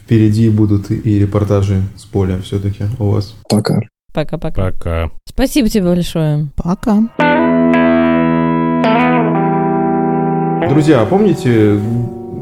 [0.00, 3.34] впереди будут и репортажи с поля все-таки у вас.
[3.48, 3.80] Пока.
[4.12, 4.72] Пока-пока.
[4.72, 5.10] Пока.
[5.26, 6.50] Спасибо тебе большое.
[6.56, 7.08] Пока.
[10.68, 11.78] Друзья, а помните,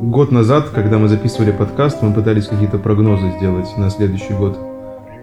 [0.01, 4.59] год назад, когда мы записывали подкаст, мы пытались какие-то прогнозы сделать на следующий год?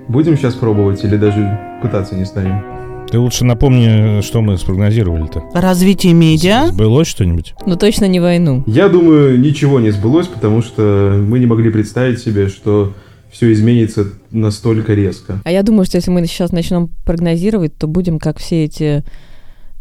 [0.08, 2.64] Будем сейчас пробовать или даже пытаться не станем?
[3.10, 5.44] Ты лучше напомни, что мы спрогнозировали-то.
[5.54, 6.68] Развитие медиа.
[6.68, 7.56] Сбылось что-нибудь?
[7.66, 8.64] Ну точно не войну.
[8.68, 12.94] Я думаю, ничего не сбылось, потому что мы не могли представить себе, что
[13.32, 15.40] все изменится настолько резко.
[15.44, 19.04] А я думаю, что если мы сейчас начнем прогнозировать, то будем как все эти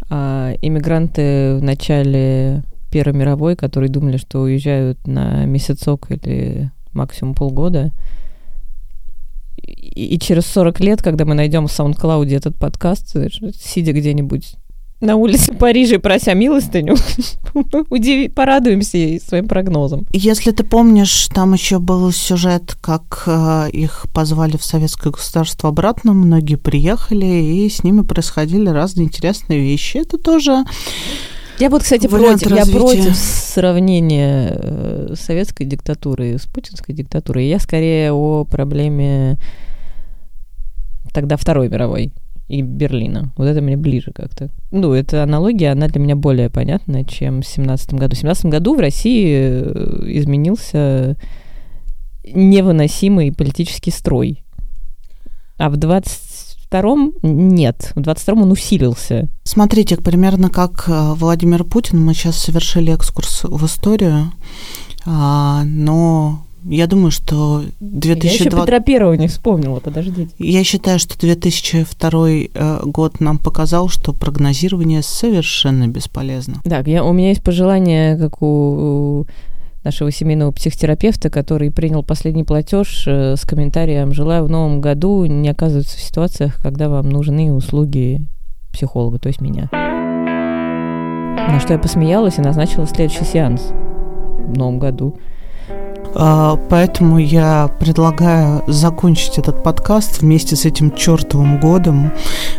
[0.08, 2.62] а, иммигранты в начале
[2.96, 7.92] Первой мировой, которые думали, что уезжают на месяцок или максимум полгода–
[9.58, 13.16] и через 40 лет, когда мы найдем в SoundCloud этот подкаст,
[13.60, 14.54] сидя где-нибудь
[15.00, 16.96] на улице Парижа, прося милостыню,
[17.90, 20.06] удиви, порадуемся своим прогнозом.
[20.12, 26.14] Если ты помнишь, там еще был сюжет, как э, их позвали в советское государство обратно,
[26.14, 29.98] многие приехали, и с ними происходили разные интересные вещи.
[29.98, 30.64] Это тоже
[31.58, 37.46] я вот, кстати, против, я против сравнения э, советской диктатуры с путинской диктатурой.
[37.48, 39.38] Я скорее о проблеме
[41.12, 42.12] тогда Второй мировой
[42.48, 43.32] и Берлина.
[43.36, 44.50] Вот это мне ближе как-то.
[44.70, 48.14] Ну, эта аналогия, она для меня более понятная, чем в 17 году.
[48.14, 51.16] В 17 году в России э, изменился
[52.24, 54.44] невыносимый политический строй.
[55.58, 55.76] А в
[56.70, 57.92] 22-м нет.
[57.94, 59.28] В 22-м он усилился.
[59.44, 64.32] Смотрите, примерно как э, Владимир Путин, мы сейчас совершили экскурс в историю,
[65.04, 68.24] а, но я думаю, что 2020...
[68.24, 70.30] Я еще Петра Первого не вспомнила, подождите.
[70.38, 76.60] Я считаю, что 2002 э, год нам показал, что прогнозирование совершенно бесполезно.
[76.64, 79.26] Да, я, у меня есть пожелание, как у
[79.86, 85.48] нашего семейного психотерапевта, который принял последний платеж э, с комментарием «Желаю в новом году не
[85.48, 88.26] оказываться в ситуациях, когда вам нужны услуги
[88.72, 89.68] психолога, то есть меня».
[89.72, 95.16] На что я посмеялась и назначила следующий сеанс в новом году.
[96.18, 102.12] А, поэтому я предлагаю закончить этот подкаст вместе с этим чертовым годом.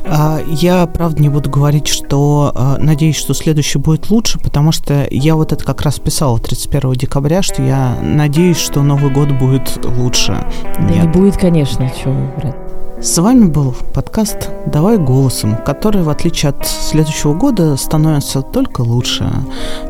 [0.06, 5.08] А, я, правда, не буду говорить, что а, надеюсь, что следующий будет лучше, потому что
[5.10, 9.84] я вот это как раз писала 31 декабря, что я надеюсь, что Новый год будет
[9.84, 10.46] лучше.
[10.78, 11.06] Да Нет.
[11.06, 12.67] не будет, конечно, чего врать.
[13.00, 19.30] С вами был подкаст «Давай голосом», который, в отличие от следующего года, становится только лучше.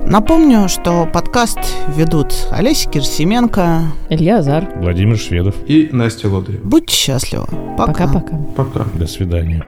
[0.06, 1.60] Напомню, что подкаст
[1.96, 6.68] ведут Олеся Кирсименко, Илья Азар, Владимир Шведов и Настя Лодырева.
[6.68, 7.48] Будьте счастливы.
[7.78, 8.38] Пока-пока.
[8.58, 8.86] Пока.
[8.94, 9.66] До свидания.